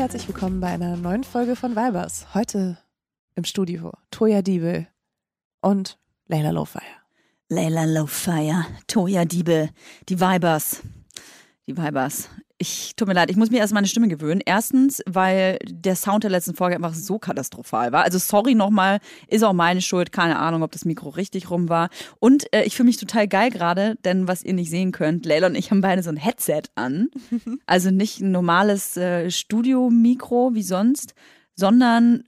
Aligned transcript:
Herzlich 0.00 0.26
willkommen 0.28 0.60
bei 0.60 0.68
einer 0.68 0.96
neuen 0.96 1.24
Folge 1.24 1.56
von 1.56 1.72
Vibers. 1.72 2.32
Heute 2.32 2.78
im 3.34 3.44
Studio 3.44 3.92
Toya 4.10 4.40
Diebel 4.40 4.86
und 5.60 5.98
Leila 6.26 6.52
Lowfire. 6.52 6.82
Leila 7.50 7.84
Lowfire, 7.84 8.64
Toya 8.86 9.26
Diebel, 9.26 9.68
die 10.08 10.18
Vibers. 10.18 10.80
Die 11.66 11.76
Vibers. 11.76 12.30
Ich 12.62 12.94
tut 12.94 13.08
mir 13.08 13.14
leid, 13.14 13.30
ich 13.30 13.38
muss 13.38 13.50
mir 13.50 13.56
erst 13.56 13.72
meine 13.72 13.86
Stimme 13.86 14.06
gewöhnen. 14.06 14.42
Erstens, 14.44 15.00
weil 15.06 15.58
der 15.66 15.96
Sound 15.96 16.24
der 16.24 16.30
letzten 16.30 16.54
Folge 16.54 16.76
einfach 16.76 16.92
so 16.92 17.18
katastrophal 17.18 17.90
war. 17.90 18.04
Also 18.04 18.18
sorry 18.18 18.54
nochmal, 18.54 18.98
ist 19.28 19.42
auch 19.44 19.54
meine 19.54 19.80
Schuld. 19.80 20.12
Keine 20.12 20.38
Ahnung, 20.38 20.62
ob 20.62 20.70
das 20.70 20.84
Mikro 20.84 21.08
richtig 21.08 21.50
rum 21.50 21.70
war. 21.70 21.88
Und 22.18 22.52
äh, 22.52 22.64
ich 22.64 22.76
fühle 22.76 22.88
mich 22.88 22.98
total 22.98 23.28
geil 23.28 23.50
gerade, 23.50 23.96
denn 24.04 24.28
was 24.28 24.42
ihr 24.42 24.52
nicht 24.52 24.68
sehen 24.68 24.92
könnt, 24.92 25.24
Leila 25.24 25.46
und 25.46 25.54
ich 25.54 25.70
haben 25.70 25.80
beide 25.80 26.02
so 26.02 26.10
ein 26.10 26.18
Headset 26.18 26.64
an. 26.74 27.08
Also 27.66 27.90
nicht 27.90 28.20
ein 28.20 28.32
normales 28.32 28.96
äh, 28.96 29.30
Studio-Mikro 29.30 30.50
wie 30.54 30.62
sonst, 30.62 31.14
sondern 31.54 32.24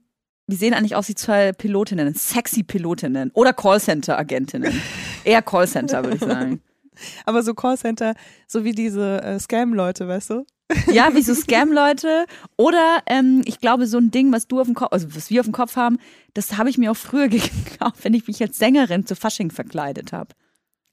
wir 0.46 0.56
sehen 0.56 0.72
eigentlich 0.72 0.96
aus 0.96 1.08
wie 1.08 1.14
zwei 1.14 1.52
Pilotinnen, 1.52 2.14
sexy 2.14 2.62
Pilotinnen 2.62 3.30
oder 3.34 3.52
Callcenter-Agentinnen. 3.52 4.80
Eher 5.24 5.42
Callcenter, 5.42 6.02
würde 6.04 6.16
ich 6.16 6.22
sagen. 6.22 6.62
Aber 7.26 7.42
so 7.42 7.54
Callcenter, 7.54 8.14
so 8.46 8.64
wie 8.64 8.72
diese 8.72 9.22
äh, 9.22 9.38
Scam-Leute, 9.38 10.08
weißt 10.08 10.30
du? 10.30 10.46
Ja, 10.90 11.14
wie 11.14 11.22
so 11.22 11.34
Scam-Leute. 11.42 12.26
Oder 12.56 13.02
ähm, 13.06 13.42
ich 13.44 13.60
glaube, 13.60 13.86
so 13.86 13.98
ein 13.98 14.10
Ding, 14.10 14.32
was 14.32 14.46
du 14.48 14.60
auf 14.60 14.66
dem 14.66 14.74
Kopf, 14.74 14.92
also 14.92 15.14
was 15.14 15.30
wir 15.30 15.40
auf 15.40 15.46
dem 15.46 15.52
Kopf 15.52 15.76
haben, 15.76 15.98
das 16.34 16.56
habe 16.56 16.70
ich 16.70 16.78
mir 16.78 16.90
auch 16.90 16.96
früher 16.96 17.28
gekauft, 17.28 18.02
wenn 18.02 18.14
ich 18.14 18.26
mich 18.26 18.40
als 18.42 18.58
Sängerin 18.58 19.06
zu 19.06 19.14
Fasching 19.16 19.50
verkleidet 19.50 20.12
habe. 20.12 20.30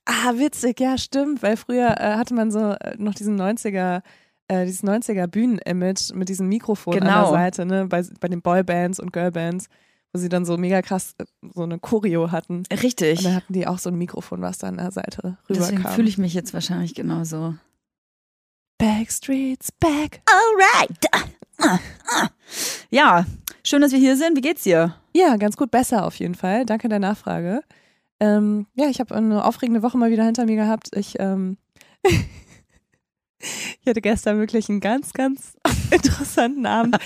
Ah, 0.05 0.33
witzig, 0.35 0.79
ja, 0.79 0.97
stimmt, 0.97 1.43
weil 1.43 1.55
früher 1.55 1.95
äh, 1.99 2.15
hatte 2.15 2.33
man 2.33 2.49
so 2.51 2.71
äh, 2.71 2.95
noch 2.97 3.13
diesen 3.13 3.39
90er, 3.39 4.01
äh, 4.47 4.65
dieses 4.65 4.83
90er 4.83 5.27
Bühnen-Image 5.27 6.13
mit 6.13 6.29
diesem 6.29 6.47
Mikrofon 6.49 6.95
an 6.95 7.05
der 7.05 7.13
Genau. 7.13 7.31
Seite, 7.31 7.65
ne, 7.65 7.85
bei, 7.85 8.03
bei 8.19 8.27
den 8.27 8.41
Boybands 8.41 8.99
und 8.99 9.13
Girlbands, 9.13 9.67
wo 10.13 10.19
sie 10.19 10.29
dann 10.29 10.45
so 10.45 10.57
mega 10.57 10.81
krass 10.81 11.15
äh, 11.17 11.25
so 11.53 11.63
eine 11.63 11.79
Choreo 11.79 12.31
hatten. 12.31 12.63
Richtig. 12.71 13.19
Und 13.19 13.25
dann 13.25 13.35
hatten 13.35 13.53
die 13.53 13.67
auch 13.67 13.79
so 13.79 13.89
ein 13.89 13.97
Mikrofon, 13.97 14.41
was 14.41 14.57
da 14.57 14.67
an 14.67 14.77
der 14.77 14.91
Seite 14.91 15.37
Deswegen 15.49 15.77
rüberkam. 15.77 15.93
fühle 15.93 16.09
ich 16.09 16.17
mich 16.17 16.33
jetzt 16.33 16.53
wahrscheinlich 16.53 16.95
genauso. 16.95 17.55
Backstreets 18.77 19.71
back. 19.73 20.21
Alright. 20.25 21.79
Ja, 22.89 23.25
schön, 23.63 23.81
dass 23.81 23.91
wir 23.91 23.99
hier 23.99 24.15
sind. 24.15 24.37
Wie 24.37 24.41
geht's 24.41 24.63
dir? 24.63 24.95
Ja, 25.13 25.35
ganz 25.35 25.57
gut, 25.57 25.71
besser 25.71 26.05
auf 26.05 26.15
jeden 26.15 26.35
Fall. 26.35 26.65
Danke 26.65 26.89
der 26.89 26.99
Nachfrage. 26.99 27.61
Ähm, 28.19 28.67
ja, 28.75 28.87
ich 28.87 28.99
habe 28.99 29.15
eine 29.15 29.43
aufregende 29.43 29.83
Woche 29.83 29.97
mal 29.97 30.11
wieder 30.11 30.25
hinter 30.25 30.45
mir 30.45 30.55
gehabt. 30.55 30.95
Ich, 30.95 31.15
ähm, 31.19 31.57
ich 32.03 33.87
hatte 33.87 34.01
gestern 34.01 34.39
wirklich 34.39 34.69
einen 34.69 34.79
ganz, 34.79 35.13
ganz 35.13 35.57
interessanten 35.95 36.65
Abend. 36.65 36.97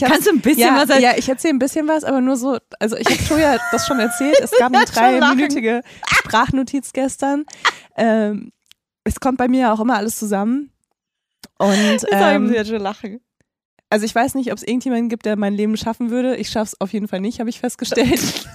Kannst 0.00 0.26
du 0.26 0.32
ein 0.32 0.40
bisschen 0.40 0.60
ja, 0.60 0.74
was 0.74 0.90
erzählen? 0.90 1.02
Ja, 1.02 1.18
ich 1.18 1.28
erzähle 1.28 1.54
ein 1.54 1.58
bisschen 1.58 1.88
was, 1.88 2.04
aber 2.04 2.20
nur 2.20 2.36
so, 2.36 2.58
also 2.78 2.96
ich 2.96 3.06
habe 3.06 3.24
Toja 3.28 3.58
das 3.70 3.86
schon 3.86 3.98
erzählt. 3.98 4.38
Es 4.40 4.50
gab 4.58 4.72
eine 4.74 4.84
dreiminütige 4.84 5.82
Sprachnotiz 6.06 6.92
gestern. 6.92 7.44
Ähm, 7.96 8.52
es 9.04 9.20
kommt 9.20 9.38
bei 9.38 9.48
mir 9.48 9.72
auch 9.72 9.80
immer 9.80 9.96
alles 9.96 10.18
zusammen. 10.18 10.70
Und 11.58 12.06
ähm, 12.12 12.52
jetzt 12.52 12.68
schon 12.68 12.80
lachen. 12.80 13.20
also 13.90 14.04
ich 14.04 14.14
weiß 14.14 14.34
nicht, 14.34 14.50
ob 14.50 14.58
es 14.58 14.64
irgendjemanden 14.64 15.08
gibt, 15.08 15.26
der 15.26 15.36
mein 15.36 15.54
Leben 15.54 15.76
schaffen 15.76 16.10
würde. 16.10 16.36
Ich 16.36 16.50
schaffe 16.50 16.72
es 16.74 16.80
auf 16.80 16.92
jeden 16.92 17.08
Fall 17.08 17.20
nicht, 17.20 17.40
habe 17.40 17.50
ich 17.50 17.60
festgestellt. 17.60 18.48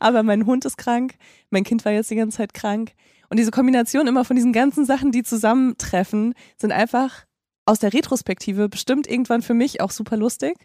Aber 0.00 0.22
mein 0.22 0.46
Hund 0.46 0.64
ist 0.64 0.78
krank, 0.78 1.14
mein 1.50 1.64
Kind 1.64 1.84
war 1.84 1.92
jetzt 1.92 2.10
die 2.10 2.16
ganze 2.16 2.38
Zeit 2.38 2.54
krank. 2.54 2.92
Und 3.30 3.38
diese 3.38 3.50
Kombination 3.50 4.06
immer 4.06 4.24
von 4.24 4.36
diesen 4.36 4.52
ganzen 4.52 4.86
Sachen, 4.86 5.12
die 5.12 5.22
zusammentreffen, 5.22 6.34
sind 6.56 6.72
einfach 6.72 7.26
aus 7.68 7.78
der 7.78 7.92
Retrospektive 7.92 8.68
bestimmt 8.68 9.06
irgendwann 9.06 9.42
für 9.42 9.54
mich 9.54 9.82
auch 9.82 9.90
super 9.90 10.16
lustig, 10.16 10.56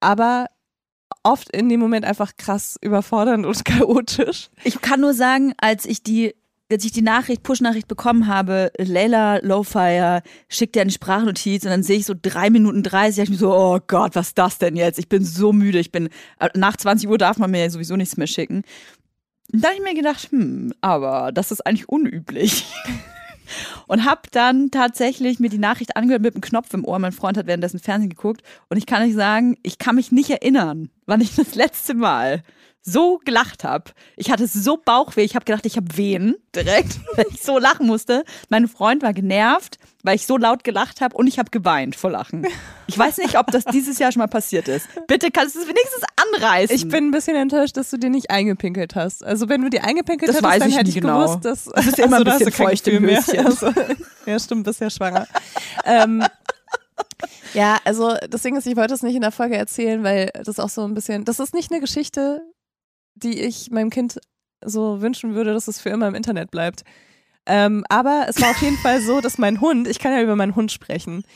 aber 0.00 0.46
oft 1.22 1.48
in 1.54 1.68
dem 1.68 1.78
Moment 1.78 2.04
einfach 2.04 2.36
krass 2.36 2.76
überfordernd 2.80 3.46
und 3.46 3.64
chaotisch. 3.64 4.50
Ich 4.64 4.80
kann 4.80 5.00
nur 5.00 5.14
sagen, 5.14 5.54
als 5.58 5.84
ich 5.84 6.02
die, 6.02 6.34
als 6.70 6.84
ich 6.84 6.90
die 6.90 7.02
Nachricht, 7.02 7.44
Push-Nachricht 7.44 7.86
bekommen 7.86 8.26
habe, 8.26 8.72
Layla 8.78 9.38
Lowfire 9.38 10.22
schickt 10.48 10.74
dir 10.74 10.82
eine 10.82 10.90
Sprachnotiz 10.90 11.64
und 11.64 11.70
dann 11.70 11.84
sehe 11.84 11.98
ich 11.98 12.06
so 12.06 12.14
drei 12.20 12.50
Minuten 12.50 12.82
30, 12.82 13.16
dachte 13.16 13.22
ich 13.22 13.30
mir 13.30 13.36
so, 13.36 13.54
oh 13.54 13.78
Gott, 13.86 14.16
was 14.16 14.28
ist 14.28 14.38
das 14.38 14.58
denn 14.58 14.74
jetzt? 14.74 14.98
Ich 14.98 15.08
bin 15.08 15.24
so 15.24 15.52
müde, 15.52 15.78
ich 15.78 15.92
bin, 15.92 16.08
äh, 16.40 16.48
nach 16.54 16.76
20 16.76 17.08
Uhr 17.08 17.18
darf 17.18 17.38
man 17.38 17.52
mir 17.52 17.60
ja 17.60 17.70
sowieso 17.70 17.94
nichts 17.94 18.16
mehr 18.16 18.26
schicken. 18.26 18.64
Und 19.52 19.62
da 19.62 19.68
habe 19.68 19.76
ich 19.76 19.84
mir 19.84 19.94
gedacht, 19.94 20.30
hm, 20.30 20.72
aber 20.80 21.30
das 21.32 21.52
ist 21.52 21.64
eigentlich 21.64 21.88
unüblich. 21.88 22.66
Und 23.86 24.04
habe 24.04 24.22
dann 24.30 24.70
tatsächlich 24.70 25.40
mir 25.40 25.50
die 25.50 25.58
Nachricht 25.58 25.96
angehört 25.96 26.22
mit 26.22 26.34
einem 26.34 26.42
Knopf 26.42 26.72
im 26.74 26.84
Ohr. 26.84 26.98
Mein 26.98 27.12
Freund 27.12 27.36
hat 27.36 27.46
währenddessen 27.46 27.80
Fernsehen 27.80 28.10
geguckt. 28.10 28.42
Und 28.68 28.76
ich 28.76 28.86
kann 28.86 29.02
euch 29.02 29.14
sagen, 29.14 29.56
ich 29.62 29.78
kann 29.78 29.96
mich 29.96 30.12
nicht 30.12 30.30
erinnern, 30.30 30.90
wann 31.06 31.20
ich 31.20 31.34
das 31.34 31.54
letzte 31.54 31.94
Mal 31.94 32.42
so 32.82 33.20
gelacht 33.24 33.64
habe. 33.64 33.90
Ich 34.16 34.30
hatte 34.30 34.46
so 34.46 34.76
Bauchweh. 34.76 35.22
Ich 35.22 35.34
habe 35.34 35.44
gedacht, 35.44 35.66
ich 35.66 35.76
habe 35.76 35.96
Wehen 35.96 36.36
direkt, 36.54 36.98
weil 37.16 37.26
ich 37.30 37.42
so 37.42 37.58
lachen 37.58 37.86
musste. 37.86 38.24
Mein 38.48 38.68
Freund 38.68 39.02
war 39.02 39.12
genervt, 39.12 39.78
weil 40.02 40.16
ich 40.16 40.26
so 40.26 40.36
laut 40.36 40.64
gelacht 40.64 41.00
habe 41.00 41.16
und 41.16 41.26
ich 41.26 41.38
habe 41.38 41.50
geweint 41.50 41.94
vor 41.94 42.10
Lachen. 42.10 42.46
Ich 42.86 42.98
weiß 42.98 43.18
nicht, 43.18 43.38
ob 43.38 43.48
das 43.48 43.64
dieses 43.66 43.98
Jahr 43.98 44.12
schon 44.12 44.20
mal 44.20 44.28
passiert 44.28 44.66
ist. 44.68 44.88
Bitte 45.06 45.30
kannst 45.30 45.54
du 45.56 45.60
es 45.60 45.68
wenigstens 45.68 46.02
anreißen. 46.16 46.74
Ich 46.74 46.88
bin 46.88 47.08
ein 47.08 47.10
bisschen 47.10 47.36
enttäuscht, 47.36 47.76
dass 47.76 47.90
du 47.90 47.98
dir 47.98 48.10
nicht 48.10 48.30
eingepinkelt 48.30 48.94
hast. 48.94 49.22
Also 49.24 49.48
wenn 49.48 49.60
du 49.62 49.68
dir 49.68 49.84
eingepinkelt 49.84 50.28
Das 50.28 50.36
hättest, 50.36 50.50
weiß 50.52 50.58
dann 50.60 50.68
ich 50.70 50.78
hätte 50.78 50.88
ich 50.88 50.94
genau. 50.94 51.20
gewusst, 51.20 51.44
dass 51.44 51.64
Das 51.66 51.86
ist 51.86 51.98
immer 51.98 52.18
ein 52.18 52.24
da 52.24 52.32
hast 52.32 52.38
bisschen 52.44 52.52
feucht 52.66 52.88
im. 52.88 53.04
Höschen. 53.04 53.46
Also, 53.46 53.72
ja, 54.26 54.38
stimmt, 54.38 54.64
bist 54.64 54.80
ja 54.80 54.90
schwanger. 54.90 55.26
ähm, 55.84 56.24
ja, 57.54 57.78
also 57.84 58.14
das 58.28 58.42
Ding 58.42 58.56
ist, 58.56 58.66
ich 58.66 58.76
wollte 58.76 58.94
es 58.94 59.02
nicht 59.02 59.14
in 59.14 59.22
der 59.22 59.32
Folge 59.32 59.56
erzählen, 59.56 60.02
weil 60.02 60.30
das 60.44 60.58
auch 60.58 60.68
so 60.68 60.84
ein 60.84 60.94
bisschen, 60.94 61.24
das 61.24 61.40
ist 61.40 61.54
nicht 61.54 61.70
eine 61.70 61.80
Geschichte, 61.80 62.42
die 63.22 63.40
ich 63.40 63.70
meinem 63.70 63.90
Kind 63.90 64.20
so 64.64 65.00
wünschen 65.00 65.34
würde, 65.34 65.52
dass 65.52 65.68
es 65.68 65.80
für 65.80 65.90
immer 65.90 66.08
im 66.08 66.14
Internet 66.14 66.50
bleibt. 66.50 66.82
Ähm, 67.46 67.84
aber 67.88 68.26
es 68.28 68.40
war 68.40 68.50
auf 68.50 68.60
jeden 68.62 68.76
Fall 68.78 69.00
so, 69.00 69.20
dass 69.20 69.38
mein 69.38 69.60
Hund, 69.60 69.88
ich 69.88 69.98
kann 69.98 70.12
ja 70.12 70.22
über 70.22 70.36
meinen 70.36 70.54
Hund 70.54 70.70
sprechen. 70.72 71.24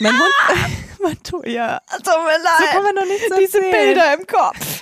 Mein 0.00 0.12
Hund, 0.16 1.24
Tut 1.24 1.44
ja, 1.44 1.80
Tut 1.90 2.04
mir 2.04 2.38
so 2.60 2.66
kann 2.66 2.84
man 2.84 2.94
doch 2.94 3.04
nichts 3.04 3.24
Diese 3.36 3.58
erzählen. 3.58 3.72
Bilder 3.72 4.14
im 4.14 4.26
Kopf. 4.28 4.80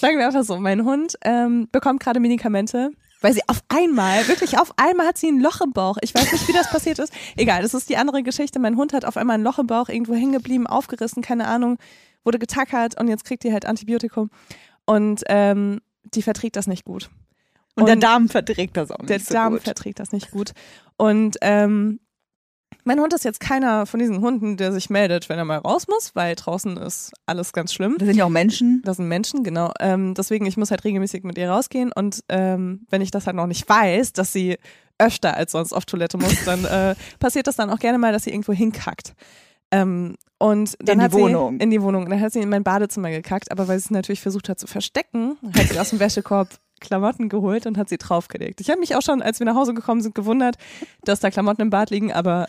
Sagen 0.00 0.16
wir 0.16 0.26
einfach 0.26 0.44
so, 0.44 0.56
mein 0.56 0.84
Hund 0.86 1.16
ähm, 1.22 1.68
bekommt 1.70 2.00
gerade 2.00 2.20
Medikamente, 2.20 2.90
weil 3.22 3.32
sie 3.32 3.40
auf 3.48 3.62
einmal, 3.68 4.28
wirklich 4.28 4.58
auf 4.58 4.72
einmal 4.76 5.06
hat 5.06 5.16
sie 5.18 5.28
ein 5.28 5.40
Loch 5.40 5.60
im 5.62 5.72
Bauch. 5.72 5.96
Ich 6.02 6.14
weiß 6.14 6.30
nicht, 6.32 6.46
wie 6.48 6.52
das 6.52 6.68
passiert 6.70 6.98
ist. 6.98 7.12
Egal, 7.36 7.62
das 7.62 7.72
ist 7.74 7.88
die 7.88 7.96
andere 7.96 8.22
Geschichte. 8.22 8.58
Mein 8.58 8.76
Hund 8.76 8.92
hat 8.92 9.04
auf 9.04 9.16
einmal 9.16 9.38
ein 9.38 9.42
Loch 9.42 9.58
im 9.58 9.66
Bauch 9.66 9.88
irgendwo 9.88 10.14
hängen 10.14 10.32
geblieben, 10.32 10.66
aufgerissen, 10.66 11.22
keine 11.22 11.46
Ahnung, 11.46 11.78
wurde 12.24 12.38
getackert 12.38 13.00
und 13.00 13.08
jetzt 13.08 13.24
kriegt 13.24 13.44
die 13.44 13.52
halt 13.52 13.64
Antibiotikum. 13.64 14.30
Und 14.84 15.22
ähm, 15.28 15.80
die 16.04 16.22
verträgt 16.22 16.56
das 16.56 16.66
nicht 16.66 16.84
gut. 16.84 17.08
Und, 17.74 17.86
der 17.86 17.94
Und 17.94 18.02
Darm 18.02 18.28
verträgt 18.28 18.76
das 18.76 18.90
auch 18.90 18.98
nicht 18.98 19.08
Der 19.10 19.20
so 19.20 19.32
Darm 19.32 19.54
gut. 19.54 19.62
verträgt 19.62 19.98
das 19.98 20.12
nicht 20.12 20.30
gut. 20.30 20.52
Und 20.96 21.36
ähm, 21.40 22.00
mein 22.84 23.00
Hund 23.00 23.12
ist 23.12 23.24
jetzt 23.24 23.40
keiner 23.40 23.86
von 23.86 24.00
diesen 24.00 24.20
Hunden, 24.20 24.56
der 24.56 24.72
sich 24.72 24.90
meldet, 24.90 25.28
wenn 25.28 25.38
er 25.38 25.44
mal 25.44 25.58
raus 25.58 25.86
muss, 25.88 26.14
weil 26.14 26.34
draußen 26.34 26.76
ist 26.76 27.12
alles 27.26 27.52
ganz 27.52 27.72
schlimm. 27.72 27.96
Das 27.98 28.06
sind 28.06 28.16
ja 28.16 28.24
auch 28.24 28.30
Menschen. 28.30 28.82
Das 28.84 28.96
sind 28.96 29.08
Menschen, 29.08 29.44
genau. 29.44 29.72
Ähm, 29.80 30.14
deswegen, 30.14 30.46
ich 30.46 30.56
muss 30.56 30.70
halt 30.70 30.84
regelmäßig 30.84 31.24
mit 31.24 31.38
ihr 31.38 31.50
rausgehen 31.50 31.92
und 31.92 32.24
ähm, 32.28 32.86
wenn 32.90 33.02
ich 33.02 33.10
das 33.10 33.26
halt 33.26 33.36
noch 33.36 33.46
nicht 33.46 33.68
weiß, 33.68 34.12
dass 34.12 34.32
sie 34.32 34.58
öfter 34.98 35.36
als 35.36 35.52
sonst 35.52 35.72
auf 35.72 35.84
Toilette 35.84 36.18
muss, 36.18 36.34
dann 36.44 36.64
äh, 36.64 36.94
passiert 37.18 37.46
das 37.46 37.56
dann 37.56 37.70
auch 37.70 37.78
gerne 37.78 37.98
mal, 37.98 38.12
dass 38.12 38.24
sie 38.24 38.30
irgendwo 38.30 38.52
hinkackt. 38.52 39.14
Ähm, 39.70 40.16
und 40.38 40.76
dann 40.80 40.94
In 40.94 40.98
die 40.98 41.04
hat 41.04 41.12
Wohnung. 41.12 41.58
Sie, 41.58 41.64
in 41.64 41.70
die 41.70 41.82
Wohnung. 41.82 42.10
Dann 42.10 42.20
hat 42.20 42.32
sie 42.32 42.40
in 42.40 42.48
mein 42.48 42.64
Badezimmer 42.64 43.10
gekackt, 43.10 43.50
aber 43.52 43.68
weil 43.68 43.78
sie 43.78 43.84
es 43.86 43.90
natürlich 43.90 44.20
versucht 44.20 44.48
hat 44.48 44.58
zu 44.58 44.66
verstecken, 44.66 45.38
hat 45.56 45.68
sie 45.68 45.78
aus 45.78 45.90
dem 45.90 46.00
Wäschekorb 46.00 46.48
Klamotten 46.82 47.28
geholt 47.28 47.66
und 47.66 47.78
hat 47.78 47.88
sie 47.88 47.98
draufgelegt. 47.98 48.60
Ich 48.60 48.68
habe 48.68 48.80
mich 48.80 48.94
auch 48.94 49.02
schon, 49.02 49.22
als 49.22 49.38
wir 49.38 49.46
nach 49.46 49.54
Hause 49.54 49.72
gekommen 49.72 50.02
sind, 50.02 50.14
gewundert, 50.14 50.56
dass 51.04 51.20
da 51.20 51.30
Klamotten 51.30 51.62
im 51.62 51.70
Bad 51.70 51.90
liegen, 51.90 52.12
aber 52.12 52.46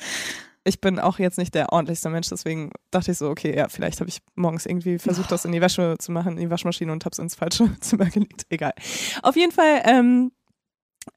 ich 0.65 0.80
bin 0.80 1.00
auch 1.00 1.19
jetzt 1.19 1.38
nicht 1.38 1.56
der 1.56 1.74
ordentlichste 1.74 2.09
Mensch, 2.09 2.30
deswegen 2.30 2.71
dachte 2.91 3.12
ich 3.12 3.18
so, 3.18 3.30
okay, 3.30 3.56
ja, 3.56 3.68
vielleicht 3.69 4.00
habe 4.00 4.09
ich 4.09 4.19
morgens 4.35 4.65
irgendwie 4.65 4.97
versucht, 4.97 5.31
das 5.31 5.45
in 5.45 5.51
die 5.51 5.62
Wäsche 5.62 5.95
zu 6.00 6.12
machen, 6.12 6.33
in 6.33 6.45
die 6.45 6.50
Waschmaschine 6.50 6.91
und 6.91 7.03
habe 7.06 7.13
es 7.13 7.19
ins 7.19 7.35
falsche 7.35 7.69
Zimmer 7.81 8.06
gelegt. 8.06 8.45
Egal. 8.50 8.74
Auf 9.21 9.35
jeden 9.35 9.51
Fall, 9.51 9.81
ähm, 9.85 10.31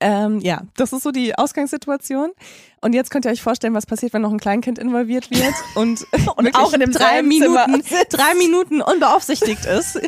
ähm, 0.00 0.40
ja, 0.40 0.62
das 0.76 0.92
ist 0.92 1.02
so 1.02 1.10
die 1.10 1.36
Ausgangssituation. 1.36 2.32
Und 2.82 2.92
jetzt 2.92 3.10
könnt 3.10 3.24
ihr 3.24 3.30
euch 3.30 3.42
vorstellen, 3.42 3.74
was 3.74 3.86
passiert, 3.86 4.12
wenn 4.12 4.22
noch 4.22 4.30
ein 4.30 4.38
Kleinkind 4.38 4.78
involviert 4.78 5.30
wird 5.30 5.54
und, 5.74 6.00
wirklich 6.12 6.54
auch 6.54 6.72
in 6.72 6.80
drei 6.92 7.22
demselben 7.22 7.30
Zimmer 7.32 7.66
Minuten, 7.66 7.88
drei 8.10 8.34
Minuten 8.34 8.82
unbeaufsichtigt 8.82 9.64
ist, 9.64 9.98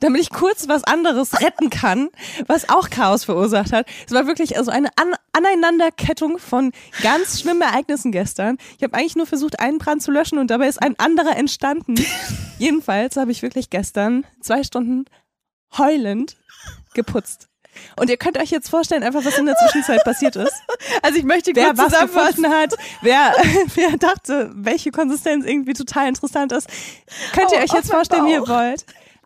damit 0.00 0.22
ich 0.22 0.30
kurz 0.30 0.68
was 0.68 0.84
anderes 0.84 1.40
retten 1.40 1.70
kann, 1.70 2.08
was 2.46 2.68
auch 2.68 2.90
Chaos 2.90 3.24
verursacht 3.24 3.72
hat. 3.72 3.86
Es 4.06 4.12
war 4.12 4.26
wirklich 4.26 4.58
also 4.58 4.70
eine 4.70 4.88
An 4.96 5.14
Aneinanderkettung 5.32 6.38
von 6.38 6.72
ganz 7.02 7.40
schlimmen 7.40 7.60
Ereignissen 7.60 8.10
gestern. 8.10 8.56
Ich 8.78 8.82
habe 8.82 8.94
eigentlich 8.94 9.16
nur 9.16 9.26
versucht, 9.26 9.60
einen 9.60 9.78
Brand 9.78 10.02
zu 10.02 10.10
löschen 10.10 10.38
und 10.38 10.50
dabei 10.50 10.66
ist 10.66 10.82
ein 10.82 10.98
anderer 10.98 11.36
entstanden. 11.36 11.94
Jedenfalls 12.58 13.16
habe 13.16 13.32
ich 13.32 13.42
wirklich 13.42 13.68
gestern 13.68 14.24
zwei 14.40 14.64
Stunden 14.64 15.04
heulend 15.76 16.36
geputzt. 16.94 17.48
Und 17.98 18.10
ihr 18.10 18.16
könnt 18.16 18.38
euch 18.38 18.50
jetzt 18.50 18.68
vorstellen, 18.68 19.02
einfach 19.02 19.24
was 19.24 19.38
in 19.38 19.46
der 19.46 19.56
Zwischenzeit 19.56 20.02
passiert 20.04 20.36
ist. 20.36 20.52
Also 21.02 21.18
ich 21.18 21.24
möchte 21.24 21.52
Wer 21.54 21.74
kurz 21.74 21.84
zusammenfassen. 21.92 22.48
hat, 22.48 22.74
wer, 23.02 23.32
wer 23.74 23.96
dachte, 23.98 24.50
welche 24.54 24.90
Konsistenz 24.90 25.44
irgendwie 25.44 25.72
total 25.74 26.08
interessant 26.08 26.52
ist, 26.52 26.68
könnt 27.32 27.52
ihr 27.52 27.58
Oh, 27.58 27.62
euch 27.64 27.72
jetzt 27.72 27.90
vorstellen, 27.90 28.26
wie 28.26 28.32
ihr 28.32 28.40
Bauch. 28.40 28.48
wollt. 28.48 28.84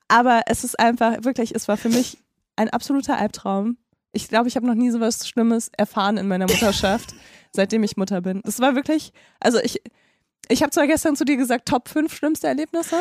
Aber 0.09 0.43
es 0.47 0.65
ist 0.65 0.79
einfach, 0.79 1.25
wirklich, 1.25 1.55
es 1.55 1.69
war 1.69 1.77
für 1.77 1.89
mich 1.89 2.19
ein 2.57 2.69
absoluter 2.71 3.17
Albtraum. 3.17 3.77
Ich 4.13 4.29
glaube, 4.29 4.49
ich 4.49 4.57
habe 4.57 4.67
noch 4.67 4.75
nie 4.75 4.91
so 4.91 4.99
was 5.01 5.29
Schlimmes 5.29 5.71
erfahren 5.77 6.17
in 6.17 6.27
meiner 6.27 6.47
Mutterschaft, 6.47 7.15
seitdem 7.53 7.83
ich 7.85 7.97
Mutter 7.97 8.21
bin. 8.21 8.41
Das 8.45 8.59
war 8.59 8.75
wirklich, 8.75 9.13
also 9.39 9.59
ich, 9.61 9.81
ich 10.49 10.63
habe 10.63 10.71
zwar 10.73 10.87
gestern 10.89 11.15
zu 11.15 11.25
dir 11.25 11.37
gesagt, 11.37 11.69
Top 11.69 11.89
5 11.89 12.13
schlimmste 12.13 12.49
Erlebnisse, 12.49 12.97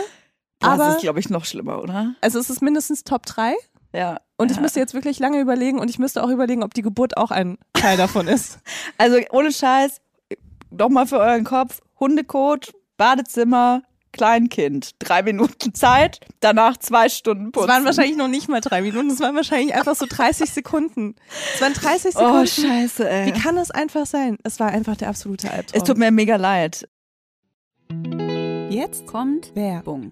Aber 0.61 0.77
das 0.77 0.81
aber 0.87 0.95
ist, 0.97 1.01
glaube 1.01 1.19
ich, 1.19 1.29
noch 1.31 1.45
schlimmer, 1.45 1.81
oder? 1.81 2.13
also 2.21 2.37
es 2.37 2.51
ist 2.51 2.61
mindestens 2.61 3.03
Top 3.03 3.25
3. 3.25 3.55
Ja. 3.93 4.19
Und 4.37 4.51
ich 4.51 4.57
ja. 4.57 4.61
müsste 4.61 4.79
jetzt 4.79 4.93
wirklich 4.93 5.19
lange 5.19 5.39
überlegen 5.39 5.79
und 5.79 5.89
ich 5.89 5.99
müsste 5.99 6.23
auch 6.23 6.29
überlegen, 6.29 6.63
ob 6.63 6.73
die 6.73 6.81
Geburt 6.81 7.17
auch 7.17 7.31
ein 7.31 7.57
Teil 7.73 7.97
davon 7.97 8.27
ist. 8.27 8.59
Also 8.97 9.17
ohne 9.31 9.51
Scheiß, 9.51 10.01
nochmal 10.71 11.07
für 11.07 11.19
euren 11.19 11.43
Kopf, 11.43 11.79
Hundekot, 11.99 12.73
Badezimmer, 12.97 13.81
Kleinkind, 14.11 14.91
drei 14.99 15.21
Minuten 15.23 15.73
Zeit, 15.73 16.19
danach 16.39 16.77
zwei 16.77 17.09
Stunden 17.09 17.47
Es 17.47 17.51
putzen. 17.51 17.69
waren 17.69 17.85
wahrscheinlich 17.85 18.17
noch 18.17 18.27
nicht 18.27 18.49
mal 18.49 18.59
drei 18.59 18.81
Minuten, 18.81 19.09
es 19.09 19.19
waren 19.19 19.35
wahrscheinlich 19.35 19.73
einfach 19.73 19.95
so 19.95 20.05
30 20.09 20.49
Sekunden. 20.49 21.15
Es 21.55 21.61
waren 21.61 21.73
30 21.73 22.13
Sekunden. 22.13 22.41
Oh, 22.41 22.45
scheiße, 22.45 23.09
ey. 23.09 23.27
Wie 23.27 23.39
kann 23.39 23.57
es 23.57 23.71
einfach 23.71 24.05
sein? 24.05 24.37
Es 24.43 24.59
war 24.59 24.67
einfach 24.69 24.97
der 24.97 25.09
absolute 25.09 25.51
Albtraum. 25.51 25.81
Es 25.81 25.87
tut 25.87 25.97
mir 25.97 26.11
mega 26.11 26.35
leid. 26.35 26.87
Jetzt 28.69 29.07
kommt 29.07 29.55
Werbung. 29.55 30.11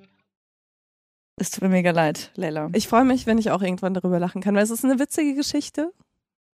Es 1.41 1.49
tut 1.49 1.63
mir 1.63 1.69
mega 1.69 1.89
leid, 1.89 2.29
Leila. 2.35 2.69
Ich 2.73 2.87
freue 2.87 3.03
mich, 3.03 3.25
wenn 3.25 3.39
ich 3.39 3.49
auch 3.49 3.63
irgendwann 3.63 3.95
darüber 3.95 4.19
lachen 4.19 4.43
kann, 4.43 4.53
weil 4.53 4.61
es 4.61 4.69
ist 4.69 4.85
eine 4.85 4.99
witzige 4.99 5.33
Geschichte. 5.33 5.91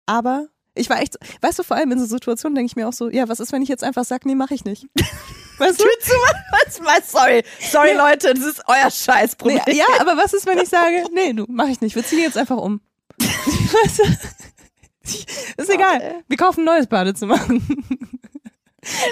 Aber 0.07 0.47
ich 0.77 0.89
war 0.89 1.01
echt, 1.01 1.17
weißt 1.41 1.59
du, 1.59 1.65
vor 1.65 1.77
allem 1.77 1.91
in 1.91 1.99
so 1.99 2.07
Situationen 2.07 2.55
denke 2.55 2.71
ich 2.71 2.77
mir 2.77 2.87
auch 2.87 2.93
so, 2.93 3.11
ja, 3.11 3.29
was 3.29 3.41
ist, 3.41 3.51
wenn 3.51 3.63
ich 3.63 3.69
jetzt 3.69 3.83
einfach 3.83 4.05
sage, 4.05 4.29
nee, 4.29 4.37
mache 4.37 4.55
ich 4.55 4.65
nicht. 4.65 4.87
Weißt 5.59 5.81
du? 5.81 5.85
Was, 5.85 6.81
was, 6.85 7.11
sorry, 7.11 7.43
sorry 7.59 7.95
Leute, 7.95 8.35
das 8.35 8.45
ist 8.45 8.63
euer 8.69 8.91
Scheißproblem. 8.91 9.59
Nee, 9.67 9.77
ja, 9.79 9.87
aber 10.01 10.19
was 10.19 10.35
ist, 10.35 10.47
wenn 10.47 10.59
ich 10.59 10.69
sage, 10.69 11.03
nee, 11.15 11.33
du, 11.33 11.47
mach 11.49 11.67
ich 11.69 11.81
nicht. 11.81 11.97
Wir 11.97 12.05
ziehen 12.05 12.21
jetzt 12.21 12.37
einfach 12.37 12.59
um. 12.59 12.83
Weißt 13.19 13.99
du? 13.99 15.63
Ist 15.63 15.71
egal. 15.71 16.23
Wir 16.29 16.37
kaufen 16.37 16.61
ein 16.61 16.67
neues 16.67 16.87
Badezimmer. 16.87 17.41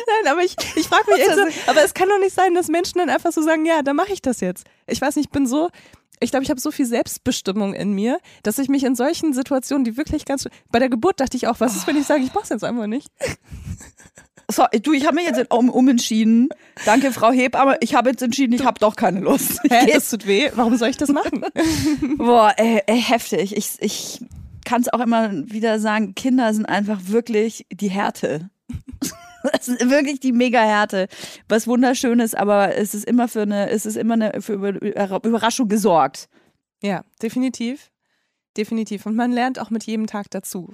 Nein, 0.06 0.32
aber 0.32 0.42
ich, 0.42 0.56
ich 0.76 0.86
frage 0.88 1.10
mich 1.10 1.20
echt 1.20 1.34
so, 1.34 1.70
aber 1.70 1.84
es 1.84 1.94
kann 1.94 2.08
doch 2.08 2.18
nicht 2.18 2.34
sein, 2.34 2.54
dass 2.54 2.68
Menschen 2.68 2.98
dann 2.98 3.10
einfach 3.10 3.32
so 3.32 3.42
sagen, 3.42 3.64
ja, 3.66 3.82
dann 3.82 3.96
mache 3.96 4.12
ich 4.12 4.22
das 4.22 4.40
jetzt. 4.40 4.66
Ich 4.86 5.00
weiß 5.00 5.16
nicht, 5.16 5.26
ich 5.26 5.32
bin 5.32 5.46
so, 5.46 5.70
ich 6.20 6.30
glaube, 6.30 6.44
ich 6.44 6.50
habe 6.50 6.60
so 6.60 6.70
viel 6.70 6.86
Selbstbestimmung 6.86 7.74
in 7.74 7.92
mir, 7.92 8.18
dass 8.42 8.58
ich 8.58 8.68
mich 8.68 8.84
in 8.84 8.94
solchen 8.94 9.32
Situationen, 9.32 9.84
die 9.84 9.96
wirklich 9.96 10.24
ganz, 10.24 10.46
bei 10.70 10.78
der 10.78 10.88
Geburt 10.88 11.20
dachte 11.20 11.36
ich 11.36 11.46
auch, 11.48 11.60
was 11.60 11.76
ist, 11.76 11.86
wenn 11.86 11.96
ich 11.96 12.06
sage, 12.06 12.22
ich 12.22 12.32
mach's 12.34 12.48
jetzt 12.48 12.64
einfach 12.64 12.86
nicht? 12.86 13.08
So, 14.50 14.64
du, 14.82 14.92
ich 14.92 15.06
habe 15.06 15.16
mich 15.16 15.26
jetzt 15.26 15.50
um, 15.50 15.70
umentschieden. 15.70 16.50
Danke, 16.84 17.12
Frau 17.12 17.30
Hebamme. 17.32 17.78
Ich 17.80 17.94
habe 17.94 18.10
jetzt 18.10 18.22
entschieden, 18.22 18.52
ich 18.52 18.64
habe 18.64 18.78
doch 18.78 18.94
keine 18.94 19.20
Lust. 19.20 19.58
Hä, 19.68 19.90
es 19.90 20.10
tut 20.10 20.26
weh, 20.26 20.50
warum 20.54 20.76
soll 20.76 20.88
ich 20.88 20.98
das 20.98 21.08
machen? 21.08 21.44
Boah, 22.18 22.52
ey, 22.56 22.82
ey, 22.86 23.00
heftig. 23.00 23.56
Ich, 23.56 23.76
ich 23.80 24.20
kann 24.64 24.82
es 24.82 24.92
auch 24.92 25.00
immer 25.00 25.30
wieder 25.32 25.80
sagen, 25.80 26.14
Kinder 26.14 26.52
sind 26.52 26.66
einfach 26.66 27.00
wirklich 27.06 27.66
die 27.72 27.88
Härte. 27.88 28.50
Das 29.52 29.68
ist 29.68 29.90
wirklich 29.90 30.20
die 30.20 30.32
mega 30.32 30.60
Härte. 30.62 31.06
Was 31.48 31.66
wunderschön 31.66 32.18
ist, 32.20 32.36
aber 32.36 32.76
es 32.76 32.94
ist 32.94 33.04
immer 33.04 33.28
für 33.28 33.42
eine, 33.42 33.68
es 33.70 33.84
ist 33.86 33.96
immer 33.96 34.14
eine 34.14 34.40
für 34.40 34.54
Über- 34.54 35.22
Überraschung 35.24 35.68
gesorgt. 35.68 36.28
Ja, 36.82 37.04
definitiv. 37.22 37.90
Definitiv. 38.56 39.06
Und 39.06 39.16
man 39.16 39.32
lernt 39.32 39.58
auch 39.58 39.70
mit 39.70 39.84
jedem 39.84 40.06
Tag 40.06 40.30
dazu. 40.30 40.72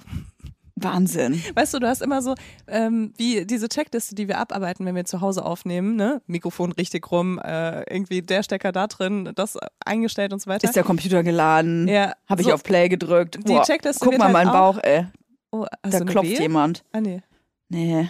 Wahnsinn. 0.75 1.41
Weißt 1.53 1.73
du, 1.73 1.79
du 1.79 1.87
hast 1.87 2.01
immer 2.01 2.21
so, 2.21 2.33
ähm, 2.67 3.13
wie 3.17 3.45
diese 3.45 3.67
Checkliste, 3.69 4.15
die 4.15 4.27
wir 4.27 4.37
abarbeiten, 4.39 4.85
wenn 4.85 4.95
wir 4.95 5.05
zu 5.05 5.21
Hause 5.21 5.45
aufnehmen, 5.45 5.95
ne? 5.95 6.21
Mikrofon 6.25 6.71
richtig 6.71 7.11
rum, 7.11 7.39
äh, 7.39 7.81
irgendwie 7.93 8.21
der 8.21 8.41
Stecker 8.41 8.71
da 8.71 8.87
drin, 8.87 9.31
das 9.35 9.57
eingestellt 9.85 10.33
und 10.33 10.41
so 10.41 10.49
weiter. 10.49 10.65
Ist 10.67 10.75
der 10.75 10.83
Computer 10.83 11.21
geladen? 11.23 11.87
ja, 11.87 12.13
Habe 12.27 12.41
ich 12.41 12.47
so, 12.47 12.53
auf 12.53 12.63
Play 12.63 12.87
gedrückt. 12.89 13.35
Die 13.35 13.53
Boah, 13.53 13.63
Checkliste 13.63 14.03
Guck 14.05 14.17
mal 14.17 14.25
halt 14.25 14.33
meinen 14.33 14.49
auch- 14.49 14.75
Bauch, 14.75 14.83
ey. 14.83 15.05
Oh, 15.51 15.65
Da 15.83 15.99
klopft 15.99 16.39
jemand. 16.39 16.83
Ah, 16.93 17.01
nee. 17.01 17.21
Nee. 17.69 18.09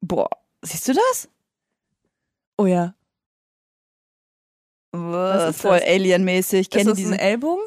Boah. 0.00 0.28
Siehst 0.62 0.88
du 0.88 0.94
das? 0.94 1.28
Oh 2.58 2.66
ja. 2.66 2.94
Was 4.92 5.50
ist 5.50 5.62
voll 5.62 5.80
alienmäßig. 5.80 6.74
Ist 6.74 6.86
das 6.86 6.96
diesen 6.96 7.14
ein 7.14 7.18
Ellbogen? 7.18 7.64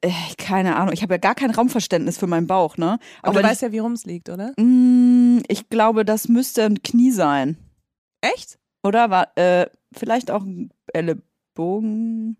äh, 0.00 0.10
keine 0.38 0.76
Ahnung. 0.76 0.92
Ich 0.92 1.02
habe 1.02 1.14
ja 1.14 1.18
gar 1.18 1.34
kein 1.34 1.50
Raumverständnis 1.50 2.18
für 2.18 2.26
meinen 2.26 2.46
Bauch, 2.46 2.76
ne? 2.76 2.98
Aber, 3.22 3.34
du 3.34 3.40
ich, 3.40 3.46
weißt 3.46 3.62
ja, 3.62 3.72
wie 3.72 3.78
rum 3.78 3.92
es 3.92 4.04
liegt, 4.04 4.28
oder? 4.28 4.52
Mm, 4.58 5.40
ich 5.48 5.68
glaube, 5.68 6.04
das 6.04 6.28
müsste 6.28 6.64
ein 6.64 6.82
Knie 6.82 7.10
sein. 7.10 7.56
Echt? 8.20 8.58
Oder 8.82 9.10
war 9.10 9.36
äh, 9.36 9.66
vielleicht 9.92 10.30
auch 10.30 10.42
ein 10.42 10.70
Ellenbogen? 10.92 12.36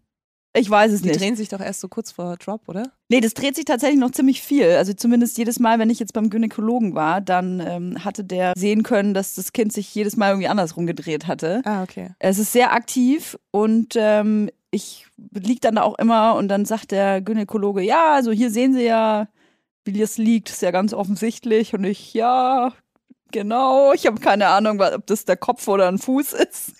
Ich 0.56 0.70
weiß 0.70 0.92
es 0.92 1.02
Die 1.02 1.08
nicht. 1.08 1.20
drehen 1.20 1.34
sich 1.34 1.48
doch 1.48 1.60
erst 1.60 1.80
so 1.80 1.88
kurz 1.88 2.12
vor 2.12 2.36
Drop, 2.36 2.68
oder? 2.68 2.92
Nee, 3.08 3.20
das 3.20 3.34
dreht 3.34 3.56
sich 3.56 3.64
tatsächlich 3.64 3.98
noch 3.98 4.12
ziemlich 4.12 4.40
viel. 4.40 4.70
Also 4.70 4.92
zumindest 4.92 5.36
jedes 5.36 5.58
Mal, 5.58 5.80
wenn 5.80 5.90
ich 5.90 5.98
jetzt 5.98 6.12
beim 6.12 6.30
Gynäkologen 6.30 6.94
war, 6.94 7.20
dann 7.20 7.58
ähm, 7.60 8.04
hatte 8.04 8.22
der 8.22 8.52
sehen 8.56 8.84
können, 8.84 9.14
dass 9.14 9.34
das 9.34 9.52
Kind 9.52 9.72
sich 9.72 9.92
jedes 9.94 10.16
Mal 10.16 10.28
irgendwie 10.30 10.46
andersrum 10.48 10.86
gedreht 10.86 11.26
hatte. 11.26 11.60
Ah, 11.64 11.82
okay. 11.82 12.10
Es 12.20 12.38
ist 12.38 12.52
sehr 12.52 12.72
aktiv 12.72 13.36
und 13.50 13.94
ähm, 13.96 14.48
ich 14.70 15.06
lieg 15.32 15.60
dann 15.60 15.74
da 15.74 15.82
auch 15.82 15.98
immer 15.98 16.36
und 16.36 16.46
dann 16.48 16.64
sagt 16.64 16.92
der 16.92 17.20
Gynäkologe, 17.20 17.82
ja, 17.82 18.14
also 18.14 18.30
hier 18.30 18.50
sehen 18.50 18.74
Sie 18.74 18.84
ja, 18.84 19.28
wie 19.84 20.00
es 20.00 20.18
liegt, 20.18 20.50
ist 20.50 20.62
ja 20.62 20.70
ganz 20.70 20.94
offensichtlich. 20.94 21.74
Und 21.74 21.82
ich, 21.84 22.14
ja, 22.14 22.72
genau, 23.32 23.92
ich 23.92 24.06
habe 24.06 24.20
keine 24.20 24.48
Ahnung, 24.48 24.80
ob 24.80 25.06
das 25.06 25.24
der 25.24 25.36
Kopf 25.36 25.66
oder 25.66 25.88
ein 25.88 25.98
Fuß 25.98 26.32
ist. 26.34 26.72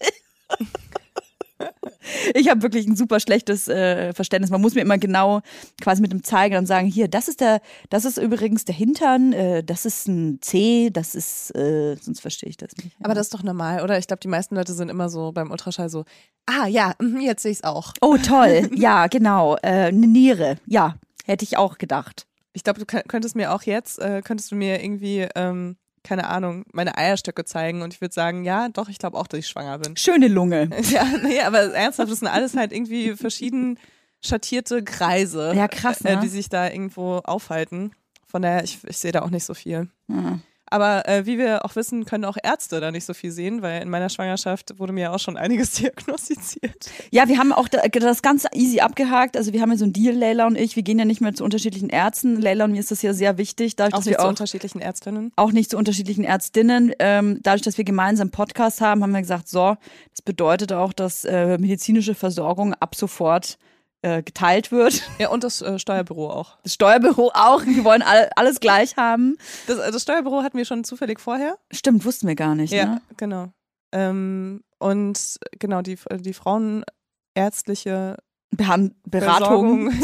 Ich 2.34 2.48
habe 2.50 2.62
wirklich 2.62 2.86
ein 2.86 2.96
super 2.96 3.20
schlechtes 3.20 3.68
äh, 3.68 4.12
Verständnis. 4.12 4.50
Man 4.50 4.60
muss 4.60 4.74
mir 4.74 4.80
immer 4.82 4.98
genau 4.98 5.40
quasi 5.80 6.02
mit 6.02 6.12
dem 6.12 6.22
Zeiger 6.22 6.56
dann 6.56 6.66
sagen, 6.66 6.86
hier, 6.86 7.08
das 7.08 7.28
ist 7.28 7.40
der, 7.40 7.60
das 7.90 8.04
ist 8.04 8.18
übrigens 8.18 8.64
der 8.64 8.74
Hintern, 8.74 9.32
äh, 9.32 9.62
das 9.64 9.86
ist 9.86 10.06
ein 10.08 10.38
C, 10.42 10.90
das 10.92 11.14
ist, 11.14 11.54
äh, 11.54 11.96
sonst 12.00 12.20
verstehe 12.20 12.50
ich 12.50 12.56
das 12.56 12.76
nicht. 12.76 12.96
Aber 13.02 13.14
das 13.14 13.26
ist 13.28 13.34
doch 13.34 13.42
normal, 13.42 13.82
oder? 13.82 13.98
Ich 13.98 14.06
glaube, 14.06 14.20
die 14.20 14.28
meisten 14.28 14.54
Leute 14.56 14.74
sind 14.74 14.88
immer 14.88 15.08
so 15.08 15.32
beim 15.32 15.50
Ultraschall 15.50 15.88
so, 15.88 16.04
ah 16.46 16.66
ja, 16.66 16.94
mhm, 17.00 17.20
jetzt 17.20 17.42
sehe 17.42 17.52
ich 17.52 17.58
es 17.58 17.64
auch. 17.64 17.92
Oh, 18.00 18.16
toll. 18.16 18.70
Ja, 18.74 19.06
genau. 19.06 19.56
Äh, 19.62 19.86
eine 19.88 20.06
Niere. 20.06 20.56
Ja, 20.66 20.96
hätte 21.24 21.44
ich 21.44 21.56
auch 21.56 21.78
gedacht. 21.78 22.26
Ich 22.52 22.64
glaube, 22.64 22.78
du 22.80 22.86
könnt- 22.86 23.08
könntest 23.08 23.34
mir 23.36 23.52
auch 23.54 23.62
jetzt, 23.62 23.98
äh, 23.98 24.20
könntest 24.22 24.50
du 24.52 24.56
mir 24.56 24.82
irgendwie, 24.82 25.26
ähm, 25.34 25.76
keine 26.04 26.28
Ahnung, 26.28 26.64
meine 26.72 26.96
Eierstöcke 26.96 27.44
zeigen 27.44 27.82
und 27.82 27.92
ich 27.94 28.00
würde 28.00 28.14
sagen, 28.14 28.44
ja, 28.44 28.68
doch, 28.68 28.88
ich 28.88 28.98
glaube 28.98 29.18
auch, 29.18 29.26
dass 29.26 29.40
ich 29.40 29.48
schwanger 29.48 29.78
bin. 29.78 29.96
Schöne 29.96 30.28
Lunge. 30.28 30.70
Ja, 30.90 31.04
nee, 31.22 31.40
aber 31.40 31.74
ernsthaft, 31.74 32.12
das 32.12 32.20
sind 32.20 32.28
alles 32.28 32.56
halt 32.56 32.72
irgendwie 32.72 33.16
verschieden 33.16 33.78
schattierte 34.22 34.84
Kreise, 34.84 35.52
Ja, 35.56 35.66
krass, 35.66 36.02
äh, 36.02 36.14
ne? 36.14 36.20
die 36.22 36.28
sich 36.28 36.48
da 36.48 36.68
irgendwo 36.68 37.16
aufhalten. 37.18 37.92
Von 38.26 38.42
daher, 38.42 38.64
ich, 38.64 38.78
ich 38.86 38.96
sehe 38.98 39.12
da 39.12 39.22
auch 39.22 39.30
nicht 39.30 39.44
so 39.44 39.54
viel. 39.54 39.88
Ja. 40.08 40.38
Aber 40.70 41.06
äh, 41.08 41.26
wie 41.26 41.38
wir 41.38 41.64
auch 41.64 41.76
wissen, 41.76 42.04
können 42.04 42.24
auch 42.24 42.36
Ärzte 42.42 42.80
da 42.80 42.90
nicht 42.90 43.04
so 43.04 43.14
viel 43.14 43.30
sehen, 43.30 43.62
weil 43.62 43.82
in 43.82 43.90
meiner 43.90 44.08
Schwangerschaft 44.08 44.78
wurde 44.78 44.92
mir 44.92 45.02
ja 45.02 45.12
auch 45.12 45.18
schon 45.18 45.36
einiges 45.36 45.72
diagnostiziert. 46.18 46.90
Ja, 47.10 47.28
wir 47.28 47.38
haben 47.38 47.52
auch 47.52 47.68
da- 47.68 47.82
das 47.86 48.22
Ganze 48.22 48.48
easy 48.54 48.80
abgehakt. 48.80 49.36
Also 49.36 49.52
wir 49.52 49.60
haben 49.60 49.70
ja 49.70 49.76
so 49.76 49.84
einen 49.84 49.92
Deal, 49.92 50.14
Leila 50.14 50.46
und 50.46 50.56
ich. 50.58 50.74
Wir 50.76 50.82
gehen 50.82 50.98
ja 50.98 51.04
nicht 51.04 51.20
mehr 51.20 51.34
zu 51.34 51.44
unterschiedlichen 51.44 51.90
Ärzten. 51.90 52.40
Leila 52.40 52.64
und 52.64 52.72
mir 52.72 52.80
ist 52.80 52.90
das 52.90 53.02
ja 53.02 53.12
sehr 53.12 53.38
wichtig, 53.38 53.76
dadurch, 53.76 53.94
Auch 53.94 53.98
dass 53.98 54.06
nicht 54.06 54.14
wir 54.14 54.18
zu 54.18 54.24
auch, 54.24 54.28
unterschiedlichen 54.30 54.80
Ärztinnen. 54.80 55.32
auch 55.36 55.52
nicht 55.52 55.70
zu 55.70 55.76
unterschiedlichen 55.78 56.24
Ärztinnen. 56.24 56.92
Ähm, 56.98 57.40
dadurch, 57.42 57.62
dass 57.62 57.76
wir 57.78 57.84
gemeinsam 57.84 58.30
Podcast 58.30 58.80
haben, 58.80 59.02
haben 59.02 59.12
wir 59.12 59.20
gesagt, 59.20 59.48
so, 59.48 59.76
das 60.12 60.22
bedeutet 60.22 60.72
auch, 60.72 60.92
dass 60.92 61.24
äh, 61.24 61.58
medizinische 61.58 62.14
Versorgung 62.14 62.74
ab 62.74 62.94
sofort 62.94 63.58
äh, 64.04 64.22
geteilt 64.22 64.70
wird. 64.70 65.02
Ja, 65.18 65.30
und 65.30 65.42
das 65.44 65.62
äh, 65.62 65.78
Steuerbüro 65.78 66.30
auch. 66.30 66.58
Das 66.62 66.74
Steuerbüro 66.74 67.30
auch. 67.34 67.64
Wir 67.64 67.84
wollen 67.84 68.02
all, 68.02 68.28
alles 68.36 68.60
gleich 68.60 68.96
haben. 68.96 69.36
Das, 69.66 69.78
äh, 69.78 69.90
das 69.90 70.02
Steuerbüro 70.02 70.42
hatten 70.42 70.58
wir 70.58 70.64
schon 70.64 70.84
zufällig 70.84 71.20
vorher. 71.20 71.56
Stimmt, 71.72 72.04
wussten 72.04 72.28
wir 72.28 72.34
gar 72.34 72.54
nicht. 72.54 72.72
Ja, 72.72 72.84
Ne? 72.86 73.02
genau. 73.16 73.52
Ähm, 73.92 74.62
und 74.78 75.38
genau, 75.58 75.80
die, 75.82 75.96
die 76.20 76.34
frauenärztliche 76.34 78.16
Behan 78.50 78.94
Beratung. 79.06 79.92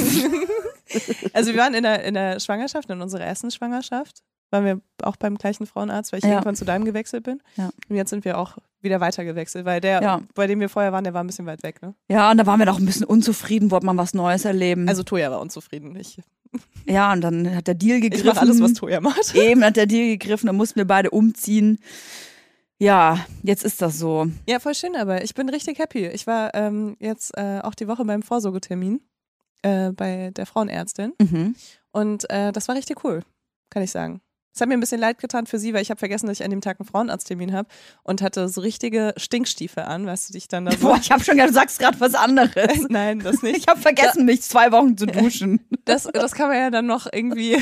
Also 1.34 1.52
wir 1.52 1.60
waren 1.60 1.74
in 1.74 1.84
der, 1.84 2.02
in 2.02 2.14
der 2.14 2.40
Schwangerschaft, 2.40 2.90
in 2.90 3.00
unserer 3.00 3.20
ersten 3.22 3.52
Schwangerschaft, 3.52 4.24
waren 4.50 4.64
wir 4.64 4.80
auch 5.04 5.14
beim 5.14 5.38
gleichen 5.38 5.64
Frauenarzt, 5.64 6.10
weil 6.10 6.18
ich 6.18 6.24
Ja. 6.24 6.32
irgendwann 6.32 6.56
zu 6.56 6.64
deinem 6.64 6.84
gewechselt 6.84 7.22
bin. 7.22 7.40
Ja. 7.54 7.70
Und 7.88 7.94
jetzt 7.94 8.10
sind 8.10 8.24
wir 8.24 8.38
auch 8.38 8.58
wieder 8.82 9.00
weiter 9.00 9.24
gewechselt, 9.24 9.64
weil 9.64 9.80
der, 9.80 10.02
Ja. 10.02 10.20
bei 10.34 10.46
dem 10.46 10.60
wir 10.60 10.68
vorher 10.68 10.92
waren, 10.92 11.04
der 11.04 11.14
war 11.14 11.22
ein 11.22 11.26
bisschen 11.26 11.46
weit 11.46 11.62
weg. 11.62 11.82
Ne? 11.82 11.94
Ja, 12.08 12.30
und 12.30 12.36
da 12.38 12.46
waren 12.46 12.58
wir 12.58 12.66
doch 12.66 12.78
ein 12.78 12.86
bisschen 12.86 13.04
unzufrieden, 13.04 13.70
wollten 13.70 13.86
mal 13.86 13.96
was 13.96 14.14
Neues 14.14 14.44
erleben. 14.44 14.88
Also 14.88 15.02
Toja 15.02 15.30
war 15.30 15.40
unzufrieden. 15.40 15.94
Ich, 15.96 16.18
ja, 16.86 17.12
und 17.12 17.20
dann 17.20 17.54
hat 17.54 17.66
der 17.66 17.74
Deal 17.74 17.96
ich 17.96 18.02
gegriffen. 18.04 18.26
mache 18.26 18.40
alles, 18.40 18.60
was 18.60 18.72
Toja 18.74 19.00
macht. 19.00 19.34
Eben 19.34 19.62
hat 19.64 19.76
der 19.76 19.86
Deal 19.86 20.08
gegriffen, 20.16 20.46
dann 20.46 20.56
mussten 20.56 20.76
wir 20.76 20.86
beide 20.86 21.10
umziehen. 21.10 21.78
Ja, 22.78 23.18
jetzt 23.42 23.62
ist 23.64 23.82
das 23.82 23.98
so. 23.98 24.26
Ja, 24.48 24.58
voll 24.58 24.74
schön, 24.74 24.96
aber 24.96 25.22
ich 25.22 25.34
bin 25.34 25.48
richtig 25.50 25.78
happy. 25.78 26.06
Ich 26.06 26.26
war 26.26 26.54
ähm, 26.54 26.96
jetzt 26.98 27.36
äh, 27.36 27.60
auch 27.62 27.74
die 27.74 27.86
Woche 27.88 28.04
beim 28.06 28.22
Vorsorgetermin 28.22 29.00
äh, 29.62 29.90
bei 29.92 30.30
der 30.34 30.46
Frauenärztin 30.46 31.12
Mhm. 31.20 31.54
und 31.92 32.28
äh, 32.30 32.52
das 32.52 32.68
war 32.68 32.74
richtig 32.76 33.04
cool, 33.04 33.22
kann 33.68 33.82
ich 33.82 33.90
sagen. 33.90 34.22
Es 34.52 34.60
hat 34.60 34.68
mir 34.68 34.74
ein 34.74 34.80
bisschen 34.80 35.00
leid 35.00 35.18
getan 35.18 35.46
für 35.46 35.58
sie, 35.58 35.72
weil 35.74 35.82
ich 35.82 35.90
habe 35.90 35.98
vergessen, 35.98 36.26
dass 36.26 36.40
ich 36.40 36.44
an 36.44 36.50
dem 36.50 36.60
Tag 36.60 36.80
einen 36.80 36.88
Frauenarzttermin 36.88 37.52
habe 37.52 37.68
und 38.02 38.20
hatte 38.20 38.48
so 38.48 38.60
richtige 38.60 39.14
Stinkstiefel 39.16 39.84
an, 39.84 40.06
weißt 40.06 40.28
du, 40.28 40.32
die 40.32 40.38
ich 40.38 40.48
dann 40.48 40.64
da 40.64 40.72
so. 40.78 40.88
Boah, 40.88 40.98
ich 41.00 41.10
habe 41.10 41.22
schon 41.22 41.36
gedacht, 41.36 41.50
du 41.50 41.54
sagst 41.54 41.78
gerade 41.78 42.00
was 42.00 42.14
anderes. 42.14 42.86
Nein, 42.88 43.20
das 43.20 43.42
nicht. 43.42 43.58
Ich 43.58 43.68
habe 43.68 43.80
vergessen, 43.80 44.24
mich 44.24 44.42
zwei 44.42 44.72
Wochen 44.72 44.96
zu 44.96 45.06
duschen. 45.06 45.60
Das, 45.84 46.04
das 46.12 46.32
kann 46.32 46.48
man 46.48 46.56
ja 46.56 46.70
dann 46.70 46.86
noch 46.86 47.06
irgendwie 47.12 47.56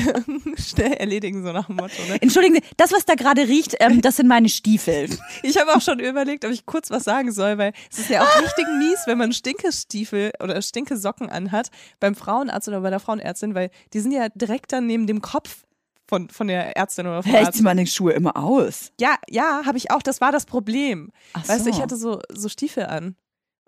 schnell 0.57 0.93
erledigen, 0.93 1.43
so 1.43 1.51
nach 1.51 1.67
dem 1.67 1.75
Motto. 1.75 2.01
Ne? 2.07 2.21
Entschuldigen 2.21 2.55
Sie, 2.55 2.61
das, 2.77 2.91
was 2.91 3.05
da 3.05 3.13
gerade 3.13 3.47
riecht, 3.47 3.75
ähm, 3.79 4.01
das 4.01 4.17
sind 4.17 4.27
meine 4.27 4.49
Stiefel. 4.49 5.09
Ich 5.43 5.57
habe 5.57 5.75
auch 5.75 5.81
schon 5.81 5.99
überlegt, 5.99 6.43
ob 6.45 6.51
ich 6.51 6.65
kurz 6.65 6.89
was 6.89 7.03
sagen 7.03 7.31
soll, 7.31 7.57
weil 7.57 7.73
es 7.91 7.99
ist 7.99 8.09
ja 8.09 8.23
auch 8.23 8.41
richtig 8.41 8.65
mies, 8.77 8.99
wenn 9.05 9.17
man 9.17 9.31
Stinkestiefel 9.31 10.31
oder 10.41 10.61
Stinkesocken 10.61 11.29
anhat 11.29 11.69
beim 11.99 12.15
Frauenarzt 12.15 12.67
oder 12.67 12.81
bei 12.81 12.89
der 12.89 12.99
Frauenärztin, 12.99 13.53
weil 13.53 13.69
die 13.93 13.99
sind 13.99 14.11
ja 14.11 14.29
direkt 14.29 14.71
dann 14.73 14.87
neben 14.87 15.05
dem 15.07 15.21
Kopf 15.21 15.65
von, 16.09 16.27
von 16.29 16.47
der 16.47 16.75
Ärztin 16.75 17.05
oder 17.07 17.23
Arzt. 17.25 17.53
zieh 17.57 17.63
meine 17.63 17.85
Schuhe 17.87 18.11
immer 18.13 18.35
aus. 18.35 18.91
Ja, 18.99 19.15
ja, 19.29 19.61
habe 19.65 19.77
ich 19.77 19.91
auch. 19.91 20.01
Das 20.01 20.19
war 20.19 20.31
das 20.31 20.45
Problem. 20.45 21.11
Ach 21.33 21.47
Weißt 21.47 21.61
du, 21.61 21.63
so. 21.65 21.69
ich 21.69 21.81
hatte 21.81 21.95
so, 21.95 22.19
so 22.33 22.49
Stiefel 22.49 22.87
an, 22.87 23.15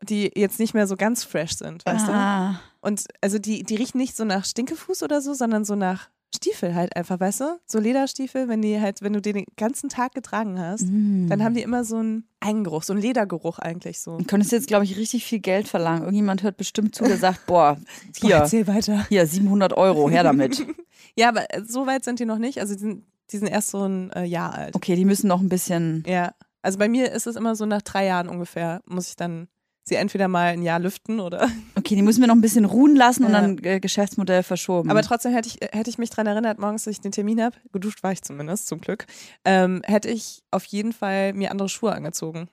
die 0.02 0.32
jetzt 0.36 0.60
nicht 0.60 0.74
mehr 0.74 0.88
so 0.88 0.96
ganz 0.98 1.24
fresh 1.24 1.54
sind, 1.58 1.86
weißt 1.86 2.08
du? 2.08 2.12
ah. 2.12 2.60
Und 2.82 3.04
also 3.22 3.38
die, 3.38 3.64
die 3.64 3.76
riechen 3.76 4.00
nicht 4.00 4.18
so 4.18 4.26
nach 4.26 4.44
Stinkefuß 4.44 5.04
oder 5.04 5.22
so, 5.22 5.34
sondern 5.36 5.64
so 5.66 5.76
nach 5.76 6.10
Stiefel 6.34 6.74
halt 6.74 6.96
einfach, 6.96 7.20
weißt 7.20 7.42
du? 7.42 7.60
So 7.66 7.78
Lederstiefel, 7.78 8.48
wenn 8.48 8.62
die 8.62 8.80
halt, 8.80 9.02
wenn 9.02 9.12
du 9.14 9.22
den 9.22 9.44
ganzen 9.58 9.90
Tag 9.90 10.16
getragen 10.16 10.58
hast, 10.60 10.86
Mm. 10.88 11.28
dann 11.28 11.44
haben 11.44 11.54
die 11.56 11.62
immer 11.62 11.84
so 11.84 11.98
einen 11.98 12.24
Eigengeruch, 12.40 12.84
so 12.84 12.94
einen 12.94 13.02
Ledergeruch 13.02 13.60
eigentlich 13.60 14.00
so. 14.00 14.18
Du 14.18 14.24
könntest 14.24 14.54
jetzt, 14.54 14.68
glaube 14.68 14.86
ich, 14.86 14.96
richtig 14.98 15.26
viel 15.26 15.40
Geld 15.40 15.68
verlangen. 15.68 16.04
Irgendjemand 16.04 16.42
hört 16.42 16.56
bestimmt 16.58 16.96
zu, 16.96 17.04
der 17.04 17.18
sagt, 17.18 17.46
boah, 17.48 17.76
Boah, 18.22 18.28
hier, 18.28 18.36
erzähl 18.38 18.66
weiter. 18.66 19.06
hier, 19.10 19.28
700 19.28 19.74
Euro, 19.74 20.10
her 20.10 20.24
damit. 20.24 20.66
Ja, 21.18 21.30
aber 21.30 21.46
äh, 21.54 21.64
so 21.66 21.86
weit 21.88 22.04
sind 22.04 22.20
die 22.20 22.26
noch 22.26 22.38
nicht. 22.38 22.60
Also 22.60 22.74
die 22.74 22.80
sind, 22.80 23.06
die 23.32 23.38
sind 23.38 23.48
erst 23.48 23.70
so 23.72 23.84
ein 23.86 24.12
äh, 24.12 24.24
Jahr 24.24 24.54
alt. 24.54 24.76
Okay, 24.76 24.96
die 24.96 25.06
müssen 25.06 25.28
noch 25.28 25.42
ein 25.42 25.50
bisschen, 25.50 26.04
Ja. 26.08 26.34
Also 26.64 26.78
bei 26.78 26.88
mir 26.88 27.12
ist 27.12 27.26
es 27.26 27.36
immer 27.36 27.56
so 27.56 27.66
nach 27.66 27.82
drei 27.82 28.06
Jahren 28.06 28.30
ungefähr, 28.30 28.82
muss 28.86 29.10
ich 29.10 29.16
dann 29.16 29.48
sie 29.84 29.96
entweder 29.96 30.28
mal 30.28 30.50
ein 30.54 30.62
Jahr 30.62 30.78
lüften 30.80 31.20
oder. 31.20 31.50
okay, 31.76 31.96
die 31.96 32.04
müssen 32.04 32.22
wir 32.22 32.28
noch 32.28 32.36
ein 32.36 32.42
bisschen 32.42 32.66
ruhen 32.66 32.96
lassen 32.96 33.26
und 33.26 33.32
Ja. 33.32 33.42
dann 33.42 33.58
äh, 33.64 33.80
Geschäftsmodell 33.80 34.44
verschoben. 34.44 34.92
Aber 34.92 35.02
trotzdem 35.02 35.34
hätte 35.34 35.50
ich, 35.50 35.58
hätte 35.76 35.90
ich 35.90 35.98
mich 35.98 36.12
dran 36.12 36.28
erinnert, 36.28 36.60
morgens, 36.60 36.84
dass 36.84 36.92
ich 36.92 37.02
den 37.02 37.12
Termin 37.12 37.42
habe, 37.42 37.56
geduscht 37.74 38.04
war 38.04 38.12
ich 38.12 38.22
zumindest, 38.22 38.68
zum 38.68 38.80
Glück, 38.80 39.08
ähm, 39.44 39.82
hätte 39.86 40.10
ich 40.10 40.44
auf 40.52 40.66
jeden 40.66 40.94
Fall 40.94 41.34
mir 41.34 41.50
andere 41.50 41.68
Schuhe 41.68 41.94
angezogen. 41.94 42.48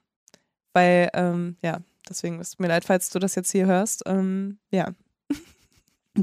Weil, 0.73 1.11
ähm, 1.13 1.57
ja, 1.63 1.81
deswegen 2.09 2.41
ist 2.41 2.59
mir 2.61 2.69
leid, 2.69 2.85
falls 2.87 3.11
du 3.11 3.19
das 3.19 3.35
jetzt 3.35 3.51
hier 3.53 3.67
hörst. 3.67 4.05
Ähm, 4.07 4.59
ja, 4.71 4.93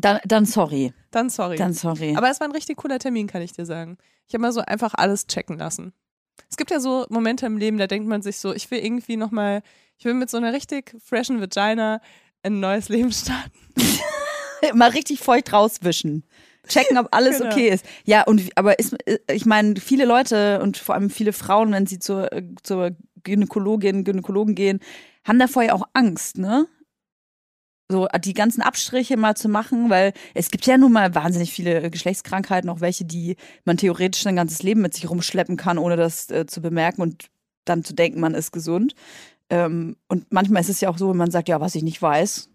dann, 0.02 0.20
dann 0.26 0.46
sorry, 0.46 0.94
dann 1.12 1.30
sorry. 1.30 1.58
dann 1.58 1.74
sorry. 1.74 2.16
Aber 2.16 2.30
es 2.30 2.40
war 2.40 2.48
ein 2.48 2.52
richtig 2.54 2.78
cooler 2.78 3.00
Termin, 3.00 3.28
kann 3.28 3.42
ich 3.42 3.54
dir 3.54 3.66
sagen. 3.66 3.98
Ich 4.28 4.34
habe 4.34 4.42
mal 4.42 4.52
so 4.52 4.62
einfach 4.62 4.94
alles 4.96 5.28
checken 5.28 5.58
lassen. 5.58 5.94
Es 6.50 6.58
gibt 6.58 6.72
ja 6.72 6.80
so 6.80 7.06
Momente 7.10 7.46
im 7.46 7.58
Leben, 7.58 7.78
da 7.78 7.88
denkt 7.88 8.08
man 8.08 8.22
sich 8.22 8.38
so, 8.38 8.54
ich 8.54 8.70
will 8.72 8.80
irgendwie 8.80 9.18
nochmal, 9.18 9.62
ich 9.98 10.06
will 10.06 10.14
mit 10.14 10.30
so 10.30 10.38
einer 10.38 10.54
richtig 10.54 10.96
freshen 11.04 11.40
Vagina 11.40 12.02
ein 12.44 12.60
neues 12.60 12.90
Leben 12.90 13.12
starten. 13.12 13.52
mal 14.74 14.90
richtig 14.90 15.20
feucht 15.20 15.54
rauswischen. 15.54 16.24
Checken, 16.68 16.98
ob 16.98 17.08
alles 17.12 17.38
Genau. 17.40 17.52
okay 17.52 17.70
ist. 17.70 17.86
Ja, 18.06 18.24
und 18.24 18.50
aber 18.56 18.80
ist, 18.80 18.96
äh, 19.08 19.20
ich 19.32 19.46
meine, 19.46 19.76
viele 19.80 20.06
Leute 20.06 20.62
und 20.62 20.78
vor 20.78 20.96
allem 20.96 21.10
viele 21.10 21.34
Frauen, 21.34 21.72
wenn 21.72 21.86
sie 21.86 22.00
zur, 22.00 22.32
äh, 22.34 22.44
zur 22.64 22.92
Gynäkologin, 23.24 24.04
Gynäkologen 24.04 24.56
gehen, 24.56 24.80
haben 25.24 25.40
davor 25.40 25.64
ja 25.64 25.74
auch 25.74 25.88
Angst, 25.94 26.38
ne? 26.38 26.68
So 27.90 28.08
die 28.24 28.34
ganzen 28.34 28.62
Abstriche 28.62 29.16
mal 29.16 29.36
zu 29.36 29.48
machen, 29.48 29.90
weil 29.92 30.14
es 30.34 30.50
gibt 30.50 30.66
ja 30.66 30.78
nun 30.78 30.92
mal 30.92 31.14
wahnsinnig 31.14 31.52
viele 31.52 31.84
äh, 31.84 31.90
Geschlechtskrankheiten, 31.92 32.70
auch 32.70 32.82
welche, 32.82 33.06
die 33.06 33.36
man 33.64 33.78
theoretisch 33.78 34.24
sein 34.24 34.36
ganzes 34.36 34.64
Leben 34.64 34.82
mit 34.82 34.94
sich 34.96 35.08
rumschleppen 35.10 35.56
kann, 35.56 35.78
ohne 35.78 35.96
das 35.96 36.30
äh, 36.32 36.46
zu 36.48 36.62
bemerken 36.62 37.02
und 37.02 37.28
dann 37.64 37.84
zu 37.84 37.94
denken, 37.94 38.20
man 38.20 38.34
ist 38.34 38.52
gesund. 38.52 38.96
Ähm, 39.52 39.98
und 40.08 40.32
manchmal 40.32 40.62
ist 40.62 40.70
es 40.70 40.82
ja 40.82 40.90
auch 40.90 40.98
so, 40.98 41.10
wenn 41.12 41.18
man 41.18 41.30
sagt, 41.30 41.48
ja, 41.48 41.62
was 41.62 41.76
ich 41.76 41.84
nicht 41.84 42.02
weiß, 42.02 42.50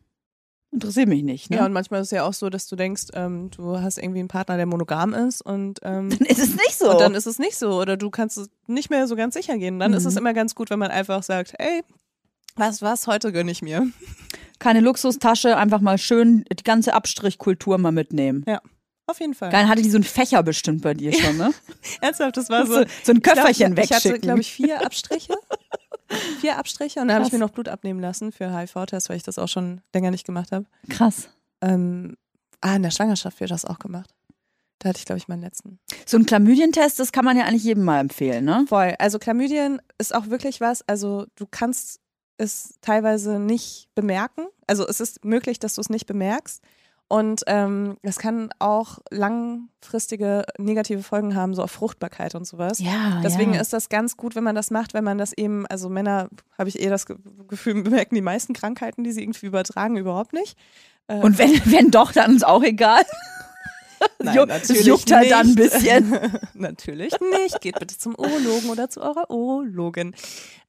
interessiert 0.72 1.08
mich 1.08 1.22
nicht. 1.22 1.50
Ne? 1.50 1.58
Ja, 1.58 1.66
und 1.66 1.72
manchmal 1.72 2.00
ist 2.00 2.08
es 2.08 2.12
ja 2.12 2.24
auch 2.24 2.32
so, 2.32 2.50
dass 2.50 2.66
du 2.66 2.74
denkst, 2.74 3.06
ähm, 3.14 3.50
du 3.56 3.78
hast 3.80 3.98
irgendwie 3.98 4.20
einen 4.20 4.28
Partner, 4.28 4.56
der 4.56 4.66
monogam 4.66 5.14
ist 5.14 5.42
und, 5.42 5.78
ähm, 5.84 6.10
dann 6.18 6.26
ist 6.26 6.38
es 6.40 6.54
nicht 6.56 6.76
so. 6.76 6.90
und 6.90 7.00
dann 7.00 7.14
ist 7.14 7.26
es 7.26 7.38
nicht 7.38 7.56
so 7.56 7.80
oder 7.80 7.96
du 7.96 8.10
kannst 8.10 8.36
es 8.38 8.48
nicht 8.66 8.90
mehr 8.90 9.06
so 9.06 9.14
ganz 9.14 9.34
sicher 9.34 9.56
gehen. 9.58 9.78
Dann 9.78 9.92
ist 9.92 10.04
es 10.06 10.14
Mhm. 10.14 10.18
immer 10.18 10.34
ganz 10.34 10.56
gut, 10.56 10.70
wenn 10.70 10.78
man 10.80 10.90
einfach 10.90 11.22
sagt, 11.22 11.54
ey, 11.58 11.82
was, 12.56 12.82
was, 12.82 13.06
heute 13.06 13.30
gönn 13.32 13.46
ich 13.48 13.62
mir. 13.62 13.86
keine 14.60 14.80
Luxustasche, 14.80 15.56
einfach 15.56 15.80
mal 15.80 15.98
schön 15.98 16.44
die 16.56 16.62
ganze 16.62 16.94
Abstrichkultur 16.94 17.78
mal 17.78 17.90
mitnehmen. 17.92 18.44
Auf 19.06 19.18
jeden 19.18 19.34
Fall. 19.34 19.50
Dann 19.50 19.68
hatte 19.68 19.82
die 19.82 19.90
so 19.90 19.96
einen 19.96 20.04
Fächer 20.04 20.42
bestimmt 20.44 20.82
bei 20.82 20.94
dir 20.94 21.12
schon, 21.12 21.36
ne? 21.36 21.52
Ernsthaft, 22.00 22.36
das 22.36 22.48
war 22.48 22.64
so, 22.64 22.74
so, 22.74 22.84
so 23.02 23.12
ein 23.12 23.16
Ich 23.16 23.22
glaub, 23.24 23.36
Köfferchen 23.36 23.72
Ich 23.76 23.80
hatte, 23.80 23.94
wegschicken. 23.94 24.20
glaube 24.20 24.40
ich, 24.40 24.52
vier 24.52 24.86
Abstriche. 24.86 25.34
vier 26.40 26.56
Abstriche 26.56 27.00
und 27.00 27.08
dann 27.08 27.16
habe 27.16 27.26
ich 27.26 27.32
mir 27.32 27.40
noch 27.40 27.50
Blut 27.50 27.68
abnehmen 27.68 27.98
lassen 27.98 28.30
für 28.30 28.56
HIV-Test, 28.56 29.08
weil 29.08 29.16
ich 29.16 29.24
das 29.24 29.38
auch 29.38 29.48
schon 29.48 29.80
länger 29.92 30.12
nicht 30.12 30.24
gemacht 30.24 30.52
habe. 30.52 30.64
Krass. 30.88 31.28
Ähm, 31.60 32.16
ah, 32.60 32.76
in 32.76 32.84
der 32.84 32.92
Schwangerschaft 32.92 33.40
wird 33.40 33.50
das 33.50 33.64
auch 33.64 33.80
gemacht. 33.80 34.10
Da 34.78 34.88
hatte 34.90 34.98
ich, 34.98 35.04
glaube 35.04 35.18
ich, 35.18 35.28
meinen 35.28 35.42
letzten. 35.42 35.78
So 36.06 36.16
ein 36.16 36.24
Chlamydientest, 36.24 36.98
das 37.00 37.12
kann 37.12 37.24
man 37.24 37.36
ja 37.36 37.44
eigentlich 37.44 37.64
jedem 37.64 37.84
mal 37.84 38.00
empfehlen, 38.00 38.44
ne? 38.44 38.64
Voll. 38.68 38.94
Also 38.98 39.18
Chlamydien 39.18 39.82
ist 39.98 40.14
auch 40.14 40.28
wirklich 40.28 40.60
was, 40.60 40.82
also 40.88 41.26
du 41.36 41.46
kannst 41.50 41.99
es 42.40 42.74
teilweise 42.80 43.38
nicht 43.38 43.88
bemerken. 43.94 44.46
Also 44.66 44.86
es 44.86 45.00
ist 45.00 45.24
möglich, 45.24 45.58
dass 45.58 45.74
du 45.74 45.80
es 45.80 45.90
nicht 45.90 46.06
bemerkst. 46.06 46.62
Und 47.08 47.42
ähm, 47.48 47.96
es 48.02 48.18
kann 48.20 48.50
auch 48.60 48.98
langfristige 49.10 50.44
negative 50.58 51.02
Folgen 51.02 51.34
haben, 51.34 51.54
so 51.54 51.62
auf 51.64 51.70
Fruchtbarkeit 51.72 52.36
und 52.36 52.46
sowas. 52.46 52.78
Ja. 52.78 53.20
Deswegen 53.24 53.54
ja. 53.54 53.60
ist 53.60 53.72
das 53.72 53.88
ganz 53.88 54.16
gut, 54.16 54.36
wenn 54.36 54.44
man 54.44 54.54
das 54.54 54.70
macht, 54.70 54.94
wenn 54.94 55.02
man 55.02 55.18
das 55.18 55.32
eben, 55.32 55.66
also 55.66 55.88
Männer, 55.88 56.28
habe 56.56 56.68
ich 56.68 56.80
eher 56.80 56.90
das 56.90 57.06
Ge- 57.06 57.16
Gefühl, 57.48 57.82
bemerken 57.82 58.14
die 58.14 58.22
meisten 58.22 58.52
Krankheiten, 58.52 59.02
die 59.02 59.10
sie 59.12 59.22
irgendwie 59.22 59.46
übertragen, 59.46 59.96
überhaupt 59.96 60.32
nicht. 60.32 60.56
Äh, 61.08 61.16
Und 61.20 61.36
wenn, 61.38 61.50
wenn 61.66 61.90
doch, 61.90 62.12
dann 62.12 62.36
ist 62.36 62.46
auch 62.46 62.62
egal. 62.62 63.02
Nein, 64.22 64.36
Ju- 64.36 64.46
natürlich 64.46 64.80
es 64.82 64.86
juckt 64.86 65.12
halt 65.12 65.30
dann 65.30 65.48
ein 65.48 65.54
bisschen. 65.54 66.14
natürlich 66.54 67.14
nicht. 67.38 67.60
Geht 67.60 67.78
bitte 67.78 67.96
zum 67.96 68.14
Urologen 68.14 68.70
oder 68.70 68.88
zu 68.88 69.00
eurer 69.00 69.30
Urologin. 69.30 70.14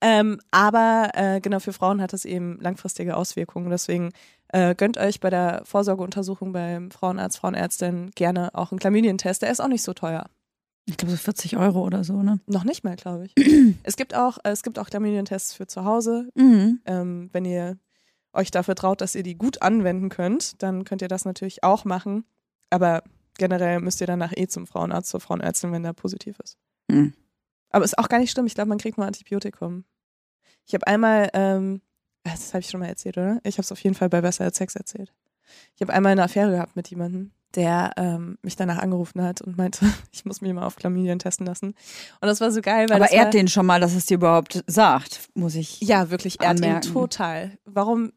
Ähm, 0.02 0.40
aber 0.52 1.12
äh, 1.14 1.40
genau, 1.42 1.60
für 1.60 1.74
Frauen 1.74 2.02
hat 2.02 2.14
es 2.14 2.26
eben 2.26 2.60
langfristige 2.62 3.16
Auswirkungen. 3.16 3.70
Deswegen 3.70 4.12
äh, 4.50 4.76
gönnt 4.76 4.98
euch 4.98 5.20
bei 5.20 5.30
der 5.30 5.62
Vorsorgeuntersuchung 5.66 6.52
beim 6.54 6.92
Frauenarzt, 6.92 7.38
Frauenärztin 7.38 8.12
gerne 8.16 8.54
auch 8.54 8.72
einen 8.72 8.80
Chlamydientest. 8.80 9.42
Der 9.42 9.52
ist 9.52 9.62
auch 9.62 9.68
nicht 9.68 9.84
so 9.84 9.94
teuer. 9.94 10.26
Ich 10.86 10.98
glaube 10.98 11.12
so 11.12 11.18
40 11.18 11.58
Euro 11.58 11.84
oder 11.86 12.04
so, 12.04 12.24
ne? 12.24 12.40
Noch 12.48 12.64
nicht 12.64 12.84
mal, 12.84 12.96
glaube 12.96 13.26
ich. 13.26 13.36
es 13.84 13.96
gibt 13.96 14.16
auch, 14.16 14.40
äh, 14.44 14.50
es 14.50 14.64
gibt 14.64 14.80
auch 14.80 14.90
Chlamydientests 14.90 15.54
für 15.54 15.68
zu 15.68 15.86
Hause. 15.86 16.30
Mhm. 16.36 16.80
Ähm, 16.86 17.30
wenn 17.32 17.46
ihr 17.46 17.78
euch 18.34 18.50
dafür 18.50 18.76
traut, 18.76 19.02
dass 19.02 19.16
ihr 19.16 19.24
die 19.24 19.36
gut 19.36 19.62
anwenden 19.62 20.10
könnt, 20.10 20.62
dann 20.64 20.84
könnt 20.86 21.02
ihr 21.02 21.08
das 21.08 21.26
natürlich 21.26 21.64
auch 21.64 21.86
machen. 21.86 22.26
Aber 22.70 23.04
generell 23.42 23.80
müsst 23.80 24.00
ihr 24.02 24.08
danach 24.08 24.34
eh 24.36 24.48
zum 24.48 24.68
Frauenarzt, 24.68 25.10
zur 25.10 25.20
Frauenärztin, 25.20 25.72
wenn 25.72 25.82
der 25.82 25.94
positiv 25.94 26.40
ist. 26.40 26.58
Mhm. 26.88 27.14
Aber 27.72 27.84
ist 27.84 27.98
auch 27.98 28.08
gar 28.08 28.20
nicht 28.20 28.32
schlimm. 28.32 28.46
Ich 28.46 28.54
glaube, 28.54 28.70
man 28.70 28.78
kriegt 28.78 28.98
nur 28.98 29.08
Antibiotikum. 29.08 29.84
Ich 30.68 30.76
habe 30.76 30.86
einmal, 30.86 31.30
ähm, 31.34 31.82
das 32.24 32.54
habe 32.54 32.62
ich 32.62 32.70
schon 32.70 32.80
mal 32.80 32.88
erzählt, 32.88 33.18
oder? 33.18 33.40
Ich 33.44 33.56
habe 33.56 33.64
es 33.64 33.72
auf 33.72 33.80
jeden 33.80 33.96
Fall 33.96 34.10
bei 34.10 34.22
Besser 34.22 34.44
als 34.44 34.58
Sex 34.58 34.76
erzählt. 34.76 35.12
Ich 35.76 35.82
habe 35.82 35.92
einmal 35.92 36.12
eine 36.12 36.24
Affäre 36.24 36.52
gehabt 36.52 36.76
mit 36.76 36.88
jemandem, 36.90 37.32
der 37.56 37.94
ähm, 37.98 38.38
mich 38.44 38.56
danach 38.56 38.78
angerufen 38.78 39.24
hat 39.24 39.42
und 39.42 39.58
meinte, 39.58 39.86
ich 40.12 40.24
muss 40.24 40.42
mich 40.42 40.54
mal 40.54 40.66
auf 40.66 40.76
Chlamydien 40.76 41.18
testen 41.18 41.48
lassen. 41.48 41.70
Und 41.70 42.28
das 42.28 42.42
war 42.42 42.52
so 42.52 42.62
geil, 42.62 42.90
weil 42.90 42.98
Aber 42.98 43.06
war, 43.06 43.12
ehrt 43.12 43.34
den 43.34 43.48
schon 43.48 43.66
mal, 43.66 43.82
dass 43.82 43.96
es 43.96 44.06
dir 44.06 44.16
überhaupt 44.16 44.64
sagt, 44.68 45.30
muss 45.34 45.56
ich. 45.56 45.82
ja, 45.82 46.12
wirklich, 46.12 46.38
hat 46.40 46.60
ihn 46.60 46.82
total. 46.82 47.58
Warum 47.66 48.12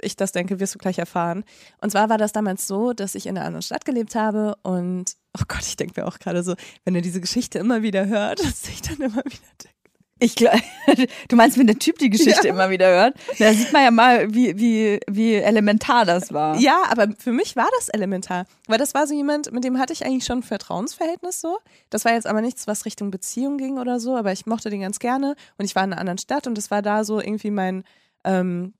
ich 0.00 0.16
das 0.16 0.32
denke, 0.32 0.60
wirst 0.60 0.74
du 0.74 0.78
gleich 0.78 0.98
erfahren. 0.98 1.44
Und 1.80 1.90
zwar 1.90 2.08
war 2.08 2.18
das 2.18 2.32
damals 2.32 2.66
so, 2.66 2.92
dass 2.92 3.14
ich 3.14 3.26
in 3.26 3.36
einer 3.36 3.46
anderen 3.46 3.62
Stadt 3.62 3.84
gelebt 3.84 4.14
habe 4.14 4.56
und, 4.62 5.12
oh 5.38 5.42
Gott, 5.48 5.62
ich 5.62 5.76
denke 5.76 6.00
mir 6.00 6.06
auch 6.06 6.18
gerade 6.18 6.42
so, 6.42 6.54
wenn 6.84 6.94
er 6.94 7.00
diese 7.02 7.20
Geschichte 7.20 7.58
immer 7.58 7.82
wieder 7.82 8.06
hört, 8.06 8.40
dass 8.44 8.68
ich 8.68 8.82
dann 8.82 8.96
immer 8.98 9.24
wieder 9.24 9.48
denke. 9.62 9.74
Ich 10.20 10.34
glaub, 10.34 10.58
du 11.28 11.36
meinst, 11.36 11.58
wenn 11.58 11.68
der 11.68 11.78
Typ 11.78 11.98
die 11.98 12.10
Geschichte 12.10 12.48
Ja. 12.48 12.52
immer 12.52 12.70
wieder 12.70 12.88
hört, 12.88 13.14
da 13.38 13.52
sieht 13.54 13.72
man 13.72 13.84
ja 13.84 13.92
mal, 13.92 14.34
wie, 14.34 14.58
wie, 14.58 14.98
wie 15.08 15.34
elementar 15.34 16.04
das 16.04 16.32
war. 16.32 16.56
Ja, 16.58 16.82
aber 16.90 17.06
für 17.16 17.30
mich 17.30 17.54
war 17.54 17.68
das 17.78 17.88
elementar. 17.88 18.44
Weil 18.66 18.78
das 18.78 18.94
war 18.94 19.06
so 19.06 19.14
jemand, 19.14 19.52
mit 19.52 19.62
dem 19.62 19.78
hatte 19.78 19.92
ich 19.92 20.04
eigentlich 20.04 20.24
schon 20.24 20.40
ein 20.40 20.42
Vertrauensverhältnis 20.42 21.40
so. 21.40 21.58
Das 21.88 22.04
war 22.04 22.14
jetzt 22.14 22.26
aber 22.26 22.40
nichts, 22.40 22.66
was 22.66 22.84
Richtung 22.84 23.12
Beziehung 23.12 23.58
ging 23.58 23.78
oder 23.78 24.00
so, 24.00 24.16
aber 24.16 24.32
ich 24.32 24.44
mochte 24.44 24.70
den 24.70 24.80
ganz 24.80 24.98
gerne 24.98 25.36
und 25.56 25.64
ich 25.64 25.76
war 25.76 25.84
in 25.84 25.92
einer 25.92 26.00
anderen 26.00 26.18
Stadt 26.18 26.48
und 26.48 26.58
das 26.58 26.72
war 26.72 26.82
da 26.82 27.04
so 27.04 27.20
irgendwie 27.20 27.52
mein 27.52 27.84
ähm, 28.24 28.74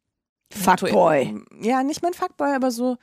Fuckboy. 0.53 1.35
Ja, 1.61 1.83
nicht 1.83 2.03
mein 2.03 2.15
Fuckboy, 2.15 2.55
aber 2.55 2.71
so, 2.71 2.97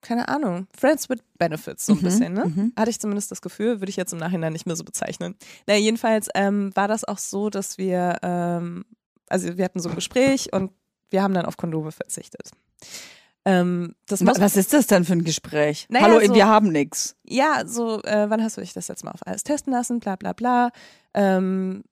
keine 0.00 0.28
Ahnung, 0.28 0.66
Friends 0.76 1.08
with 1.08 1.20
Benefits, 1.38 1.86
so 1.86 1.92
ein 1.92 1.98
Mhm, 1.98 2.02
bisschen, 2.02 2.32
ne? 2.32 2.44
mhm. 2.46 2.72
Hatte 2.76 2.90
ich 2.90 2.98
zumindest 3.00 3.30
das 3.30 3.40
Gefühl, 3.40 3.80
würde 3.80 3.90
ich 3.90 3.96
jetzt 3.96 4.12
im 4.12 4.18
Nachhinein 4.18 4.52
nicht 4.52 4.66
mehr 4.66 4.76
so 4.76 4.84
bezeichnen. 4.84 5.36
Na, 5.66 5.74
jedenfalls 5.76 6.28
ähm, 6.34 6.70
war 6.74 6.88
das 6.88 7.04
auch 7.04 7.18
so, 7.18 7.50
dass 7.50 7.78
wir, 7.78 8.18
ähm, 8.22 8.84
also 9.28 9.56
wir 9.56 9.64
hatten 9.64 9.80
so 9.80 9.88
ein 9.88 9.94
Gespräch 9.94 10.52
und 10.52 10.72
wir 11.10 11.22
haben 11.22 11.34
dann 11.34 11.46
auf 11.46 11.56
Kondome 11.56 11.92
verzichtet. 11.92 12.50
Ähm, 13.44 13.94
Was, 14.08 14.24
was 14.24 14.56
ist 14.56 14.72
das 14.72 14.86
denn 14.86 15.04
für 15.04 15.14
ein 15.14 15.24
Gespräch? 15.24 15.86
Naja, 15.90 16.06
Hallo, 16.06 16.20
so- 16.26 16.34
wir 16.34 16.46
haben 16.46 16.68
nix. 16.70 17.16
ja, 17.24 17.64
so, 17.66 18.00
äh, 18.04 18.30
wann 18.30 18.42
hast 18.42 18.56
du 18.56 18.60
dich 18.60 18.72
das 18.72 18.86
letzte 18.88 19.04
Mal 19.06 19.12
auf 19.12 19.26
alles 19.26 19.42
testen 19.42 19.72
lassen, 19.72 19.98
bla 19.98 20.14
bla 20.16 20.32
bla. 20.32 20.70
Ähm, 21.12 21.82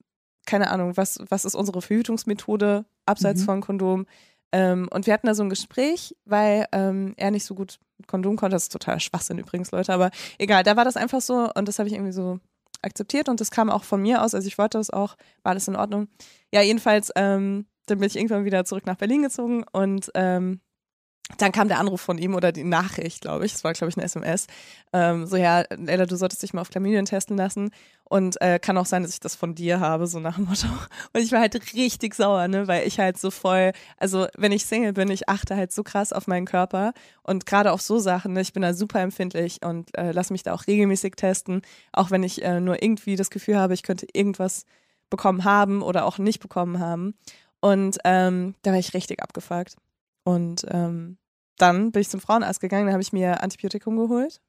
keine 0.47 0.71
Ahnung, 0.71 0.97
was, 0.97 1.19
was 1.29 1.45
ist 1.45 1.55
unsere 1.57 1.83
Verhütungsmethode 1.83 2.85
abseits 3.05 3.43
Mhm. 3.43 3.45
von 3.47 3.61
Kondom? 3.63 4.07
Ähm, 4.53 4.89
und 4.93 5.07
wir 5.07 5.15
hatten 5.15 5.27
da 5.27 5.35
so 5.35 5.43
ein 5.43 5.51
Gespräch, 5.51 6.17
weil 6.25 6.67
ähm, 6.73 7.15
er 7.17 7.31
nicht 7.31 7.45
so 7.45 7.55
gut 7.55 7.79
Kondom 8.07 8.37
konnte. 8.37 8.57
Das 8.57 8.65
ist 8.65 8.73
total 8.73 9.01
Schwachsinn 9.01 9.39
übrigens, 9.39 9.71
Leute, 9.71 9.93
aber 9.93 10.11
egal, 10.39 10.63
da 10.63 10.77
war 10.77 10.85
das 10.85 10.97
einfach 10.97 11.21
so 11.21 11.51
und 11.55 11.69
das 11.69 11.79
habe 11.79 11.89
ich 11.89 11.95
irgendwie 11.95 12.13
so 12.13 12.41
akzeptiert 12.83 13.29
und 13.29 13.41
das 13.41 13.51
kam 13.51 13.71
auch 13.71 13.85
von 13.85 14.01
mir 14.01 14.23
aus, 14.23 14.35
also 14.35 14.47
ich 14.47 14.59
wollte 14.59 14.79
das 14.79 14.91
auch, 14.91 15.17
war 15.43 15.51
alles 15.51 15.69
in 15.69 15.77
Ordnung. 15.77 16.09
Ja, 16.53 16.63
jedenfalls, 16.63 17.13
ähm, 17.15 17.67
dann 17.87 17.99
bin 17.99 18.07
ich 18.07 18.17
irgendwann 18.17 18.45
wieder 18.45 18.65
zurück 18.65 18.87
nach 18.87 18.97
Berlin 18.97 19.23
gezogen 19.23 19.65
und 19.73 20.11
ähm, 20.15 20.61
dann 21.39 21.53
kam 21.53 21.69
der 21.69 21.79
Anruf 21.79 22.01
von 22.01 22.19
ihm 22.19 22.35
oder 22.35 22.53
die 22.53 22.65
Nachricht, 22.65 23.23
glaube 23.23 23.47
ich, 23.47 23.55
es 23.55 23.65
war, 23.65 23.73
glaube 23.73 23.91
ich, 23.91 23.97
eine 23.97 24.05
SMS, 24.05 24.47
ähm, 24.93 25.27
so, 25.27 25.37
ja, 25.37 25.65
Leila, 25.71 26.07
du 26.07 26.17
solltest 26.17 26.43
dich 26.43 26.53
mal 26.53 26.61
auf 26.61 26.71
Chlamydien 26.71 27.05
testen 27.05 27.37
lassen 27.37 27.71
und 28.05 28.41
äh, 28.41 28.59
kann 28.59 28.77
auch 28.77 28.87
sein, 28.87 29.03
dass 29.03 29.13
ich 29.13 29.21
das 29.21 29.37
von 29.37 29.55
dir 29.55 29.81
habe, 29.81 30.07
so 30.07 30.19
nach 30.19 30.37
dem 30.37 30.47
Motto. 30.47 30.67
Und 31.13 31.21
ich 31.21 31.31
war 31.33 31.41
halt 31.41 31.55
richtig 31.75 32.15
sauer, 32.15 32.49
ne, 32.49 32.67
weil 32.67 32.87
ich 32.87 32.99
halt 32.99 33.19
so 33.19 33.31
voll, 33.31 33.73
also 33.99 34.27
wenn 34.37 34.53
ich 34.53 34.67
Single 34.67 34.93
bin, 34.93 35.11
ich 35.11 35.29
achte 35.29 35.57
halt 35.57 35.73
so 35.73 35.83
krass 35.83 36.13
auf 36.13 36.27
meinen 36.27 36.47
Körper 36.47 36.93
und 37.23 37.47
gerade 37.47 37.73
auf 37.73 37.81
so 37.81 37.99
Sachen, 37.99 38.33
ne, 38.33 38.41
ich 38.41 38.53
bin 38.53 38.63
da 38.63 38.75
super 38.75 39.01
empfindlich 39.01 39.61
und 39.65 39.97
äh, 39.97 40.13
lass 40.13 40.31
mich 40.31 40.43
da 40.43 40.53
auch 40.53 40.67
regelmäßig 40.67 41.15
testen, 41.15 41.63
auch 41.93 42.11
wenn 42.11 42.23
ich 42.23 42.43
äh, 42.43 42.61
nur 42.61 42.83
irgendwie 42.83 43.17
das 43.17 43.31
Gefühl 43.31 43.57
habe, 43.57 43.75
ich 43.75 43.83
könnte 43.83 44.07
irgendwas 44.13 44.65
bekommen 45.11 45.45
haben 45.45 45.83
oder 45.83 46.05
auch 46.05 46.19
nicht 46.19 46.41
bekommen 46.41 46.79
haben. 46.79 47.15
Und 47.61 47.99
ähm, 48.05 48.55
da 48.63 48.73
war 48.73 48.79
ich 48.79 48.95
richtig 48.95 49.23
abgefuckt. 49.23 49.77
Und 50.25 50.65
ähm, 50.71 51.19
dann 51.61 51.93
bin 51.93 52.03
ich 52.03 52.09
zum 52.09 52.21
Frauenarzt 52.21 52.61
gegangen, 52.61 52.87
da 52.87 52.93
habe 52.93 53.03
ich 53.03 53.13
mir 53.13 53.43
Antibiotikum 53.43 53.97
geholt, 53.97 54.41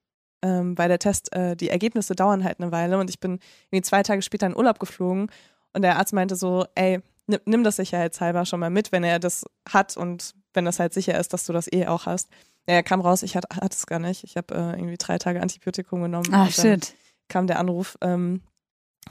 ähm, 0.41 0.77
weil 0.77 0.89
der 0.89 0.99
Test, 0.99 1.33
äh, 1.33 1.55
die 1.55 1.69
Ergebnisse 1.69 2.15
dauern 2.15 2.43
halt 2.43 2.59
eine 2.59 2.71
Weile 2.71 2.99
und 2.99 3.09
ich 3.09 3.19
bin 3.19 3.39
irgendwie 3.69 3.83
zwei 3.83 4.03
Tage 4.03 4.21
später 4.21 4.47
in 4.47 4.55
Urlaub 4.55 4.79
geflogen 4.79 5.29
und 5.73 5.81
der 5.81 5.97
Arzt 5.97 6.13
meinte 6.13 6.35
so, 6.35 6.65
ey, 6.75 6.99
nimm, 7.45 7.63
das 7.63 7.77
sicherheitshalber 7.77 8.45
schon 8.45 8.59
mal 8.59 8.69
mit, 8.69 8.91
wenn 8.91 9.03
er 9.03 9.19
das 9.19 9.45
hat 9.69 9.97
und 9.97 10.33
wenn 10.53 10.65
das 10.65 10.79
halt 10.79 10.93
sicher 10.93 11.17
ist, 11.19 11.33
dass 11.33 11.45
du 11.45 11.53
das 11.53 11.71
eh 11.71 11.87
auch 11.87 12.05
hast. 12.05 12.29
Ja, 12.67 12.75
er 12.75 12.83
kam 12.83 13.01
raus, 13.01 13.23
ich 13.23 13.35
hatte, 13.35 13.55
hatte 13.55 13.75
es 13.75 13.85
gar 13.85 13.99
nicht. 13.99 14.23
Ich 14.23 14.37
habe 14.37 14.53
äh, 14.53 14.77
irgendwie 14.77 14.97
drei 14.97 15.17
Tage 15.17 15.41
Antibiotikum 15.41 16.01
genommen. 16.01 16.27
Ah, 16.33 16.43
und 16.43 16.57
dann 16.57 16.81
shit. 16.81 16.95
kam 17.27 17.47
der 17.47 17.57
Anruf. 17.57 17.97
Ähm, 18.01 18.41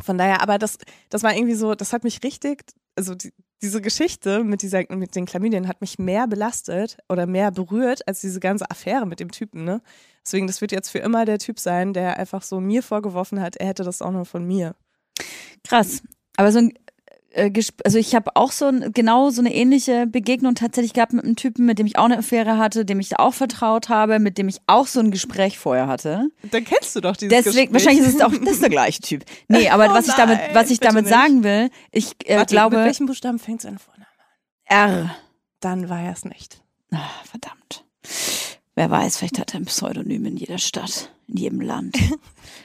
von 0.01 0.19
daher, 0.19 0.43
aber 0.43 0.59
das, 0.59 0.79
das 1.09 1.23
war 1.23 1.35
irgendwie 1.35 1.55
so, 1.55 1.75
das 1.75 1.93
hat 1.93 2.05
mich 2.05 2.23
richtig, 2.23 2.65
also 2.97 3.15
die, 3.15 3.33
diese 3.63 3.81
Geschichte 3.81 4.43
mit 4.43 4.63
dieser, 4.63 4.85
mit 4.95 5.15
den 5.15 5.27
Chlamydien 5.27 5.69
hat 5.69 5.81
mich 5.81 5.99
mehr 5.99 6.27
belastet 6.27 6.97
oder 7.09 7.27
mehr 7.27 7.51
berührt 7.51 8.07
als 8.09 8.21
diese 8.21 8.41
ganze 8.41 8.71
Affäre 8.71 9.07
mit 9.07 9.21
dem 9.21 9.31
Typen, 9.31 9.65
ne? 9.65 9.83
Deswegen, 10.25 10.47
das 10.47 10.61
wird 10.61 10.73
jetzt 10.73 10.91
für 10.91 10.99
immer 10.99 11.25
der 11.25 11.39
Typ 11.39 11.59
sein, 11.59 11.93
der 11.93 12.19
einfach 12.19 12.43
so 12.43 12.61
mir 12.61 12.83
vorgeworfen 12.83 13.41
hat, 13.41 13.57
er 13.57 13.69
hätte 13.69 13.85
das 13.85 14.03
auch 14.03 14.13
nur 14.13 14.25
von 14.25 14.47
mir. 14.47 14.75
Krass. 15.65 16.03
Aber 16.37 16.53
so 16.53 16.59
ein 16.59 16.73
äh, 17.33 17.51
also 17.85 17.99
ich 17.99 18.15
habe 18.15 18.37
auch 18.37 18.53
so 18.53 18.67
ein, 18.67 18.93
genau 18.93 19.31
so 19.31 19.41
eine 19.41 19.55
ähnliche 19.55 20.07
Begegnung 20.07 20.55
tatsächlich 20.55 20.93
gehabt 20.93 21.13
mit 21.13 21.25
einem 21.25 21.37
Typen, 21.37 21.67
mit 21.67 21.79
dem 21.79 21.87
ich 21.87 21.99
auch 21.99 22.05
eine 22.05 22.19
Affäre 22.19 22.59
hatte, 22.59 22.85
dem 22.85 23.01
ich 23.01 23.19
auch 23.19 23.35
vertraut 23.35 23.89
habe, 23.89 24.19
mit 24.19 24.39
dem 24.39 24.49
ich 24.49 24.59
auch 24.67 24.87
so 24.87 25.01
ein 25.01 25.11
Gespräch 25.11 25.59
vorher 25.59 25.87
hatte. 25.87 26.29
Dann 26.51 26.65
kennst 26.65 26.95
du 26.97 27.01
doch 27.01 27.17
dieses 27.17 27.31
Deswegen, 27.45 27.73
Gespräch. 27.73 27.87
wahrscheinlich 27.87 28.07
ist 28.09 28.15
es 28.17 28.21
auch, 28.21 28.33
das 28.45 28.55
ist 28.55 28.63
der 28.63 28.71
gleiche 28.71 29.01
Typ. 29.01 29.25
Nee, 29.49 29.69
aber 29.69 29.87
Oh 29.91 29.95
was 29.95 30.09
ich 30.09 30.15
damit, 30.15 30.39
nein, 30.39 30.51
was 30.55 30.71
ich 30.71 30.81
damit 30.81 31.05
nicht. 31.05 31.15
sagen 31.15 31.43
will, 31.45 31.71
ich 31.93 32.15
äh, 32.27 32.37
Warte, 32.37 32.55
glaube, 32.55 32.77
Mit 32.79 32.87
welchem 32.87 33.07
Buchstaben 33.07 33.39
fängt 33.39 33.61
sein 33.63 33.79
Vorname? 33.79 34.07
R. 34.67 35.15
Dann 35.61 35.89
war 35.89 36.01
er 36.03 36.13
es 36.13 36.25
nicht. 36.25 36.61
Ah, 36.93 36.99
verdammt. 37.29 37.85
Wer 38.77 38.91
weiß, 38.91 39.19
vielleicht 39.19 39.39
hat 39.39 39.53
er 39.55 39.61
ein 39.61 39.67
Pseudonym 39.67 40.25
in 40.25 40.37
jeder 40.37 40.59
Stadt, 40.59 41.11
in 41.29 41.37
jedem 41.37 41.61
Land. 41.61 41.97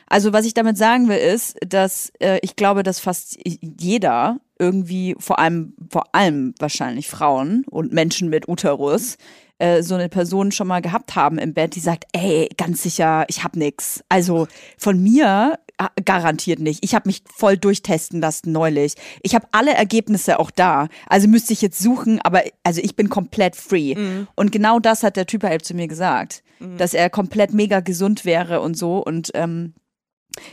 Also 0.08 0.34
was 0.34 0.46
ich 0.46 0.54
damit 0.54 0.78
sagen 0.78 1.10
will, 1.10 1.18
ist, 1.18 1.58
dass 1.68 2.12
äh, 2.20 2.40
ich 2.44 2.56
glaube, 2.56 2.84
dass 2.84 3.00
fast 3.00 3.40
jeder 3.44 4.40
irgendwie, 4.60 5.16
vor 5.20 5.40
allem, 5.40 5.74
vor 5.90 6.04
allem 6.14 6.54
wahrscheinlich 6.60 7.08
Frauen 7.08 7.64
und 7.70 7.94
Menschen 7.94 8.30
mit 8.30 8.48
Uterus, 8.48 9.18
äh, 9.58 9.84
so 9.84 9.96
eine 9.96 10.10
Person 10.10 10.52
schon 10.52 10.68
mal 10.68 10.82
gehabt 10.82 11.16
haben 11.16 11.38
im 11.38 11.54
Bett, 11.54 11.76
die 11.76 11.80
sagt, 11.80 12.06
ey, 12.14 12.50
ganz 12.58 12.84
sicher, 12.84 13.26
ich 13.30 13.44
hab 13.44 13.56
nix. 13.56 14.04
Also 14.10 14.48
von 14.78 15.02
mir 15.02 15.60
äh, 15.78 15.88
garantiert 16.04 16.60
nicht. 16.60 16.84
Ich 16.84 16.94
habe 16.94 17.08
mich 17.08 17.24
voll 17.34 17.58
durchtesten 17.58 18.20
lassen 18.20 18.52
neulich. 18.52 18.96
Ich 19.24 19.34
habe 19.34 19.48
alle 19.52 19.74
Ergebnisse 19.74 20.40
auch 20.40 20.52
da. 20.52 20.88
Also 21.08 21.28
müsste 21.28 21.54
ich 21.54 21.62
jetzt 21.62 21.80
suchen, 21.80 22.20
aber 22.22 22.44
also 22.64 22.82
ich 22.82 22.96
bin 22.96 23.10
komplett 23.10 23.56
free. 23.56 23.96
Und 24.36 24.52
genau 24.52 24.80
das 24.80 25.04
hat 25.04 25.16
der 25.16 25.26
Typ 25.26 25.44
halt 25.44 25.64
zu 25.66 25.74
mir 25.74 25.88
gesagt, 25.88 26.44
dass 26.78 26.94
er 26.94 27.10
komplett 27.10 27.54
mega 27.54 27.82
gesund 27.82 28.26
wäre 28.26 28.62
und 28.62 28.78
so 28.78 29.04
und 29.04 29.32
ähm, 29.34 29.74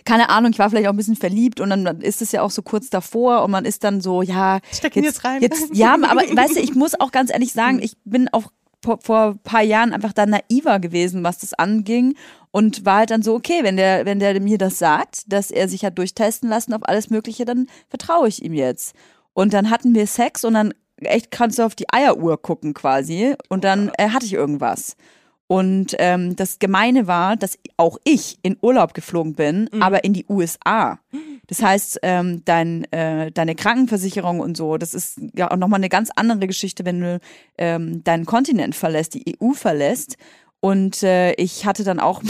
keine 0.04 0.28
Ahnung, 0.28 0.52
ich 0.52 0.58
war 0.58 0.70
vielleicht 0.70 0.86
auch 0.86 0.92
ein 0.92 0.96
bisschen 0.96 1.16
verliebt 1.16 1.60
und 1.60 1.70
dann 1.70 2.00
ist 2.00 2.22
es 2.22 2.32
ja 2.32 2.42
auch 2.42 2.50
so 2.50 2.62
kurz 2.62 2.90
davor 2.90 3.44
und 3.44 3.50
man 3.50 3.64
ist 3.64 3.84
dann 3.84 4.00
so, 4.00 4.22
ja, 4.22 4.60
Steck 4.72 4.96
ihn 4.96 5.04
jetzt 5.04 5.24
rein. 5.24 5.42
Jetzt, 5.42 5.74
ja, 5.74 5.94
aber 5.94 6.20
weißt 6.36 6.56
du, 6.56 6.60
ich 6.60 6.74
muss 6.74 6.98
auch 6.98 7.12
ganz 7.12 7.32
ehrlich 7.32 7.52
sagen, 7.52 7.80
ich 7.82 7.96
bin 8.04 8.28
auch 8.32 8.50
vor, 8.82 8.98
vor 9.00 9.22
ein 9.30 9.38
paar 9.38 9.62
Jahren 9.62 9.92
einfach 9.92 10.12
da 10.12 10.26
naiver 10.26 10.80
gewesen, 10.80 11.22
was 11.22 11.38
das 11.38 11.54
anging 11.54 12.14
und 12.50 12.84
war 12.84 12.98
halt 12.98 13.10
dann 13.10 13.22
so, 13.22 13.34
okay, 13.34 13.60
wenn 13.62 13.76
der, 13.76 14.04
wenn 14.06 14.18
der 14.18 14.40
mir 14.40 14.58
das 14.58 14.78
sagt, 14.78 15.32
dass 15.32 15.50
er 15.50 15.68
sich 15.68 15.84
hat 15.84 15.98
durchtesten 15.98 16.48
lassen 16.48 16.74
auf 16.74 16.82
alles 16.84 17.10
Mögliche, 17.10 17.44
dann 17.44 17.66
vertraue 17.88 18.28
ich 18.28 18.42
ihm 18.42 18.54
jetzt. 18.54 18.94
Und 19.34 19.54
dann 19.54 19.70
hatten 19.70 19.94
wir 19.94 20.06
Sex 20.06 20.44
und 20.44 20.54
dann 20.54 20.74
echt 20.98 21.30
kannst 21.30 21.58
du 21.58 21.64
auf 21.64 21.74
die 21.74 21.90
Eieruhr 21.92 22.40
gucken 22.40 22.74
quasi 22.74 23.34
und 23.48 23.64
dann 23.64 23.90
äh, 23.98 24.10
hatte 24.10 24.26
ich 24.26 24.34
irgendwas. 24.34 24.96
Und 25.52 25.96
ähm, 25.98 26.34
das 26.34 26.60
Gemeine 26.60 27.06
war, 27.06 27.36
dass 27.36 27.58
auch 27.76 27.98
ich 28.04 28.38
in 28.42 28.56
Urlaub 28.62 28.94
geflogen 28.94 29.34
bin, 29.34 29.68
aber 29.82 30.02
in 30.02 30.14
die 30.14 30.24
USA. 30.26 30.98
Das 31.46 31.62
heißt, 31.62 31.98
ähm, 32.02 32.42
dein, 32.46 32.90
äh, 32.90 33.30
deine 33.30 33.54
Krankenversicherung 33.54 34.40
und 34.40 34.56
so, 34.56 34.78
das 34.78 34.94
ist 34.94 35.20
ja 35.36 35.50
auch 35.50 35.58
nochmal 35.58 35.80
eine 35.80 35.90
ganz 35.90 36.08
andere 36.16 36.46
Geschichte, 36.46 36.86
wenn 36.86 37.02
du 37.02 37.20
ähm, 37.58 38.02
deinen 38.02 38.24
Kontinent 38.24 38.74
verlässt, 38.74 39.12
die 39.12 39.36
EU 39.42 39.52
verlässt. 39.52 40.16
Und 40.60 41.02
äh, 41.02 41.34
ich 41.34 41.66
hatte 41.66 41.84
dann 41.84 42.00
auch 42.00 42.22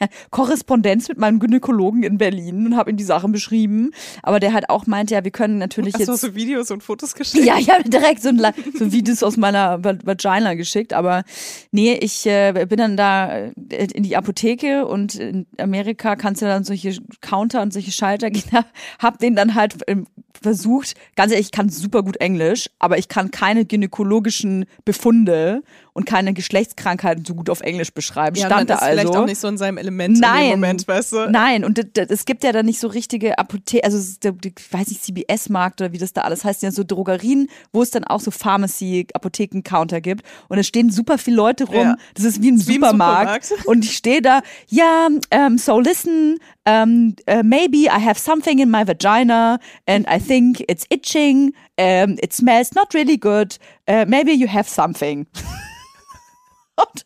Korrespondenz 0.30 1.08
mit 1.08 1.18
meinem 1.18 1.38
Gynäkologen 1.38 2.02
in 2.02 2.18
Berlin 2.18 2.66
und 2.66 2.76
habe 2.76 2.90
ihm 2.90 2.96
die 2.96 3.04
Sachen 3.04 3.32
beschrieben. 3.32 3.90
Aber 4.22 4.40
der 4.40 4.52
halt 4.52 4.70
auch 4.70 4.86
meinte, 4.86 5.14
ja, 5.14 5.24
wir 5.24 5.30
können 5.30 5.58
natürlich 5.58 5.94
Hast 5.94 6.06
du 6.08 6.12
jetzt. 6.12 6.20
so 6.20 6.34
Videos 6.34 6.70
und 6.70 6.82
Fotos 6.82 7.14
geschickt? 7.16 7.44
Ja, 7.44 7.56
ich 7.58 7.70
habe 7.70 7.88
direkt 7.88 8.22
so, 8.22 8.28
ein, 8.30 8.40
so 8.78 8.92
Videos 8.92 9.22
aus 9.22 9.36
meiner 9.36 9.82
Va- 9.84 9.98
Vagina 10.04 10.54
geschickt, 10.54 10.92
aber 10.92 11.24
nee, 11.70 11.94
ich 11.94 12.26
äh, 12.26 12.66
bin 12.68 12.78
dann 12.78 12.96
da 12.96 13.36
äh, 13.36 13.50
in 13.94 14.02
die 14.02 14.16
Apotheke 14.16 14.86
und 14.86 15.14
in 15.14 15.46
Amerika 15.58 16.16
kannst 16.16 16.42
du 16.42 16.46
dann 16.46 16.64
solche 16.64 16.96
Counter 17.20 17.62
und 17.62 17.72
solche 17.72 17.92
Schalter 17.92 18.30
gehen. 18.30 18.42
Hab 18.98 19.18
den 19.18 19.36
dann 19.36 19.54
halt 19.54 19.76
ähm, 19.86 20.06
versucht, 20.40 20.94
ganz 21.16 21.32
ehrlich, 21.32 21.46
ich 21.46 21.52
kann 21.52 21.68
super 21.68 22.02
gut 22.02 22.16
Englisch, 22.16 22.68
aber 22.78 22.98
ich 22.98 23.08
kann 23.08 23.30
keine 23.30 23.64
gynäkologischen 23.64 24.66
Befunde 24.84 25.62
und 25.92 26.06
keine 26.06 26.34
Geschlechtskrankheiten 26.34 27.24
so 27.24 27.34
gut 27.34 27.48
auf 27.48 27.60
Englisch 27.60 27.92
beschreiben. 27.92 28.36
Ja, 28.36 28.46
Stand 28.46 28.60
man 28.60 28.66
da 28.66 28.74
ist 28.74 28.82
also. 28.82 29.00
vielleicht 29.00 29.16
auch 29.16 29.26
nicht 29.26 29.40
so 29.40 29.48
in 29.48 29.58
seinem 29.58 29.78
Element 29.78 30.16
in 30.16 30.20
Nein. 30.20 30.42
dem 30.42 30.60
Moment, 30.60 30.88
weißt 30.88 31.12
du? 31.12 31.30
Nein, 31.30 31.64
und 31.64 31.78
es 31.96 32.24
gibt 32.24 32.44
ja 32.44 32.52
dann 32.52 32.66
nicht 32.66 32.80
so 32.80 32.88
richtige 32.88 33.38
Apotheken, 33.38 33.84
also 33.84 33.98
ich 33.98 34.72
weiß 34.72 34.88
nicht, 34.88 35.04
CBS-Markt 35.04 35.80
oder 35.80 35.92
wie 35.92 35.98
das 35.98 36.12
da 36.12 36.22
alles 36.22 36.44
heißt, 36.44 36.62
ja 36.62 36.70
so 36.70 36.82
Drogerien, 36.84 37.48
wo 37.72 37.82
es 37.82 37.90
dann 37.90 38.04
auch 38.04 38.20
so 38.20 38.30
Pharmacy, 38.30 39.06
Apotheken-Counter 39.14 40.00
gibt. 40.00 40.24
Und 40.48 40.58
es 40.58 40.66
stehen 40.66 40.90
super 40.90 41.18
viele 41.18 41.36
Leute 41.36 41.64
rum. 41.64 41.76
Ja. 41.76 41.96
Das 42.14 42.24
ist 42.24 42.42
wie 42.42 42.50
ein 42.50 42.58
wie 42.66 42.74
Supermarkt. 42.74 43.44
Supermarkt. 43.44 43.66
Und 43.68 43.84
ich 43.84 43.96
stehe 43.96 44.20
da, 44.20 44.42
ja, 44.68 45.08
um, 45.32 45.58
so 45.58 45.78
listen, 45.78 46.38
um, 46.68 47.14
uh, 47.28 47.42
maybe 47.42 47.86
I 47.86 48.00
have 48.00 48.18
something 48.18 48.58
in 48.58 48.70
my 48.70 48.86
vagina 48.86 49.58
and 49.86 50.06
I 50.08 50.18
think 50.26 50.64
it's 50.68 50.86
itching, 50.90 51.54
um, 51.78 52.16
it 52.22 52.32
smells 52.32 52.74
not 52.74 52.94
really 52.94 53.18
good, 53.18 53.56
uh, 53.88 54.04
maybe 54.08 54.32
you 54.32 54.48
have 54.48 54.68
something. 54.68 55.26
Und 56.76 57.04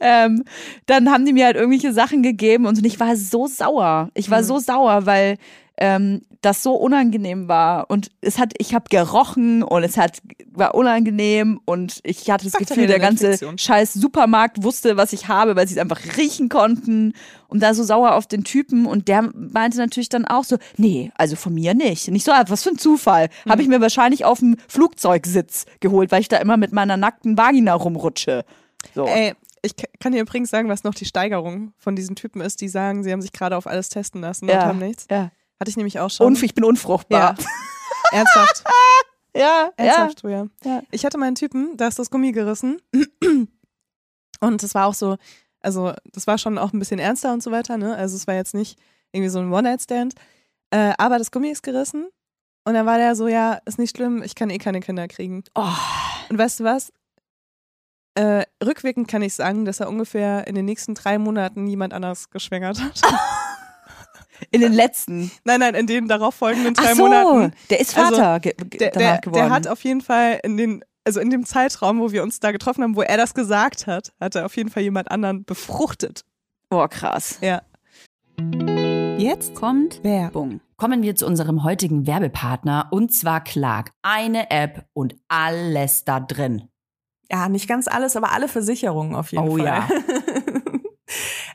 ähm, 0.00 0.44
dann 0.86 1.10
haben 1.10 1.24
die 1.24 1.32
mir 1.32 1.46
halt 1.46 1.56
irgendwelche 1.56 1.92
Sachen 1.92 2.22
gegeben 2.22 2.66
und 2.66 2.84
ich 2.84 3.00
war 3.00 3.16
so 3.16 3.46
sauer. 3.46 4.10
Ich 4.14 4.30
war 4.30 4.44
so 4.44 4.58
sauer, 4.58 5.06
weil 5.06 5.38
ähm, 5.78 6.22
das 6.42 6.62
so 6.62 6.74
unangenehm 6.74 7.48
war 7.48 7.90
und 7.90 8.10
es 8.20 8.38
hat, 8.38 8.52
ich 8.58 8.72
habe 8.74 8.84
gerochen 8.88 9.62
und 9.62 9.82
es 9.82 9.96
hat 9.96 10.22
war 10.52 10.74
unangenehm 10.74 11.60
und 11.64 12.00
ich 12.04 12.30
hatte 12.30 12.44
das 12.44 12.52
Gefühl, 12.54 12.86
der 12.86 12.98
ganze 12.98 13.30
Bakterieninfektion. 13.30 13.58
scheiß 13.58 13.92
Supermarkt 13.94 14.62
wusste, 14.62 14.96
was 14.96 15.12
ich 15.12 15.28
habe, 15.28 15.56
weil 15.56 15.66
sie 15.66 15.74
es 15.74 15.80
einfach 15.80 16.00
riechen 16.16 16.48
konnten 16.48 17.12
und 17.48 17.62
da 17.62 17.74
so 17.74 17.82
sauer 17.82 18.14
auf 18.14 18.26
den 18.26 18.44
Typen 18.44 18.86
und 18.86 19.08
der 19.08 19.30
meinte 19.34 19.78
natürlich 19.78 20.08
dann 20.08 20.24
auch 20.24 20.44
so, 20.44 20.56
nee, 20.76 21.10
also 21.16 21.36
von 21.36 21.52
mir 21.52 21.74
nicht. 21.74 22.08
Nicht 22.08 22.24
so, 22.24 22.32
was 22.32 22.62
für 22.62 22.70
ein 22.70 22.78
Zufall. 22.78 23.28
Habe 23.48 23.60
ich 23.62 23.68
mir 23.68 23.80
wahrscheinlich 23.80 24.24
auf 24.24 24.38
dem 24.38 24.56
Flugzeugsitz 24.68 25.66
geholt, 25.80 26.10
weil 26.12 26.20
ich 26.20 26.28
da 26.28 26.38
immer 26.38 26.56
mit 26.56 26.72
meiner 26.72 26.96
nackten 26.96 27.36
Vagina 27.36 27.74
rumrutsche. 27.74 28.44
So. 28.94 29.04
Ey, 29.06 29.34
ich 29.62 29.76
ka- 29.76 29.88
kann 30.00 30.12
dir 30.12 30.20
übrigens 30.22 30.50
sagen, 30.50 30.68
was 30.68 30.84
noch 30.84 30.94
die 30.94 31.04
Steigerung 31.06 31.72
von 31.78 31.96
diesen 31.96 32.14
Typen 32.16 32.40
ist, 32.40 32.60
die 32.60 32.68
sagen, 32.68 33.02
sie 33.02 33.12
haben 33.12 33.20
sich 33.22 33.32
gerade 33.32 33.56
auf 33.56 33.66
alles 33.66 33.88
testen 33.88 34.20
lassen 34.20 34.48
und 34.48 34.54
haben 34.66 34.78
nichts. 34.78 35.06
Ja. 35.10 35.30
Hatte 35.60 35.70
ich 35.70 35.76
nämlich 35.76 35.98
auch 36.00 36.10
schon. 36.10 36.26
Unf 36.26 36.42
ich 36.42 36.54
bin 36.54 36.64
unfruchtbar. 36.64 37.36
Ernsthaft. 38.12 38.64
Ja, 39.36 39.70
ja. 39.78 39.84
Ernsthaft, 39.84 40.22
Julia. 40.22 40.46
Ja. 40.64 40.82
Ich 40.90 41.04
hatte 41.04 41.18
meinen 41.18 41.34
Typen, 41.34 41.76
da 41.76 41.88
ist 41.88 41.98
das 41.98 42.10
Gummi 42.10 42.32
gerissen. 42.32 42.80
Und 44.40 44.62
das 44.62 44.74
war 44.74 44.86
auch 44.86 44.94
so, 44.94 45.18
also 45.60 45.92
das 46.10 46.26
war 46.26 46.38
schon 46.38 46.56
auch 46.56 46.72
ein 46.72 46.78
bisschen 46.78 46.98
ernster 46.98 47.34
und 47.34 47.42
so 47.42 47.50
weiter, 47.50 47.76
ne? 47.76 47.94
Also 47.96 48.16
es 48.16 48.26
war 48.26 48.34
jetzt 48.34 48.54
nicht 48.54 48.78
irgendwie 49.12 49.28
so 49.28 49.38
ein 49.38 49.52
One-Night-Stand. 49.52 50.14
Äh, 50.70 50.94
aber 50.96 51.18
das 51.18 51.30
Gummi 51.30 51.50
ist 51.50 51.62
gerissen. 51.62 52.08
Und 52.64 52.74
dann 52.74 52.86
war 52.86 52.98
der 52.98 53.14
so, 53.14 53.28
ja, 53.28 53.58
ist 53.64 53.78
nicht 53.78 53.94
schlimm, 53.96 54.22
ich 54.22 54.34
kann 54.34 54.48
eh 54.48 54.58
keine 54.58 54.80
Kinder 54.80 55.06
kriegen. 55.06 55.44
Oh. 55.54 55.68
Und 56.28 56.38
weißt 56.38 56.60
du 56.60 56.64
was? 56.64 56.92
Äh, 58.14 58.44
rückwirkend 58.64 59.08
kann 59.08 59.22
ich 59.22 59.34
sagen, 59.34 59.66
dass 59.66 59.80
er 59.80 59.88
ungefähr 59.88 60.46
in 60.46 60.54
den 60.54 60.64
nächsten 60.64 60.94
drei 60.94 61.18
Monaten 61.18 61.66
jemand 61.66 61.92
anders 61.92 62.30
geschwängert 62.30 62.82
hat. 62.82 63.02
In 64.50 64.60
den 64.60 64.72
letzten. 64.72 65.30
nein, 65.44 65.60
nein, 65.60 65.74
in 65.74 65.86
den 65.86 66.08
darauf 66.08 66.34
folgenden 66.34 66.74
drei 66.74 66.90
Ach 66.92 66.94
so, 66.96 67.02
Monaten. 67.04 67.52
der 67.70 67.80
ist 67.80 67.96
Also, 67.96 68.16
Vater 68.16 68.40
ge 68.40 68.54
Der, 68.54 68.90
danach 68.90 69.08
der, 69.12 69.20
geworden. 69.20 69.34
der 69.34 69.50
hat 69.50 69.66
auf 69.68 69.82
jeden 69.84 70.00
Fall 70.00 70.40
in 70.42 70.56
den 70.56 70.84
also 71.04 71.20
in 71.20 71.30
dem 71.30 71.44
Zeitraum, 71.46 72.00
wo 72.00 72.10
wir 72.10 72.24
uns 72.24 72.40
da 72.40 72.50
getroffen 72.50 72.82
haben, 72.82 72.96
wo 72.96 73.02
er 73.02 73.16
das 73.16 73.32
gesagt 73.32 73.86
hat, 73.86 74.12
hat 74.20 74.34
er 74.34 74.44
auf 74.44 74.56
jeden 74.56 74.70
Fall 74.70 74.82
jemand 74.82 75.08
anderen 75.10 75.44
befruchtet. 75.44 76.24
Boah, 76.68 76.88
krass. 76.88 77.38
Ja. 77.40 77.62
Jetzt 79.18 79.54
kommt 79.54 80.02
Werbung. 80.04 80.60
Kommen 80.76 81.02
wir 81.02 81.14
zu 81.14 81.24
unserem 81.26 81.62
heutigen 81.64 82.06
Werbepartner 82.06 82.88
und 82.90 83.12
zwar 83.12 83.42
Clark. 83.42 83.92
Eine 84.02 84.50
App 84.50 84.84
und 84.92 85.14
alles 85.28 86.04
da 86.04 86.18
drin. 86.20 86.68
Ja, 87.30 87.48
nicht 87.48 87.66
ganz 87.68 87.88
alles, 87.88 88.14
aber 88.16 88.32
alle 88.32 88.46
Versicherungen 88.48 89.14
auf 89.14 89.32
jeden 89.32 89.48
Oh 89.48 89.56
Fall. 89.56 89.64
ja. 89.66 89.88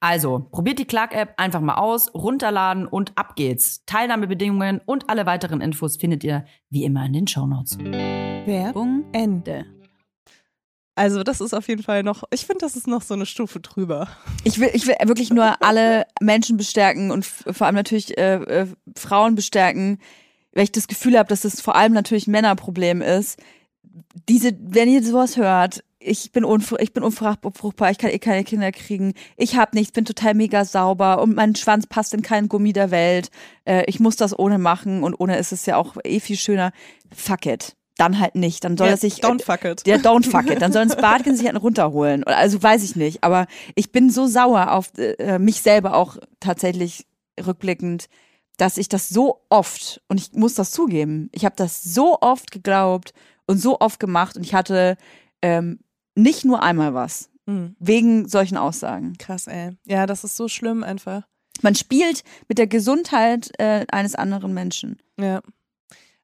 Also, 0.00 0.46
probiert 0.52 0.78
die 0.78 0.84
Clark-App 0.84 1.34
einfach 1.38 1.60
mal 1.60 1.74
aus, 1.74 2.14
runterladen 2.14 2.86
und 2.86 3.12
ab 3.16 3.34
geht's. 3.34 3.84
Teilnahmebedingungen 3.84 4.80
und 4.86 5.10
alle 5.10 5.26
weiteren 5.26 5.60
Infos 5.60 5.96
findet 5.96 6.22
ihr 6.22 6.44
wie 6.70 6.84
immer 6.84 7.04
in 7.06 7.14
den 7.14 7.26
Shownotes. 7.26 7.78
Werbung 7.78 9.04
Ende. 9.12 9.66
Also 10.94 11.22
das 11.22 11.40
ist 11.40 11.54
auf 11.54 11.68
jeden 11.68 11.84
Fall 11.84 12.02
noch, 12.02 12.24
ich 12.32 12.44
finde, 12.44 12.64
das 12.64 12.74
ist 12.74 12.88
noch 12.88 13.02
so 13.02 13.14
eine 13.14 13.24
Stufe 13.24 13.60
drüber. 13.60 14.08
Ich 14.42 14.58
will, 14.58 14.70
ich 14.72 14.86
will 14.88 14.96
wirklich 15.04 15.30
nur 15.30 15.62
alle 15.62 16.06
Menschen 16.20 16.56
bestärken 16.56 17.12
und 17.12 17.24
vor 17.24 17.68
allem 17.68 17.76
natürlich 17.76 18.18
äh, 18.18 18.34
äh, 18.34 18.66
Frauen 18.96 19.36
bestärken, 19.36 20.00
weil 20.52 20.64
ich 20.64 20.72
das 20.72 20.88
Gefühl 20.88 21.16
habe, 21.16 21.28
dass 21.28 21.42
das 21.42 21.60
vor 21.60 21.76
allem 21.76 21.92
natürlich 21.92 22.26
ein 22.26 22.32
Männerproblem 22.32 23.00
ist. 23.00 23.38
Diese, 24.28 24.50
wenn 24.60 24.88
ihr 24.88 25.04
sowas 25.04 25.36
hört, 25.36 25.84
ich 26.00 26.32
bin, 26.32 26.46
ich 26.78 26.92
bin 26.92 27.02
unfruchtbar, 27.02 27.90
ich 27.90 27.98
kann 27.98 28.10
eh 28.10 28.18
keine 28.18 28.44
Kinder 28.44 28.70
kriegen, 28.72 29.14
ich 29.36 29.56
habe 29.56 29.76
nichts, 29.76 29.92
bin 29.92 30.04
total 30.04 30.34
mega 30.34 30.64
sauber 30.64 31.20
und 31.20 31.34
mein 31.34 31.54
Schwanz 31.56 31.86
passt 31.86 32.14
in 32.14 32.22
keinen 32.22 32.48
Gummi 32.48 32.72
der 32.72 32.90
Welt. 32.90 33.30
Äh, 33.64 33.84
ich 33.86 33.98
muss 34.00 34.16
das 34.16 34.38
ohne 34.38 34.58
machen 34.58 35.02
und 35.02 35.14
ohne 35.18 35.38
ist 35.38 35.52
es 35.52 35.66
ja 35.66 35.76
auch 35.76 35.96
eh 36.04 36.20
viel 36.20 36.36
schöner. 36.36 36.72
Fuck 37.14 37.46
it. 37.46 37.74
Dann 37.96 38.20
halt 38.20 38.36
nicht. 38.36 38.62
Dann 38.62 38.76
soll 38.76 38.86
Ja, 38.86 38.92
er 38.92 38.96
sich. 38.96 39.14
don't 39.24 39.42
fuck 39.42 39.64
it. 39.64 39.84
Der 39.86 39.98
don't 39.98 40.24
fuck 40.30 40.48
it. 40.48 40.62
Dann 40.62 40.72
soll 40.72 40.82
ins 40.84 40.94
Bad 40.96 41.24
gehen, 41.24 41.34
sich 41.34 41.46
halt 41.46 41.56
einen 41.56 41.62
runterholen. 41.62 42.22
Also 42.24 42.62
weiß 42.62 42.84
ich 42.84 42.94
nicht. 42.94 43.24
Aber 43.24 43.46
ich 43.74 43.90
bin 43.90 44.08
so 44.10 44.28
sauer 44.28 44.70
auf 44.72 44.92
äh, 44.98 45.40
mich 45.40 45.62
selber 45.62 45.94
auch 45.94 46.16
tatsächlich 46.38 47.06
rückblickend, 47.44 48.06
dass 48.56 48.78
ich 48.78 48.88
das 48.88 49.08
so 49.08 49.40
oft, 49.48 50.00
und 50.08 50.20
ich 50.20 50.32
muss 50.32 50.54
das 50.54 50.70
zugeben, 50.70 51.28
ich 51.32 51.44
habe 51.44 51.56
das 51.56 51.82
so 51.82 52.18
oft 52.20 52.52
geglaubt 52.52 53.14
und 53.46 53.58
so 53.58 53.80
oft 53.80 53.98
gemacht 53.98 54.36
und 54.36 54.44
ich 54.44 54.54
hatte 54.54 54.96
ähm, 55.42 55.80
nicht 56.18 56.44
nur 56.44 56.62
einmal 56.62 56.94
was. 56.94 57.30
Mhm. 57.46 57.76
Wegen 57.78 58.28
solchen 58.28 58.56
Aussagen. 58.58 59.16
Krass, 59.18 59.46
ey. 59.46 59.76
Ja, 59.86 60.06
das 60.06 60.24
ist 60.24 60.36
so 60.36 60.48
schlimm 60.48 60.84
einfach. 60.84 61.22
Man 61.62 61.74
spielt 61.74 62.22
mit 62.48 62.58
der 62.58 62.66
Gesundheit 62.66 63.50
äh, 63.58 63.84
eines 63.90 64.14
anderen 64.14 64.52
Menschen. 64.54 64.98
Ja. 65.18 65.40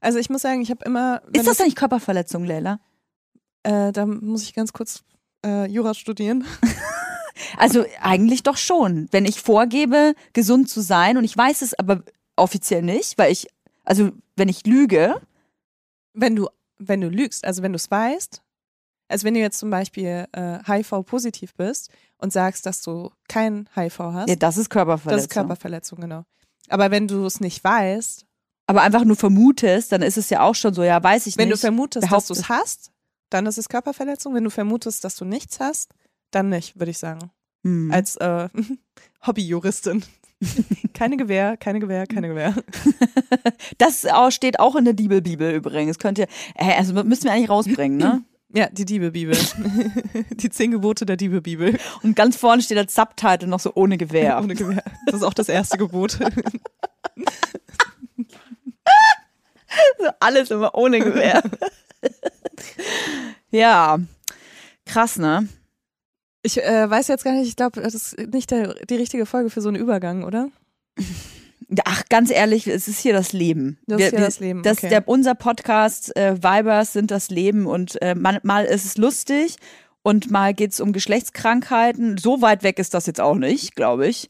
Also 0.00 0.18
ich 0.18 0.28
muss 0.30 0.42
sagen, 0.42 0.61
ich 0.61 0.70
habe 0.70 0.85
immer. 0.85 1.22
Ist 1.33 1.46
das 1.46 1.54
es- 1.54 1.61
eigentlich 1.61 1.76
Körperverletzung, 1.76 2.44
Leila? 2.44 2.78
Äh, 3.62 3.92
da 3.92 4.04
muss 4.07 4.42
ich 4.42 4.54
ganz 4.54 4.72
kurz 4.72 5.02
äh, 5.44 5.66
Jura 5.66 5.94
studieren. 5.94 6.44
Also 7.59 7.85
eigentlich 8.00 8.44
doch 8.44 8.57
schon. 8.57 9.09
Wenn 9.11 9.24
ich 9.24 9.40
vorgebe, 9.40 10.14
gesund 10.35 10.68
zu 10.68 10.80
sein 10.80 11.16
und 11.16 11.24
ich 11.24 11.37
weiß 11.37 11.62
es 11.62 11.76
aber 11.76 12.04
offiziell 12.37 12.83
nicht, 12.83 13.18
weil 13.18 13.33
ich, 13.33 13.48
also 13.85 14.12
wenn 14.37 14.48
ich 14.48 14.64
lüge, 14.66 15.20
Wenn 16.12 16.37
du, 16.37 16.48
wenn 16.78 17.00
du 17.00 17.09
lügst, 17.09 17.44
also 17.44 17.62
wenn 17.64 17.72
du 17.72 17.76
es 17.76 17.90
weißt, 17.90 18.40
also 19.08 19.24
wenn 19.26 19.34
du 19.34 19.40
jetzt 19.40 19.58
zum 19.58 19.70
Beispiel 19.70 20.26
äh, 20.32 20.58
HIV-positiv 20.66 21.54
bist 21.54 21.90
und 22.18 22.32
sagst, 22.32 22.66
dass 22.66 22.82
du 22.82 23.10
kein 23.28 23.68
HIV 23.74 23.98
hast, 23.98 24.28
ja, 24.28 24.36
das 24.36 24.56
ist 24.56 24.70
Körperverletzung. 24.70 25.16
das 25.16 25.22
ist 25.24 25.30
Körperverletzung, 25.30 26.00
genau. 26.00 26.24
Aber 26.68 26.90
wenn 26.90 27.06
du 27.06 27.26
es 27.26 27.40
nicht 27.40 27.62
weißt, 27.62 28.24
aber 28.66 28.82
einfach 28.82 29.04
nur 29.04 29.16
vermutest, 29.16 29.92
dann 29.92 30.02
ist 30.02 30.16
es 30.16 30.30
ja 30.30 30.40
auch 30.40 30.54
schon 30.54 30.72
so, 30.72 30.82
ja, 30.82 31.02
weiß 31.02 31.26
ich 31.26 31.36
wenn 31.36 31.48
du 31.48 31.54
nicht. 31.54 31.60
vermutest, 31.60 32.10
dass 32.10 32.26
du 32.26 32.32
es 32.32 32.48
hast, 32.48 32.90
dann 33.30 33.46
ist 33.46 33.58
es 33.58 33.68
Körperverletzung. 33.68 34.34
Wenn 34.34 34.44
du 34.44 34.50
vermutest, 34.50 35.04
dass 35.04 35.16
du 35.16 35.24
nichts 35.24 35.60
hast, 35.60 35.92
dann 36.30 36.48
nicht, 36.48 36.78
würde 36.78 36.90
ich 36.90 36.98
sagen. 36.98 37.30
Hm. 37.62 37.90
Als 37.92 38.16
äh, 38.16 38.48
Hobbyjuristin. 39.26 40.04
keine 40.94 41.16
Gewähr, 41.16 41.56
keine 41.56 41.80
Gewähr, 41.80 42.06
keine 42.06 42.28
Gewähr. 42.28 42.54
Das 43.78 44.06
steht 44.30 44.60
auch 44.60 44.76
in 44.76 44.84
der 44.84 44.92
Bibel-Bibel 44.92 45.52
übrigens. 45.52 45.98
Könnt 45.98 46.18
ihr, 46.18 46.28
äh, 46.54 46.74
also 46.76 46.92
müssen 47.04 47.24
wir 47.24 47.32
eigentlich 47.32 47.50
rausbringen, 47.50 47.98
ne? 47.98 48.22
Ja, 48.54 48.68
die 48.70 48.84
Diebebibel. 48.84 49.36
die 50.30 50.48
zehn 50.48 50.70
Gebote 50.70 51.04
der 51.04 51.16
Diebebibel. 51.16 51.76
Und 52.02 52.14
ganz 52.14 52.36
vorne 52.36 52.62
steht 52.62 52.78
als 52.78 52.94
Subtitle 52.94 53.48
noch 53.48 53.58
so 53.58 53.72
ohne 53.74 53.98
Gewehr. 53.98 54.38
Ohne 54.42 54.54
Gewehr. 54.54 54.84
Das 55.06 55.16
ist 55.16 55.22
auch 55.24 55.34
das 55.34 55.48
erste 55.48 55.76
Gebot. 55.76 56.18
So 59.98 60.08
alles 60.20 60.52
immer 60.52 60.72
ohne 60.76 61.00
Gewehr. 61.00 61.42
ja. 63.50 63.98
Krass, 64.86 65.18
ne? 65.18 65.48
Ich 66.42 66.62
äh, 66.62 66.88
weiß 66.88 67.08
jetzt 67.08 67.24
gar 67.24 67.32
nicht, 67.32 67.48
ich 67.48 67.56
glaube, 67.56 67.82
das 67.82 67.92
ist 67.94 68.16
nicht 68.18 68.52
der, 68.52 68.74
die 68.84 68.94
richtige 68.94 69.26
Folge 69.26 69.50
für 69.50 69.60
so 69.60 69.68
einen 69.68 69.76
Übergang, 69.76 70.22
oder? 70.22 70.48
Ach, 71.85 72.03
ganz 72.09 72.31
ehrlich, 72.31 72.66
es 72.66 72.88
ist 72.88 73.00
hier 73.00 73.12
das 73.12 73.33
Leben. 73.33 73.79
Das 73.87 74.00
ist 74.00 74.11
hier 74.11 74.20
das 74.20 74.40
Leben, 74.40 74.62
Das, 74.62 74.79
okay. 74.79 74.88
der, 74.88 75.09
unser 75.09 75.35
Podcast 75.35 76.16
äh, 76.16 76.37
Vibers 76.37 76.92
sind 76.92 77.11
das 77.11 77.31
Leben 77.31 77.66
und 77.66 78.00
äh, 78.03 78.14
man, 78.14 78.38
mal 78.42 78.64
ist 78.64 78.85
es 78.85 78.96
lustig 78.96 79.57
und 80.03 80.31
mal 80.31 80.55
geht's 80.55 80.81
um 80.81 80.92
Geschlechtskrankheiten. 80.92 82.18
So 82.18 82.42
weit 82.42 82.62
weg 82.62 82.79
ist 82.79 82.94
das 82.94 83.07
jetzt 83.07 83.20
auch 83.20 83.37
nicht, 83.37 83.77
glaube 83.77 84.07
ich. 84.07 84.29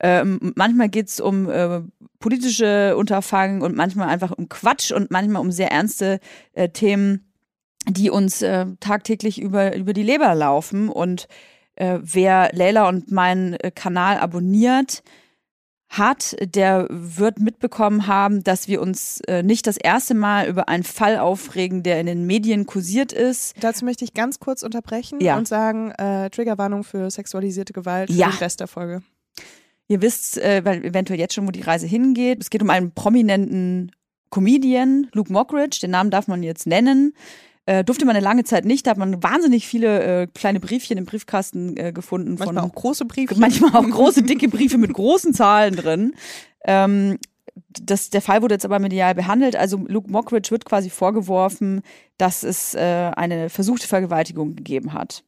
Ähm, 0.00 0.52
manchmal 0.56 0.88
geht's 0.88 1.20
um 1.20 1.50
äh, 1.50 1.82
politische 2.20 2.96
Unterfangen 2.96 3.60
und 3.62 3.76
manchmal 3.76 4.08
einfach 4.08 4.30
um 4.32 4.48
Quatsch 4.48 4.92
und 4.92 5.10
manchmal 5.10 5.42
um 5.42 5.52
sehr 5.52 5.70
ernste 5.70 6.20
äh, 6.54 6.70
Themen. 6.70 7.26
die 7.88 8.10
uns 8.10 8.42
äh, 8.42 8.66
tagtäglich 8.80 9.40
über, 9.40 9.74
über 9.74 9.92
die 9.92 10.02
Leber 10.02 10.34
laufen. 10.34 10.88
Und 10.88 11.28
äh, 11.76 11.98
wer 12.02 12.50
Leila 12.52 12.88
und 12.88 13.10
meinen 13.10 13.54
äh, 13.54 13.70
Kanal 13.70 14.18
abonniert, 14.18 15.02
hat, 15.90 16.36
der 16.40 16.86
wird 16.88 17.40
mitbekommen 17.40 18.06
haben, 18.06 18.44
dass 18.44 18.68
wir 18.68 18.80
uns 18.80 19.20
äh, 19.26 19.42
nicht 19.42 19.66
das 19.66 19.76
erste 19.76 20.14
Mal 20.14 20.48
über 20.48 20.68
einen 20.68 20.84
Fall 20.84 21.18
aufregen, 21.18 21.82
der 21.82 22.00
in 22.00 22.06
den 22.06 22.26
Medien 22.26 22.64
kursiert 22.64 23.12
ist. 23.12 23.54
Dazu 23.60 23.84
möchte 23.84 24.04
ich 24.04 24.14
ganz 24.14 24.38
kurz 24.38 24.62
unterbrechen 24.62 25.20
Ja. 25.20 25.36
und 25.36 25.48
sagen, 25.48 25.90
äh, 25.92 26.30
Triggerwarnung 26.30 26.84
für 26.84 27.10
sexualisierte 27.10 27.72
Gewalt 27.72 28.08
für 28.10 28.16
Ja. 28.16 28.28
den 28.30 28.38
Rest 28.38 28.60
der 28.60 28.68
Folge. 28.68 29.02
Ihr 29.88 30.00
wisst 30.00 30.38
äh, 30.38 30.64
weil 30.64 30.84
eventuell 30.84 31.18
jetzt 31.18 31.34
schon, 31.34 31.46
wo 31.48 31.50
die 31.50 31.62
Reise 31.62 31.88
hingeht. 31.88 32.40
Es 32.40 32.50
geht 32.50 32.62
um 32.62 32.70
einen 32.70 32.92
prominenten 32.92 33.90
Comedian, 34.30 35.08
Luke 35.12 35.32
Mockridge, 35.32 35.80
den 35.82 35.90
Namen 35.90 36.12
darf 36.12 36.28
man 36.28 36.44
jetzt 36.44 36.68
nennen. 36.68 37.14
Äh, 37.70 37.84
durfte 37.84 38.04
man 38.04 38.16
eine 38.16 38.24
lange 38.24 38.42
Zeit 38.42 38.64
nicht, 38.64 38.84
da 38.84 38.90
hat 38.90 38.98
man 38.98 39.22
wahnsinnig 39.22 39.64
viele 39.68 40.22
äh, 40.22 40.26
kleine 40.26 40.58
Briefchen 40.58 40.98
im 40.98 41.04
Briefkasten 41.04 41.76
äh, 41.76 41.92
gefunden. 41.92 42.30
Manchmal 42.30 42.64
von, 42.64 42.70
auch 42.70 42.74
große 42.74 43.04
Briefe. 43.04 43.36
manchmal 43.38 43.76
auch 43.76 43.88
große, 43.90 44.24
dicke 44.24 44.48
Briefe 44.48 44.76
mit 44.76 44.92
großen 44.92 45.32
Zahlen 45.32 45.76
drin. 45.76 46.16
Ähm, 46.64 47.18
das, 47.68 48.10
der 48.10 48.22
Fall 48.22 48.42
wurde 48.42 48.56
jetzt 48.56 48.64
aber 48.64 48.80
medial 48.80 49.14
behandelt. 49.14 49.54
Also 49.54 49.76
Luke 49.86 50.10
Mockridge 50.10 50.50
wird 50.50 50.64
quasi 50.64 50.90
vorgeworfen, 50.90 51.82
dass 52.18 52.42
es 52.42 52.74
äh, 52.74 53.12
eine 53.14 53.50
versuchte 53.50 53.86
Vergewaltigung 53.86 54.56
gegeben 54.56 54.92
hat. 54.92 55.22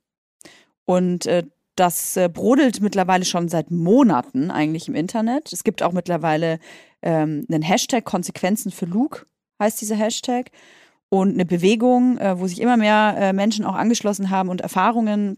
Und 0.84 1.26
äh, 1.26 1.44
das 1.76 2.16
äh, 2.16 2.28
brodelt 2.28 2.80
mittlerweile 2.80 3.24
schon 3.24 3.48
seit 3.50 3.70
Monaten 3.70 4.50
eigentlich 4.50 4.88
im 4.88 4.96
Internet. 4.96 5.52
Es 5.52 5.62
gibt 5.62 5.80
auch 5.80 5.92
mittlerweile 5.92 6.58
ähm, 7.02 7.46
einen 7.48 7.62
Hashtag 7.62 8.04
Konsequenzen 8.04 8.72
für 8.72 8.86
Luke, 8.86 9.26
heißt 9.60 9.80
dieser 9.80 9.94
Hashtag. 9.94 10.50
Und 11.12 11.34
eine 11.34 11.44
Bewegung, 11.44 12.16
äh, 12.16 12.40
wo 12.40 12.46
sich 12.46 12.58
immer 12.58 12.78
mehr 12.78 13.14
äh, 13.18 13.32
Menschen 13.34 13.66
auch 13.66 13.74
angeschlossen 13.74 14.30
haben 14.30 14.48
und 14.48 14.62
Erfahrungen 14.62 15.36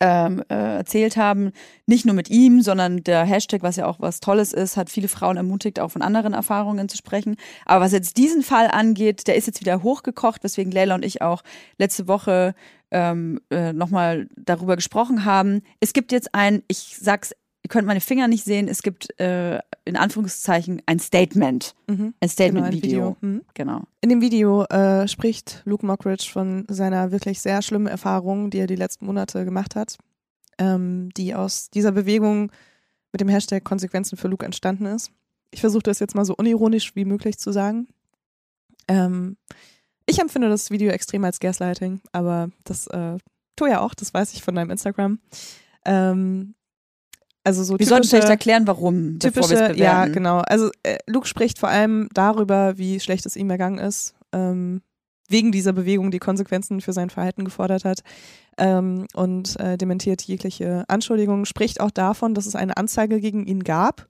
ähm, 0.00 0.42
äh, 0.48 0.78
erzählt 0.78 1.16
haben. 1.16 1.52
Nicht 1.86 2.04
nur 2.04 2.16
mit 2.16 2.30
ihm, 2.30 2.62
sondern 2.62 3.04
der 3.04 3.24
Hashtag, 3.24 3.62
was 3.62 3.76
ja 3.76 3.86
auch 3.86 4.00
was 4.00 4.18
Tolles 4.18 4.52
ist, 4.52 4.76
hat 4.76 4.90
viele 4.90 5.06
Frauen 5.06 5.36
ermutigt, 5.36 5.78
auch 5.78 5.92
von 5.92 6.02
anderen 6.02 6.34
Erfahrungen 6.34 6.88
zu 6.88 6.96
sprechen. 6.96 7.36
Aber 7.64 7.84
was 7.84 7.92
jetzt 7.92 8.16
diesen 8.16 8.42
Fall 8.42 8.66
angeht, 8.72 9.28
der 9.28 9.36
ist 9.36 9.46
jetzt 9.46 9.60
wieder 9.60 9.84
hochgekocht, 9.84 10.42
weswegen 10.42 10.72
Leila 10.72 10.96
und 10.96 11.04
ich 11.04 11.22
auch 11.22 11.44
letzte 11.78 12.08
Woche 12.08 12.56
ähm, 12.90 13.40
äh, 13.50 13.72
nochmal 13.72 14.26
darüber 14.36 14.74
gesprochen 14.74 15.24
haben. 15.24 15.62
Es 15.78 15.92
gibt 15.92 16.10
jetzt 16.10 16.34
ein, 16.34 16.64
ich 16.66 16.96
sag's, 17.00 17.36
ihr 17.62 17.68
könnt 17.68 17.86
meine 17.86 18.00
Finger 18.00 18.26
nicht 18.26 18.42
sehen, 18.44 18.66
es 18.66 18.82
gibt 18.82 19.16
äh, 19.20 19.60
in 19.88 19.96
Anführungszeichen 19.96 20.82
ein 20.86 20.98
Statement. 21.00 21.74
Mhm. 21.86 21.94
Ein 21.94 22.14
Genau, 22.20 22.30
Statement-Video. 22.30 23.16
Mhm. 23.20 23.42
Genau. 23.54 23.82
In 24.02 24.10
dem 24.10 24.20
Video 24.20 24.64
äh, 24.64 25.08
spricht 25.08 25.62
Luke 25.64 25.84
Mockridge 25.84 26.28
von 26.30 26.66
seiner 26.68 27.10
wirklich 27.10 27.40
sehr 27.40 27.62
schlimmen 27.62 27.86
Erfahrung, 27.86 28.50
die 28.50 28.58
er 28.58 28.66
die 28.66 28.76
letzten 28.76 29.06
Monate 29.06 29.44
gemacht 29.44 29.74
hat, 29.74 29.96
ähm, 30.58 31.08
die 31.16 31.34
aus 31.34 31.70
dieser 31.70 31.92
Bewegung 31.92 32.52
mit 33.12 33.20
dem 33.22 33.28
Hashtag 33.28 33.64
Konsequenzen 33.64 34.18
für 34.18 34.28
Luke 34.28 34.44
entstanden 34.44 34.84
ist. 34.84 35.10
Ich 35.50 35.60
versuche 35.60 35.84
das 35.84 35.98
jetzt 35.98 36.14
mal 36.14 36.26
so 36.26 36.34
unironisch 36.36 36.94
wie 36.94 37.06
möglich 37.06 37.38
zu 37.38 37.52
sagen. 37.52 37.88
Ähm, 38.86 39.38
ich 40.04 40.18
empfinde 40.20 40.50
das 40.50 40.70
Video 40.70 40.90
extrem 40.90 41.24
als 41.24 41.40
Gaslighting, 41.40 42.00
aber 42.12 42.50
das 42.64 42.86
äh, 42.88 43.16
tue 43.56 43.70
ja 43.70 43.80
auch, 43.80 43.94
das 43.94 44.12
weiß 44.12 44.34
ich 44.34 44.42
von 44.42 44.54
deinem 44.54 44.70
Instagram. 44.70 45.18
Ähm, 45.86 46.54
also 47.48 47.64
so 47.64 47.78
Wir 47.78 47.86
sollten 47.86 48.02
typische- 48.02 48.10
vielleicht 48.10 48.28
erklären, 48.28 48.66
warum, 48.66 49.18
typische, 49.18 49.74
ja, 49.74 50.04
genau. 50.06 50.38
Also 50.40 50.70
äh, 50.82 50.98
Luke 51.06 51.26
spricht 51.26 51.58
vor 51.58 51.70
allem 51.70 52.08
darüber, 52.12 52.76
wie 52.76 53.00
schlecht 53.00 53.24
es 53.26 53.36
ihm 53.36 53.48
ergangen 53.48 53.78
ist, 53.78 54.14
ähm, 54.32 54.82
wegen 55.30 55.50
dieser 55.50 55.72
Bewegung, 55.72 56.10
die 56.10 56.18
Konsequenzen 56.18 56.80
für 56.80 56.92
sein 56.92 57.10
Verhalten 57.10 57.44
gefordert 57.44 57.84
hat 57.84 58.00
ähm, 58.58 59.06
und 59.14 59.58
äh, 59.60 59.78
dementiert 59.78 60.22
jegliche 60.22 60.84
Anschuldigungen, 60.88 61.46
spricht 61.46 61.80
auch 61.80 61.90
davon, 61.90 62.34
dass 62.34 62.46
es 62.46 62.54
eine 62.54 62.76
Anzeige 62.76 63.18
gegen 63.20 63.46
ihn 63.46 63.64
gab, 63.64 64.08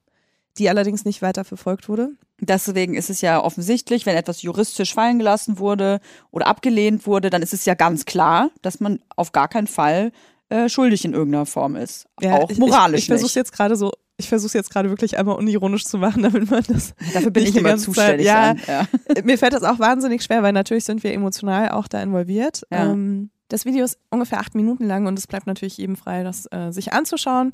die 0.57 0.69
allerdings 0.69 1.05
nicht 1.05 1.21
weiter 1.21 1.45
verfolgt 1.45 1.87
wurde. 1.87 2.11
Deswegen 2.41 2.93
ist 2.95 3.09
es 3.09 3.21
ja 3.21 3.41
offensichtlich, 3.41 4.05
wenn 4.05 4.15
etwas 4.15 4.41
juristisch 4.41 4.93
fallen 4.93 5.19
gelassen 5.19 5.59
wurde 5.59 5.99
oder 6.31 6.47
abgelehnt 6.47 7.07
wurde, 7.07 7.29
dann 7.29 7.41
ist 7.41 7.53
es 7.53 7.65
ja 7.65 7.73
ganz 7.73 8.03
klar, 8.05 8.49
dass 8.61 8.79
man 8.79 8.99
auf 9.15 9.31
gar 9.31 9.47
keinen 9.47 9.67
Fall 9.67 10.11
äh, 10.49 10.69
schuldig 10.69 11.05
in 11.05 11.13
irgendeiner 11.13 11.45
Form 11.45 11.75
ist. 11.75 12.07
auch 12.23 12.49
ich, 12.49 12.57
moralisch 12.57 12.99
Ich, 12.99 13.03
ich 13.05 13.07
versuche 13.07 13.39
jetzt 13.39 13.51
gerade 13.51 13.75
so, 13.75 13.91
ich 14.17 14.27
versuche 14.27 14.57
jetzt 14.57 14.69
gerade 14.69 14.89
wirklich 14.89 15.17
einmal 15.17 15.35
unironisch 15.35 15.85
zu 15.85 15.97
machen, 15.97 16.23
damit 16.23 16.49
man 16.49 16.63
das 16.67 16.93
Dafür 17.13 17.31
bin 17.31 17.43
nicht 17.43 17.55
ich 17.55 17.61
immer 17.61 17.77
zuständig. 17.77 18.27
Dann. 18.27 18.59
ja. 18.67 18.87
mir 19.23 19.37
fällt 19.37 19.53
das 19.53 19.63
auch 19.63 19.79
wahnsinnig 19.79 20.23
schwer, 20.23 20.43
weil 20.43 20.53
natürlich 20.53 20.83
sind 20.83 21.03
wir 21.03 21.13
emotional 21.13 21.69
auch 21.69 21.87
da 21.87 22.01
involviert. 22.01 22.63
Ja. 22.71 22.91
Ähm, 22.91 23.29
das 23.47 23.65
Video 23.65 23.83
ist 23.83 23.97
ungefähr 24.11 24.39
acht 24.39 24.55
Minuten 24.55 24.85
lang 24.85 25.07
und 25.07 25.17
es 25.17 25.27
bleibt 25.27 25.47
natürlich 25.47 25.77
jedem 25.77 25.95
frei, 25.95 26.23
das 26.23 26.45
äh, 26.51 26.71
sich 26.71 26.93
anzuschauen. 26.93 27.51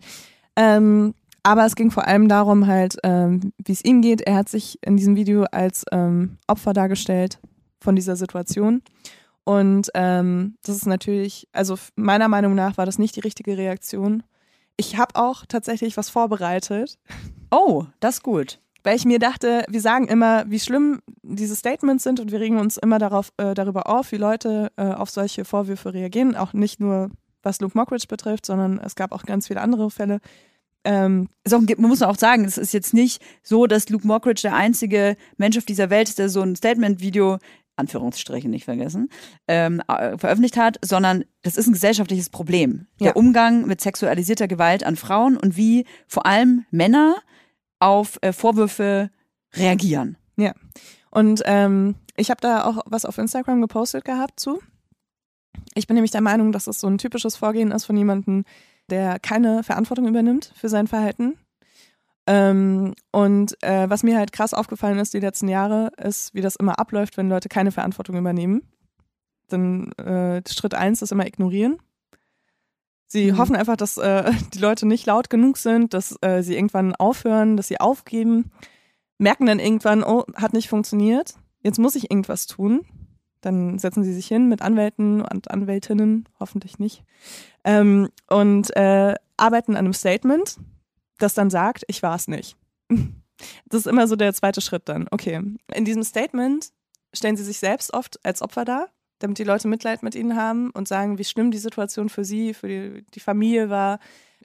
Ähm, 0.55 1.13
aber 1.43 1.65
es 1.65 1.75
ging 1.75 1.91
vor 1.91 2.07
allem 2.07 2.27
darum 2.27 2.65
halt, 2.65 2.97
ähm, 3.03 3.53
wie 3.63 3.71
es 3.71 3.85
ihm 3.85 4.01
geht. 4.01 4.21
Er 4.21 4.35
hat 4.35 4.49
sich 4.49 4.79
in 4.81 4.97
diesem 4.97 5.15
Video 5.15 5.43
als 5.43 5.85
ähm, 5.91 6.37
Opfer 6.47 6.73
dargestellt 6.73 7.39
von 7.79 7.95
dieser 7.95 8.15
Situation. 8.15 8.81
Und 9.45 9.89
ähm, 9.93 10.55
das 10.63 10.75
ist 10.75 10.87
natürlich, 10.87 11.47
also 11.53 11.77
meiner 11.95 12.27
Meinung 12.27 12.55
nach 12.55 12.77
war 12.77 12.85
das 12.85 12.97
nicht 12.99 13.15
die 13.15 13.21
richtige 13.21 13.57
Reaktion. 13.57 14.23
Ich 14.75 14.97
habe 14.97 15.15
auch 15.15 15.45
tatsächlich 15.45 15.95
was 15.97 16.09
vorbereitet, 16.09 16.97
Oh, 17.51 17.85
das 18.01 18.15
ist 18.15 18.23
gut. 18.23 18.59
weil 18.83 18.97
ich 18.97 19.05
mir 19.05 19.19
dachte, 19.19 19.63
wir 19.69 19.79
sagen 19.81 20.07
immer, 20.07 20.43
wie 20.49 20.59
schlimm 20.59 20.99
diese 21.23 21.55
Statements 21.55 22.03
sind 22.03 22.19
und 22.19 22.31
wir 22.31 22.39
regen 22.41 22.57
uns 22.59 22.75
immer 22.77 22.99
darauf, 22.99 23.31
äh, 23.37 23.53
darüber 23.53 23.87
auf, 23.87 24.11
wie 24.11 24.17
Leute 24.17 24.71
äh, 24.77 24.87
auf 24.87 25.09
solche 25.09 25.45
Vorwürfe 25.45 25.93
reagieren. 25.93 26.35
Auch 26.35 26.53
nicht 26.53 26.79
nur 26.79 27.11
was 27.43 27.61
Luke 27.61 27.77
Mockridge 27.77 28.07
betrifft, 28.09 28.45
sondern 28.47 28.79
es 28.79 28.95
gab 28.95 29.11
auch 29.11 29.23
ganz 29.23 29.47
viele 29.47 29.61
andere 29.61 29.89
Fälle. 29.91 30.19
Ähm, 30.83 31.29
auch, 31.51 31.59
man 31.61 31.89
muss 31.89 32.01
auch 32.01 32.17
sagen, 32.17 32.45
es 32.45 32.57
ist 32.57 32.73
jetzt 32.73 32.93
nicht 32.93 33.23
so, 33.43 33.65
dass 33.67 33.89
Luke 33.89 34.05
Mockridge 34.05 34.41
der 34.43 34.55
einzige 34.55 35.15
Mensch 35.37 35.57
auf 35.57 35.65
dieser 35.65 35.89
Welt 35.89 36.09
ist, 36.09 36.19
der 36.19 36.29
so 36.29 36.41
ein 36.41 36.55
Statement-Video, 36.55 37.37
Anführungsstriche 37.75 38.49
nicht 38.49 38.65
vergessen, 38.65 39.09
ähm, 39.47 39.81
äh, 39.87 40.17
veröffentlicht 40.17 40.57
hat, 40.57 40.77
sondern 40.83 41.25
das 41.41 41.57
ist 41.57 41.67
ein 41.67 41.73
gesellschaftliches 41.73 42.29
Problem. 42.29 42.87
Ja. 42.99 43.07
Der 43.07 43.17
Umgang 43.17 43.67
mit 43.67 43.81
sexualisierter 43.81 44.47
Gewalt 44.47 44.83
an 44.83 44.95
Frauen 44.95 45.37
und 45.37 45.57
wie 45.57 45.85
vor 46.07 46.25
allem 46.25 46.65
Männer 46.71 47.15
auf 47.79 48.17
äh, 48.21 48.31
Vorwürfe 48.31 49.11
reagieren. 49.53 50.17
Und 51.11 51.41
ähm, 51.45 51.95
ich 52.17 52.29
habe 52.29 52.41
da 52.41 52.65
auch 52.65 52.83
was 52.85 53.05
auf 53.05 53.17
Instagram 53.17 53.61
gepostet 53.61 54.05
gehabt 54.05 54.39
zu. 54.39 54.59
Ich 55.73 55.87
bin 55.87 55.95
nämlich 55.95 56.11
der 56.11 56.21
Meinung, 56.21 56.51
dass 56.51 56.67
es 56.67 56.79
so 56.79 56.87
ein 56.87 56.97
typisches 56.97 57.35
Vorgehen 57.35 57.71
ist 57.71 57.85
von 57.85 57.97
jemandem, 57.97 58.43
der 58.89 59.19
keine 59.19 59.63
Verantwortung 59.63 60.07
übernimmt 60.07 60.51
für 60.55 60.69
sein 60.69 60.87
Verhalten. 60.87 61.37
Ähm, 62.27 62.93
und 63.11 63.61
äh, 63.63 63.89
was 63.89 64.03
mir 64.03 64.17
halt 64.17 64.31
krass 64.31 64.53
aufgefallen 64.53 64.97
ist 64.99 65.13
die 65.13 65.19
letzten 65.19 65.47
Jahre, 65.47 65.91
ist, 65.97 66.33
wie 66.33 66.41
das 66.41 66.55
immer 66.55 66.79
abläuft, 66.79 67.17
wenn 67.17 67.29
Leute 67.29 67.49
keine 67.49 67.71
Verantwortung 67.71 68.17
übernehmen. 68.17 68.63
Dann 69.47 69.91
äh, 69.93 70.41
Schritt 70.49 70.73
eins 70.73 71.01
ist 71.01 71.11
immer 71.11 71.27
ignorieren. 71.27 71.77
Sie 73.07 73.31
Mhm. 73.31 73.37
hoffen 73.37 73.55
einfach, 73.55 73.77
dass 73.77 73.97
äh, 73.97 74.31
die 74.53 74.59
Leute 74.59 74.87
nicht 74.87 75.05
laut 75.05 75.29
genug 75.29 75.57
sind, 75.57 75.93
dass 75.93 76.17
äh, 76.21 76.41
sie 76.41 76.55
irgendwann 76.55 76.95
aufhören, 76.95 77.57
dass 77.57 77.67
sie 77.67 77.79
aufgeben, 77.79 78.51
merken 79.19 79.45
dann 79.45 79.59
irgendwann, 79.59 80.03
oh, 80.03 80.25
hat 80.35 80.53
nicht 80.53 80.67
funktioniert, 80.69 81.35
jetzt 81.61 81.79
muss 81.79 81.95
ich 81.95 82.09
irgendwas 82.11 82.47
tun. 82.47 82.81
Dann 83.41 83.77
setzen 83.77 84.03
sie 84.03 84.13
sich 84.13 84.25
hin 84.25 84.49
mit 84.49 84.63
Anwälten 84.63 85.21
und 85.21 85.51
Anwältinnen, 85.51 86.27
hoffentlich 86.39 86.79
nicht, 86.79 87.03
ähm, 87.63 88.09
und 88.27 88.75
äh, 88.75 89.13
arbeiten 89.37 89.73
an 89.73 89.85
einem 89.85 89.93
Statement, 89.93 90.57
das 91.17 91.33
dann 91.33 91.49
sagt, 91.49 91.83
ich 91.87 92.03
war 92.03 92.15
es 92.15 92.27
nicht. 92.27 92.55
Das 93.67 93.81
ist 93.81 93.87
immer 93.87 94.07
so 94.07 94.15
der 94.15 94.33
zweite 94.33 94.61
Schritt 94.61 94.83
dann. 94.85 95.07
Okay, 95.11 95.41
in 95.73 95.83
diesem 95.83 96.03
Statement 96.03 96.69
stellen 97.13 97.35
sie 97.35 97.43
sich 97.43 97.59
selbst 97.59 97.93
oft 97.93 98.17
als 98.25 98.41
Opfer 98.41 98.63
dar, 98.63 98.87
damit 99.19 99.39
die 99.39 99.43
Leute 99.43 99.67
Mitleid 99.67 100.03
mit 100.03 100.15
ihnen 100.15 100.37
haben 100.37 100.71
und 100.71 100.87
sagen, 100.87 101.17
wie 101.17 101.25
schlimm 101.25 101.51
die 101.51 101.57
Situation 101.57 102.07
für 102.07 102.23
sie, 102.23 102.53
für 102.53 102.69
die, 102.69 103.05
die 103.13 103.19
Familie 103.19 103.69
war, 103.69 103.99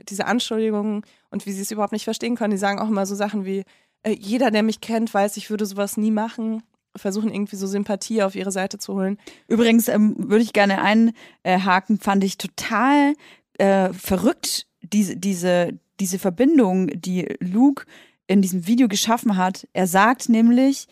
diese 0.09 0.27
Anschuldigungen 0.27 1.03
und 1.31 1.47
wie 1.47 1.53
sie 1.53 1.63
es 1.63 1.71
überhaupt 1.71 1.93
nicht 1.93 2.05
verstehen 2.05 2.35
können. 2.37 2.51
Die 2.51 2.59
sagen 2.59 2.81
auch 2.81 2.89
immer 2.89 3.07
so 3.07 3.15
Sachen 3.15 3.45
wie, 3.45 3.65
äh, 4.03 4.13
jeder, 4.13 4.51
der 4.51 4.63
mich 4.63 4.81
kennt, 4.81 5.13
weiß, 5.13 5.37
ich 5.37 5.51
würde 5.51 5.67
sowas 5.67 5.97
nie 5.97 6.11
machen. 6.11 6.63
Versuchen 6.97 7.33
irgendwie 7.33 7.57
so 7.57 7.69
Sympathie 7.69 8.23
auf 8.23 8.35
ihre 8.35 8.51
Seite 8.51 8.79
zu 8.79 8.95
holen. 8.95 9.19
Übrigens 9.47 9.87
ähm, 9.87 10.17
würde 10.19 10.43
ich 10.43 10.53
gerne 10.53 10.83
einhaken, 10.83 12.01
fand 12.01 12.25
ich 12.25 12.37
total 12.37 13.15
äh, 13.59 13.93
verrückt, 13.93 14.67
diese, 14.83 15.17
diese, 15.17 15.79
diese 16.01 16.19
Verbindung, 16.19 16.89
die 16.89 17.37
Luke 17.41 17.85
in 18.27 18.43
diesem 18.43 18.67
Video 18.67 18.89
geschaffen 18.89 19.37
hat. 19.37 19.69
Er 19.73 19.87
sagt 19.87 20.29
nämlich, 20.29 20.87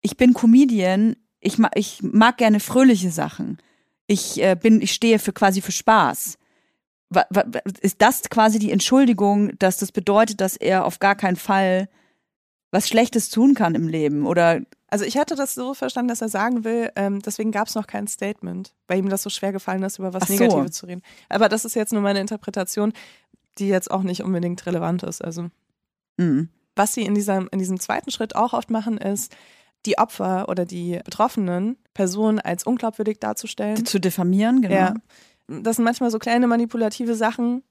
ich 0.00 0.16
bin 0.16 0.32
Comedian, 0.32 1.16
ich, 1.40 1.58
ma 1.58 1.70
ich 1.74 2.02
mag 2.02 2.38
gerne 2.38 2.60
fröhliche 2.60 3.10
Sachen. 3.10 3.58
Ich 4.06 4.42
äh, 4.42 4.54
bin, 4.54 4.80
ich 4.80 4.92
stehe 4.92 5.18
für 5.18 5.32
quasi 5.32 5.60
für 5.60 5.72
Spaß. 5.72 6.38
Wa 7.10 7.24
wa 7.30 7.44
ist 7.80 8.00
das 8.00 8.22
quasi 8.30 8.58
die 8.58 8.70
Entschuldigung, 8.70 9.56
dass 9.58 9.78
das 9.78 9.92
bedeutet, 9.92 10.40
dass 10.40 10.56
er 10.56 10.84
auf 10.84 10.98
gar 10.98 11.14
keinen 11.14 11.36
Fall 11.36 11.88
was 12.70 12.88
Schlechtes 12.88 13.30
tun 13.30 13.54
kann 13.54 13.74
im 13.74 13.88
Leben? 13.88 14.26
Oder 14.26 14.62
Also 14.88 15.04
ich 15.04 15.16
hatte 15.16 15.36
das 15.36 15.54
so 15.54 15.74
verstanden, 15.74 16.08
dass 16.08 16.22
er 16.22 16.28
sagen 16.28 16.64
will, 16.64 16.90
ähm, 16.96 17.20
deswegen 17.20 17.52
gab 17.52 17.68
es 17.68 17.74
noch 17.74 17.86
kein 17.86 18.08
Statement, 18.08 18.74
weil 18.88 18.98
ihm 18.98 19.08
das 19.08 19.22
so 19.22 19.30
schwer 19.30 19.52
gefallen 19.52 19.82
ist, 19.84 19.98
über 19.98 20.12
was 20.12 20.28
so. 20.28 20.34
Negatives 20.34 20.72
zu 20.72 20.86
reden. 20.86 21.02
Aber 21.28 21.48
das 21.48 21.64
ist 21.64 21.74
jetzt 21.74 21.92
nur 21.92 22.02
meine 22.02 22.20
Interpretation, 22.20 22.92
die 23.58 23.68
jetzt 23.68 23.90
auch 23.90 24.02
nicht 24.02 24.22
unbedingt 24.22 24.64
relevant 24.66 25.02
ist. 25.02 25.22
Also 25.24 25.50
Mhm. 26.16 26.48
was 26.76 26.94
sie 26.94 27.02
in 27.02 27.14
diesem, 27.14 27.48
in 27.52 27.58
diesem 27.58 27.78
zweiten 27.80 28.10
Schritt 28.10 28.36
auch 28.36 28.52
oft 28.52 28.70
machen, 28.70 28.98
ist, 28.98 29.34
die 29.86 29.98
Opfer 29.98 30.48
oder 30.48 30.64
die 30.64 31.00
betroffenen 31.04 31.76
Personen 31.92 32.40
als 32.40 32.64
unglaubwürdig 32.64 33.18
darzustellen. 33.20 33.84
Zu 33.84 34.00
diffamieren, 34.00 34.62
genau. 34.62 34.74
Ja. 34.74 34.94
Das 35.46 35.76
sind 35.76 35.84
manchmal 35.84 36.10
so 36.10 36.18
kleine 36.18 36.46
manipulative 36.46 37.14
Sachen, 37.14 37.62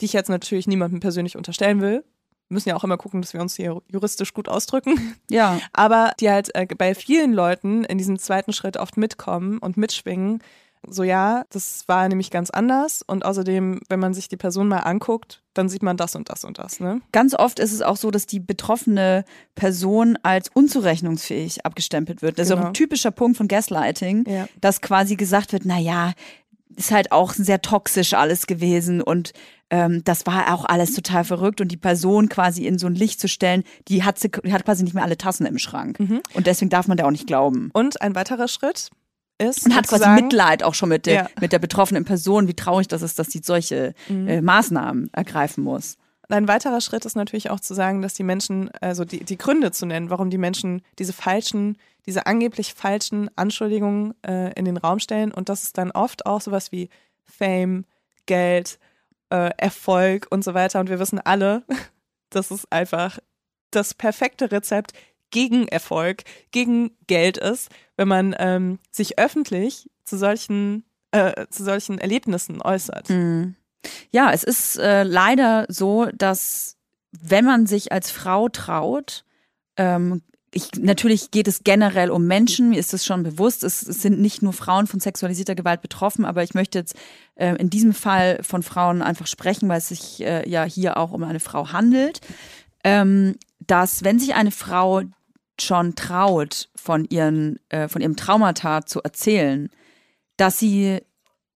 die 0.00 0.06
ich 0.06 0.12
jetzt 0.12 0.28
natürlich 0.28 0.66
niemandem 0.66 1.00
persönlich 1.00 1.36
unterstellen 1.36 1.80
will. 1.80 2.04
Wir 2.48 2.54
müssen 2.54 2.68
ja 2.70 2.76
auch 2.76 2.82
immer 2.84 2.96
gucken, 2.98 3.22
dass 3.22 3.32
wir 3.32 3.40
uns 3.40 3.54
hier 3.54 3.80
juristisch 3.90 4.34
gut 4.34 4.48
ausdrücken. 4.48 5.14
ja. 5.30 5.60
Aber 5.72 6.12
die 6.18 6.28
halt 6.30 6.54
äh, 6.54 6.66
bei 6.66 6.94
vielen 6.94 7.32
Leuten 7.32 7.84
in 7.84 7.96
diesem 7.96 8.18
zweiten 8.18 8.52
Schritt 8.52 8.76
oft 8.76 8.96
mitkommen 8.96 9.58
und 9.58 9.76
mitschwingen. 9.76 10.42
So 10.88 11.02
ja, 11.04 11.44
das 11.50 11.84
war 11.86 12.08
nämlich 12.08 12.30
ganz 12.30 12.50
anders. 12.50 13.02
Und 13.06 13.24
außerdem, 13.24 13.80
wenn 13.88 14.00
man 14.00 14.14
sich 14.14 14.28
die 14.28 14.36
Person 14.36 14.68
mal 14.68 14.78
anguckt, 14.78 15.42
dann 15.54 15.68
sieht 15.68 15.82
man 15.82 15.96
das 15.96 16.16
und 16.16 16.28
das 16.28 16.44
und 16.44 16.58
das. 16.58 16.80
Ne? 16.80 17.00
Ganz 17.12 17.34
oft 17.34 17.58
ist 17.60 17.72
es 17.72 17.82
auch 17.82 17.96
so, 17.96 18.10
dass 18.10 18.26
die 18.26 18.40
betroffene 18.40 19.24
Person 19.54 20.18
als 20.22 20.48
unzurechnungsfähig 20.52 21.64
abgestempelt 21.64 22.22
wird. 22.22 22.38
Das 22.38 22.46
ist 22.48 22.50
Genau. 22.50 22.62
auch 22.62 22.66
ein 22.68 22.74
typischer 22.74 23.10
Punkt 23.10 23.36
von 23.36 23.48
Gaslighting, 23.48 24.24
Ja. 24.28 24.48
dass 24.60 24.80
quasi 24.80 25.16
gesagt 25.16 25.52
wird, 25.52 25.62
na 25.64 25.78
ja, 25.78 26.12
ist 26.74 26.90
halt 26.90 27.12
auch 27.12 27.32
sehr 27.34 27.60
toxisch 27.60 28.14
alles 28.14 28.46
gewesen 28.46 29.02
und 29.02 29.32
ähm, 29.68 30.02
das 30.04 30.26
war 30.26 30.52
auch 30.54 30.64
alles 30.64 30.92
total 30.94 31.22
verrückt 31.24 31.60
und 31.60 31.68
die 31.68 31.76
Person 31.76 32.28
quasi 32.30 32.66
in 32.66 32.78
so 32.78 32.86
ein 32.86 32.94
Licht 32.94 33.20
zu 33.20 33.28
stellen, 33.28 33.62
die 33.88 34.04
hat, 34.04 34.18
sie, 34.18 34.30
die 34.30 34.52
hat 34.52 34.64
quasi 34.64 34.82
nicht 34.82 34.94
mehr 34.94 35.02
alle 35.04 35.18
Tassen 35.18 35.44
im 35.46 35.58
Schrank 35.58 36.00
Mhm. 36.00 36.20
und 36.34 36.46
deswegen 36.46 36.70
darf 36.70 36.88
man 36.88 36.96
da 36.96 37.04
auch 37.04 37.10
nicht 37.10 37.26
glauben. 37.26 37.70
Und 37.74 38.00
ein 38.02 38.14
weiterer 38.14 38.48
Schritt 38.48 38.90
ist 39.42 39.66
Und 39.66 39.74
hat 39.74 39.86
quasi 39.88 40.04
sozusagen- 40.04 40.24
Mitleid 40.26 40.62
auch 40.62 40.74
schon 40.74 40.88
mit 40.88 41.06
der, 41.06 41.14
Ja. 41.14 41.28
mit 41.40 41.52
der 41.52 41.58
betroffenen 41.58 42.04
Person, 42.04 42.48
wie 42.48 42.54
traurig 42.54 42.88
das 42.88 43.02
ist, 43.02 43.18
dass 43.18 43.28
sie 43.28 43.40
solche 43.44 43.94
Mhm. 44.08 44.28
äh, 44.28 44.40
Maßnahmen 44.42 45.10
ergreifen 45.12 45.64
muss. 45.64 45.96
Ein 46.28 46.48
weiterer 46.48 46.80
Schritt 46.80 47.04
ist 47.04 47.14
natürlich 47.16 47.50
auch 47.50 47.60
zu 47.60 47.74
sagen, 47.74 48.00
dass 48.00 48.14
die 48.14 48.22
Menschen, 48.22 48.70
also 48.80 49.04
die, 49.04 49.22
die 49.24 49.36
Gründe 49.36 49.70
zu 49.70 49.84
nennen, 49.84 50.08
warum 50.08 50.30
die 50.30 50.38
Menschen 50.38 50.80
diese 50.98 51.12
falschen, 51.12 51.76
diese 52.06 52.26
angeblich 52.26 52.72
falschen 52.74 53.28
Anschuldigungen 53.36 54.14
äh, 54.26 54.52
in 54.58 54.64
den 54.64 54.78
Raum 54.78 54.98
stellen. 54.98 55.30
Und 55.32 55.48
das 55.50 55.62
ist 55.64 55.76
dann 55.76 55.90
oft 55.90 56.24
auch 56.24 56.40
sowas 56.40 56.72
wie 56.72 56.88
Fame, 57.24 57.84
Geld, 58.26 58.78
äh, 59.30 59.50
Erfolg 59.58 60.26
und 60.30 60.42
so 60.42 60.54
weiter. 60.54 60.80
Und 60.80 60.88
wir 60.88 60.98
wissen 60.98 61.18
alle, 61.20 61.64
dass 62.30 62.50
es 62.50 62.70
einfach 62.70 63.18
das 63.70 63.92
perfekte 63.94 64.50
Rezept 64.52 64.92
gegen 65.32 65.66
Erfolg, 65.66 66.22
gegen 66.52 66.96
Geld 67.08 67.38
ist, 67.38 67.70
wenn 67.96 68.06
man 68.06 68.36
ähm, 68.38 68.78
sich 68.92 69.18
öffentlich 69.18 69.90
zu 70.04 70.16
solchen, 70.16 70.84
äh, 71.10 71.46
zu 71.50 71.64
solchen 71.64 71.98
Erlebnissen 71.98 72.62
äußert. 72.62 73.10
Mhm. 73.10 73.56
Ja, 74.12 74.30
es 74.32 74.44
ist 74.44 74.78
äh, 74.78 75.02
leider 75.02 75.66
so, 75.68 76.06
dass 76.14 76.76
wenn 77.10 77.44
man 77.44 77.66
sich 77.66 77.90
als 77.90 78.12
Frau 78.12 78.48
traut, 78.48 79.24
ähm, 79.76 80.22
ich, 80.54 80.70
natürlich 80.78 81.30
geht 81.30 81.48
es 81.48 81.64
generell 81.64 82.10
um 82.10 82.26
Menschen, 82.26 82.68
mir 82.68 82.78
ist 82.78 82.92
das 82.92 83.06
schon 83.06 83.22
bewusst. 83.22 83.64
Es, 83.64 83.82
es 83.82 84.02
sind 84.02 84.20
nicht 84.20 84.42
nur 84.42 84.52
Frauen 84.52 84.86
von 84.86 85.00
sexualisierter 85.00 85.54
Gewalt 85.54 85.80
betroffen, 85.80 86.26
aber 86.26 86.42
ich 86.42 86.52
möchte 86.52 86.78
jetzt 86.78 86.94
äh, 87.36 87.56
in 87.56 87.70
diesem 87.70 87.94
Fall 87.94 88.38
von 88.42 88.62
Frauen 88.62 89.00
einfach 89.00 89.26
sprechen, 89.26 89.68
weil 89.70 89.78
es 89.78 89.88
sich 89.88 90.20
äh, 90.20 90.48
ja 90.48 90.64
hier 90.64 90.98
auch 90.98 91.12
um 91.12 91.24
eine 91.24 91.40
Frau 91.40 91.72
handelt. 91.72 92.20
Ähm, 92.84 93.36
dass 93.66 94.04
wenn 94.04 94.18
sich 94.18 94.34
eine 94.34 94.50
Frau 94.50 95.02
schon 95.60 95.94
traut, 95.94 96.68
von, 96.74 97.04
ihren, 97.04 97.58
äh, 97.68 97.88
von 97.88 98.02
ihrem 98.02 98.16
Traumata 98.16 98.84
zu 98.84 99.02
erzählen, 99.02 99.68
dass 100.36 100.58
sie 100.58 101.00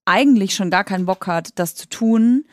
eigentlich 0.04 0.54
schon 0.54 0.70
gar 0.70 0.84
keinen 0.84 1.06
Bock 1.06 1.26
hat, 1.26 1.58
das 1.58 1.74
zu 1.74 1.88
tun, 1.88 2.44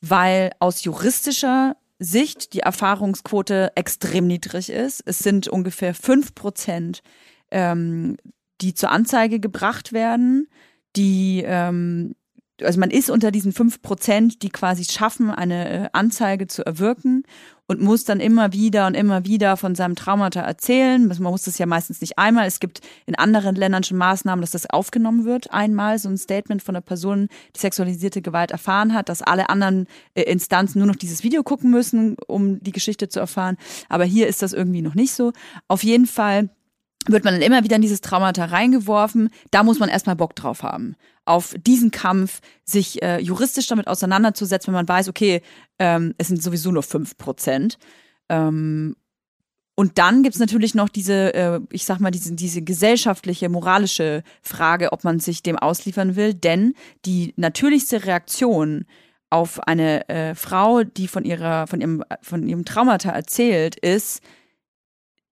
weil 0.00 0.52
aus 0.60 0.84
juristischer 0.84 1.76
Sicht 1.98 2.54
die 2.54 2.60
Erfahrungsquote 2.60 3.72
extrem 3.74 4.26
niedrig 4.26 4.70
ist. 4.70 5.02
Es 5.04 5.18
sind 5.18 5.48
ungefähr 5.48 5.94
fünf 5.94 6.34
Prozent, 6.34 7.02
ähm, 7.50 8.16
die 8.60 8.74
zur 8.74 8.90
Anzeige 8.90 9.40
gebracht 9.40 9.92
werden, 9.92 10.48
die 10.96 11.42
ähm, 11.44 12.14
also 12.62 12.78
man 12.78 12.90
ist 12.90 13.10
unter 13.10 13.30
diesen 13.30 13.52
fünf 13.52 13.82
Prozent, 13.82 14.42
die 14.42 14.50
quasi 14.50 14.84
schaffen, 14.84 15.30
eine 15.30 15.68
äh, 15.68 15.88
Anzeige 15.92 16.46
zu 16.46 16.64
erwirken 16.64 17.24
und 17.70 17.80
muss 17.80 18.02
dann 18.02 18.18
immer 18.18 18.52
wieder 18.52 18.88
und 18.88 18.94
immer 18.94 19.24
wieder 19.26 19.56
von 19.56 19.76
seinem 19.76 19.94
Traumata 19.94 20.40
erzählen. 20.40 21.06
Man 21.06 21.22
muss 21.22 21.44
das 21.44 21.56
ja 21.56 21.66
meistens 21.66 22.00
nicht 22.00 22.18
einmal. 22.18 22.48
Es 22.48 22.58
gibt 22.58 22.80
in 23.06 23.14
anderen 23.14 23.54
Ländern 23.54 23.84
schon 23.84 23.96
Maßnahmen, 23.96 24.40
dass 24.40 24.50
das 24.50 24.68
aufgenommen 24.68 25.24
wird. 25.24 25.52
Einmal 25.52 25.96
so 26.00 26.08
ein 26.08 26.18
Statement 26.18 26.64
von 26.64 26.74
einer 26.74 26.82
Person, 26.82 27.28
die 27.54 27.60
sexualisierte 27.60 28.22
Gewalt 28.22 28.50
erfahren 28.50 28.92
hat, 28.92 29.08
dass 29.08 29.22
alle 29.22 29.50
anderen 29.50 29.86
äh, 30.14 30.22
Instanzen 30.22 30.80
nur 30.80 30.88
noch 30.88 30.96
dieses 30.96 31.22
Video 31.22 31.44
gucken 31.44 31.70
müssen, 31.70 32.16
um 32.26 32.60
die 32.60 32.72
Geschichte 32.72 33.08
zu 33.08 33.20
erfahren. 33.20 33.56
Aber 33.88 34.02
hier 34.02 34.26
ist 34.26 34.42
das 34.42 34.52
irgendwie 34.52 34.82
noch 34.82 34.96
nicht 34.96 35.12
so. 35.12 35.32
Auf 35.68 35.84
jeden 35.84 36.06
Fall 36.06 36.50
wird 37.06 37.22
man 37.22 37.34
dann 37.34 37.42
immer 37.42 37.62
wieder 37.62 37.76
in 37.76 37.82
dieses 37.82 38.00
Traumata 38.00 38.46
reingeworfen. 38.46 39.30
Da 39.52 39.62
muss 39.62 39.78
man 39.78 39.90
erstmal 39.90 40.16
Bock 40.16 40.34
drauf 40.34 40.64
haben. 40.64 40.96
Auf 41.30 41.54
diesen 41.56 41.92
Kampf, 41.92 42.40
sich 42.64 43.02
äh, 43.02 43.20
juristisch 43.20 43.68
damit 43.68 43.86
auseinanderzusetzen, 43.86 44.72
wenn 44.72 44.80
man 44.80 44.88
weiß, 44.88 45.08
okay, 45.08 45.42
ähm, 45.78 46.12
es 46.18 46.26
sind 46.26 46.42
sowieso 46.42 46.72
nur 46.72 46.82
fünf 46.82 47.16
Prozent. 47.16 47.78
Ähm, 48.28 48.96
und 49.76 49.96
dann 49.98 50.24
gibt's 50.24 50.40
natürlich 50.40 50.74
noch 50.74 50.88
diese, 50.88 51.32
äh, 51.34 51.60
ich 51.70 51.84
sag 51.84 52.00
mal, 52.00 52.10
diese, 52.10 52.34
diese 52.34 52.62
gesellschaftliche, 52.62 53.48
moralische 53.48 54.24
Frage, 54.42 54.92
ob 54.92 55.04
man 55.04 55.20
sich 55.20 55.42
dem 55.44 55.56
ausliefern 55.56 56.16
will. 56.16 56.34
Denn 56.34 56.74
die 57.04 57.32
natürlichste 57.36 58.04
Reaktion 58.04 58.86
auf 59.30 59.60
eine 59.68 60.08
äh, 60.08 60.34
Frau, 60.34 60.82
die 60.82 61.06
von 61.06 61.24
ihrer, 61.24 61.68
von 61.68 61.80
ihrem, 61.80 62.02
von 62.22 62.48
ihrem 62.48 62.64
Traumata 62.64 63.10
erzählt, 63.10 63.76
ist 63.76 64.20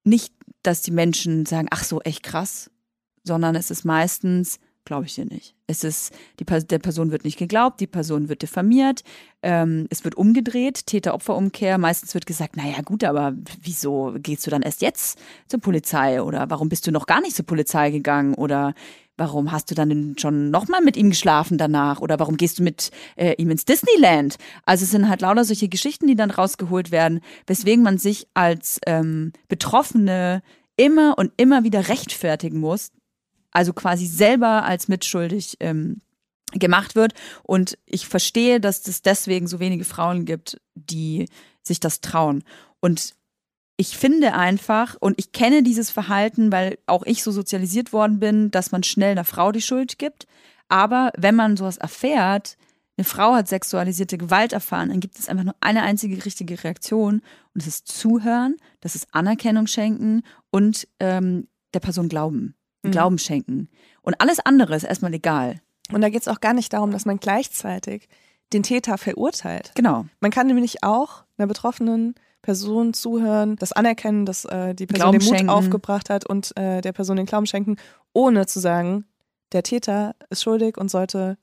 nicht, 0.05 0.33
dass 0.63 0.81
die 0.83 0.93
Menschen 0.93 1.45
sagen, 1.45 1.69
ach 1.73 1.83
so, 1.83 2.01
echt 2.03 2.23
krass, 2.23 2.71
sondern 3.25 3.57
es 3.57 3.73
ist 3.73 3.85
meistens, 3.85 4.61
glaube 4.89 5.05
ich 5.05 5.15
dir 5.15 5.27
nicht. 5.27 5.55
Es 5.67 5.85
ist, 5.85 6.13
die, 6.41 6.45
der 6.45 6.79
Person 6.79 7.11
wird 7.11 7.25
nicht 7.25 7.39
geglaubt, 7.39 7.79
die 7.79 7.87
Person 7.87 8.31
wird 8.31 8.41
diffamiert, 8.41 9.05
ähm, 9.43 9.87
es 9.91 10.03
wird 10.03 10.17
umgedreht, 10.17 10.87
Täter-Opfer-Umkehr. 10.87 11.77
Meistens 11.77 12.15
wird 12.15 12.25
gesagt, 12.25 12.57
naja 12.57 12.81
gut, 12.83 13.05
aber 13.05 13.35
wieso 13.63 14.15
gehst 14.19 14.47
du 14.47 14.51
dann 14.51 14.63
erst 14.63 14.81
jetzt 14.81 15.19
zur 15.47 15.61
Polizei? 15.61 16.23
Oder 16.23 16.49
warum 16.49 16.71
bist 16.71 16.87
du 16.87 16.91
noch 16.91 17.07
gar 17.07 17.21
nicht 17.21 17.37
zur 17.37 17.45
Polizei 17.45 17.91
gegangen? 17.91 18.35
Oder 18.35 18.75
warum 19.19 19.53
hast 19.53 19.71
du 19.71 19.75
dann 19.75 20.17
schon 20.19 20.51
nochmal 20.51 20.81
mit 20.81 20.97
ihm 20.97 21.11
geschlafen 21.11 21.59
danach? 21.59 22.01
Oder 22.01 22.19
warum 22.19 22.39
gehst 22.39 22.59
du 22.59 22.63
mit 22.63 22.91
äh, 23.17 23.35
ihm 23.35 23.51
ins 23.51 23.67
Disneyland? 23.67 24.37
Also 24.65 24.85
es 24.85 24.91
sind 24.91 25.09
halt 25.09 25.21
lauter 25.21 25.45
solche 25.45 25.69
Geschichten, 25.69 26.07
die 26.07 26.17
dann 26.17 26.31
rausgeholt 26.31 26.91
werden, 26.91 27.21
weswegen 27.47 27.85
man 27.85 27.99
sich 27.99 28.27
als 28.33 28.81
ähm, 28.87 29.33
Betroffene 29.49 30.43
immer 30.77 31.19
und 31.19 31.33
immer 31.37 31.63
wieder 31.65 31.89
rechtfertigen 31.89 32.59
muss, 32.59 32.91
also 33.59 33.73
quasi 33.73 34.07
selber 34.07 34.63
als 34.63 34.87
mitschuldig 34.87 35.57
ähm, 35.59 36.01
gemacht 36.53 36.95
wird. 36.95 37.13
Und 37.43 37.77
ich 37.87 38.07
verstehe, 38.07 38.61
dass 38.61 38.87
es 38.87 39.03
deswegen 39.03 39.49
so 39.49 39.59
wenige 39.59 39.85
Frauen 39.85 40.27
gibt, 40.27 40.61
die 40.77 41.29
sich 41.65 41.81
das 41.81 42.01
trauen. 42.01 42.45
Und 42.79 43.17
ich 43.77 43.99
finde 43.99 44.35
einfach, 44.35 44.97
und 45.01 45.19
ich 45.19 45.33
kenne 45.33 45.65
dieses 45.65 45.91
Verhalten, 45.91 46.53
weil 46.53 46.79
auch 46.87 47.05
ich 47.05 47.25
so 47.25 47.33
sozialisiert 47.33 47.93
worden 47.93 48.21
bin, 48.21 48.53
dass 48.53 48.71
man 48.71 48.85
schnell 48.85 49.11
einer 49.11 49.25
Frau 49.25 49.51
die 49.51 49.61
Schuld 49.61 49.99
gibt. 49.99 50.29
Aber 50.69 51.11
wenn 51.19 51.35
man 51.35 51.57
sowas 51.57 51.79
erfährt, 51.79 52.57
eine 52.97 53.05
Frau 53.05 53.35
hat 53.35 53.49
sexualisierte 53.49 54.19
Gewalt 54.19 54.53
erfahren, 54.53 54.91
dann 54.91 55.01
gibt 55.01 55.19
es 55.19 55.29
einfach 55.29 55.45
nur 55.45 55.57
eine 55.59 55.83
einzige 55.83 56.25
richtige 56.25 56.63
Reaktion 56.63 57.15
und 57.15 57.23
das 57.55 57.67
ist 57.67 57.89
Zuhören, 57.89 58.57
das 58.81 58.95
ist 58.95 59.09
Anerkennung 59.13 59.67
schenken 59.67 60.23
und 60.51 60.87
ähm, 61.01 61.49
der 61.75 61.81
Person 61.81 62.09
Glauben, 62.09 62.55
Mhm. 62.83 62.91
Glauben 62.91 63.19
schenken. 63.19 63.69
Und 64.03 64.21
alles 64.21 64.41
andere 64.41 64.75
ist 64.77 64.85
erstmal 64.85 65.15
egal. 65.15 65.61
Und 65.93 66.01
da 66.01 66.09
geht 66.09 66.23
es 66.23 66.29
auch 66.29 66.41
gar 66.41 66.53
nicht 66.53 66.73
darum, 66.73 66.91
dass 66.91 67.07
man 67.07 67.19
gleichzeitig 67.19 68.09
den 68.53 68.63
Täter 68.63 68.99
verurteilt. 68.99 69.73
Genau. 69.75 70.07
Man 70.21 70.31
kann 70.31 70.47
nämlich 70.47 70.83
auch 70.83 71.25
einer 71.37 71.47
betroffenen 71.47 72.15
Person 72.43 72.95
zuhören, 72.95 73.57
das 73.57 73.73
anerkennen, 73.73 74.25
dass 74.25 74.45
äh, 74.45 74.75
die 74.75 74.87
Person 74.87 75.11
Glauben 75.11 75.19
den 75.19 75.27
Mut 75.27 75.37
schenken. 75.37 75.51
aufgebracht 75.51 76.09
hat 76.09 76.29
und 76.29 76.57
äh, 76.57 76.81
der 76.81 76.93
Person 76.93 77.17
den 77.17 77.27
Glauben 77.27 77.47
schenken, 77.47 77.77
ohne 78.13 78.47
zu 78.47 78.61
sagen, 78.61 79.05
der 79.53 79.63
Täter 79.63 80.15
ist 80.31 80.43
schuldig 80.43 80.77
und 80.77 80.91
sollte 80.91 81.37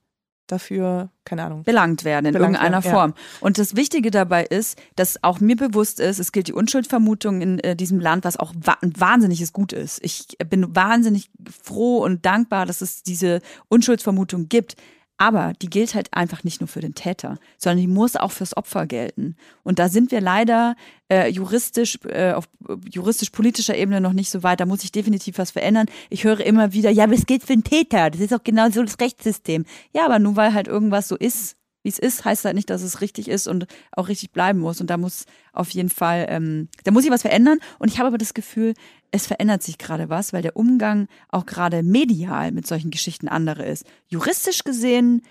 dafür, 0.46 1.10
keine 1.24 1.44
Ahnung. 1.44 1.62
belangt 1.62 2.04
werden 2.04 2.26
in 2.26 2.32
Belangt 2.32 2.54
irgendeiner 2.54 2.84
werden, 2.84 2.92
ja. 2.92 2.98
Form. 2.98 3.14
Und 3.40 3.58
das 3.58 3.76
Wichtige 3.76 4.10
dabei 4.10 4.44
ist, 4.44 4.78
dass 4.96 5.22
auch 5.22 5.40
mir 5.40 5.56
bewusst 5.56 6.00
ist, 6.00 6.18
es 6.18 6.32
gilt 6.32 6.48
die 6.48 6.52
Unschuldvermutung 6.52 7.40
in 7.40 7.58
äh, 7.60 7.76
diesem 7.76 8.00
Land, 8.00 8.24
was 8.24 8.36
auch 8.36 8.54
wa 8.60 8.76
ein 8.80 8.92
wahnsinniges 8.98 9.52
Gut 9.52 9.72
ist. 9.72 10.04
Ich 10.04 10.36
bin 10.48 10.74
wahnsinnig 10.74 11.30
froh 11.62 11.98
und 11.98 12.24
dankbar, 12.24 12.66
dass 12.66 12.80
es 12.80 13.02
diese 13.02 13.40
Unschuldsvermutung 13.68 14.48
gibt. 14.48 14.76
Aber 15.18 15.54
die 15.62 15.70
gilt 15.70 15.94
halt 15.94 16.12
einfach 16.12 16.44
nicht 16.44 16.60
nur 16.60 16.68
für 16.68 16.80
den 16.80 16.94
Täter, 16.94 17.38
sondern 17.56 17.78
die 17.78 17.86
muss 17.86 18.16
auch 18.16 18.32
fürs 18.32 18.56
Opfer 18.56 18.86
gelten. 18.86 19.36
Und 19.62 19.78
da 19.78 19.88
sind 19.88 20.10
wir 20.10 20.20
leider 20.20 20.76
äh, 21.10 21.28
juristisch, 21.30 21.98
äh, 22.04 22.32
auf 22.32 22.48
juristisch-politischer 22.90 23.76
Ebene 23.76 24.00
noch 24.00 24.12
nicht 24.12 24.30
so 24.30 24.42
weit. 24.42 24.60
Da 24.60 24.66
muss 24.66 24.80
sich 24.80 24.92
definitiv 24.92 25.38
was 25.38 25.52
verändern. 25.52 25.86
Ich 26.10 26.24
höre 26.24 26.40
immer 26.40 26.72
wieder, 26.72 26.90
ja, 26.90 27.04
aber 27.04 27.14
es 27.14 27.26
gilt 27.26 27.42
für 27.42 27.54
den 27.54 27.64
Täter. 27.64 28.10
Das 28.10 28.20
ist 28.20 28.34
auch 28.34 28.44
genau 28.44 28.68
so 28.70 28.82
das 28.82 29.00
Rechtssystem. 29.00 29.64
Ja, 29.94 30.04
aber 30.04 30.18
nur 30.18 30.36
weil 30.36 30.52
halt 30.52 30.68
irgendwas 30.68 31.08
so 31.08 31.16
ist, 31.16 31.56
wie 31.86 31.90
es 31.90 32.00
ist, 32.00 32.24
heißt 32.24 32.44
halt 32.44 32.56
nicht, 32.56 32.68
dass 32.68 32.82
es 32.82 33.00
richtig 33.00 33.28
ist 33.28 33.46
und 33.46 33.68
auch 33.92 34.08
richtig 34.08 34.32
bleiben 34.32 34.58
muss. 34.58 34.80
Und 34.80 34.90
da 34.90 34.96
muss 34.96 35.24
auf 35.52 35.70
jeden 35.70 35.88
Fall, 35.88 36.26
ähm, 36.28 36.68
da 36.82 36.90
muss 36.90 37.04
sich 37.04 37.12
was 37.12 37.22
verändern. 37.22 37.60
Und 37.78 37.92
ich 37.92 37.98
habe 37.98 38.08
aber 38.08 38.18
das 38.18 38.34
Gefühl, 38.34 38.74
es 39.12 39.28
verändert 39.28 39.62
sich 39.62 39.78
gerade 39.78 40.08
was, 40.08 40.32
weil 40.32 40.42
der 40.42 40.56
Umgang 40.56 41.06
auch 41.28 41.46
gerade 41.46 41.84
medial 41.84 42.50
mit 42.50 42.66
solchen 42.66 42.90
Geschichten 42.90 43.28
andere 43.28 43.64
ist. 43.64 43.86
Juristisch 44.08 44.64
gesehen 44.64 45.22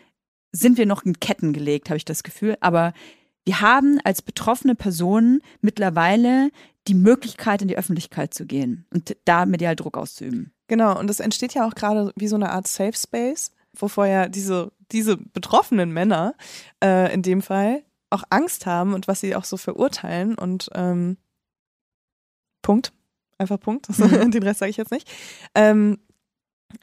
sind 0.53 0.77
wir 0.77 0.85
noch 0.85 1.03
in 1.03 1.19
Ketten 1.19 1.51
gelegt, 1.51 1.89
habe 1.89 1.97
ich 1.97 2.05
das 2.05 2.23
Gefühl. 2.23 2.55
Aber 2.61 2.93
wir 3.43 3.59
haben 3.59 3.99
als 4.05 4.21
betroffene 4.21 4.75
Personen 4.75 5.41
mittlerweile 5.59 6.51
die 6.87 6.93
Möglichkeit, 6.93 7.63
in 7.63 7.67
die 7.67 7.77
Öffentlichkeit 7.77 8.33
zu 8.33 8.45
gehen 8.45 8.85
und 8.93 9.17
da 9.25 9.45
medial 9.45 9.75
Druck 9.75 9.97
auszuüben. 9.97 10.53
Genau, 10.67 10.97
und 10.97 11.09
es 11.09 11.19
entsteht 11.19 11.53
ja 11.53 11.67
auch 11.67 11.75
gerade 11.75 12.13
wie 12.15 12.29
so 12.29 12.37
eine 12.37 12.51
Art 12.51 12.67
Safe 12.67 12.95
Space, 12.95 13.51
wo 13.75 13.87
vorher 13.87 14.29
diese, 14.29 14.71
diese 14.91 15.17
betroffenen 15.17 15.91
Männer 15.91 16.35
äh, 16.83 17.13
in 17.13 17.21
dem 17.21 17.41
Fall 17.41 17.83
auch 18.09 18.23
Angst 18.29 18.65
haben 18.65 18.93
und 18.93 19.07
was 19.07 19.19
sie 19.19 19.35
auch 19.35 19.43
so 19.43 19.57
verurteilen 19.57 20.35
und 20.35 20.69
ähm, 20.73 21.17
Punkt. 22.61 22.93
Einfach 23.37 23.59
Punkt. 23.59 23.87
Mhm. 23.97 24.31
Den 24.31 24.43
Rest 24.43 24.59
sage 24.59 24.69
ich 24.69 24.77
jetzt 24.77 24.91
nicht. 24.91 25.09
Ähm, 25.53 25.99